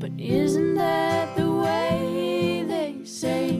But 0.00 0.12
isn't 0.18 0.74
that 0.76 1.36
the 1.36 1.50
way 1.52 2.64
they 2.66 3.04
say 3.04 3.59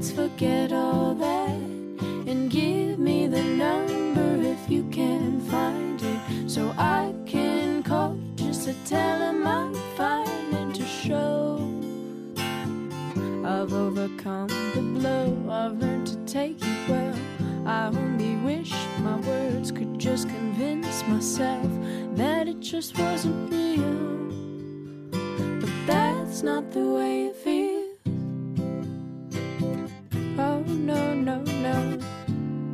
let's 0.00 0.12
forget 0.12 0.72
all 0.72 1.14
that 1.14 1.50
and 2.30 2.50
give 2.50 2.98
me 2.98 3.26
the 3.26 3.42
number 3.42 4.34
if 4.48 4.70
you 4.70 4.82
can 4.84 5.38
find 5.42 6.00
it 6.02 6.50
so 6.50 6.72
I 6.78 7.14
can 7.26 7.82
call 7.82 8.18
just 8.34 8.64
to 8.64 8.72
tell 8.86 9.18
him 9.18 9.46
I'm 9.46 9.74
fine 9.98 10.54
and 10.54 10.74
to 10.74 10.86
show 10.86 11.58
I've 13.44 13.74
overcome 13.74 14.48
the 14.74 14.80
blow. 14.80 15.36
I've 15.50 15.76
learned 15.78 16.06
to 16.06 16.16
take 16.24 16.56
it 16.62 16.88
well. 16.88 17.18
I 17.66 17.88
only 17.88 18.36
wish 18.36 18.72
my 19.00 19.16
words 19.20 19.70
could 19.70 19.98
just 19.98 20.30
convince 20.30 21.06
myself 21.08 21.70
that 22.16 22.48
it 22.48 22.60
just 22.60 22.98
wasn't 22.98 23.52
real. 23.52 24.30
But 25.60 25.70
that's 25.86 26.42
not 26.42 26.70
the 26.70 26.86
way 26.88 27.26
it 27.26 27.36
feels. 27.36 27.49
no, 30.90 31.14
no, 31.14 31.36
no, 31.42 31.98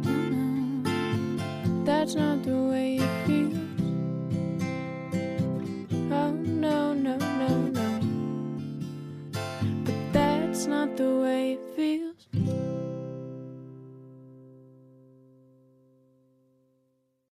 no. 0.02 0.90
That's 1.84 2.14
not 2.14 2.42
the 2.42 2.56
way 2.70 2.96
it 2.96 3.26
feels. 3.26 3.54
Oh, 6.10 6.30
no, 6.32 6.94
no, 6.94 7.16
no, 7.18 7.48
no. 7.78 8.00
But 9.84 9.94
that's 10.12 10.66
not 10.66 10.96
the 10.96 11.10
way 11.22 11.52
it 11.52 11.60
feels. 11.76 12.05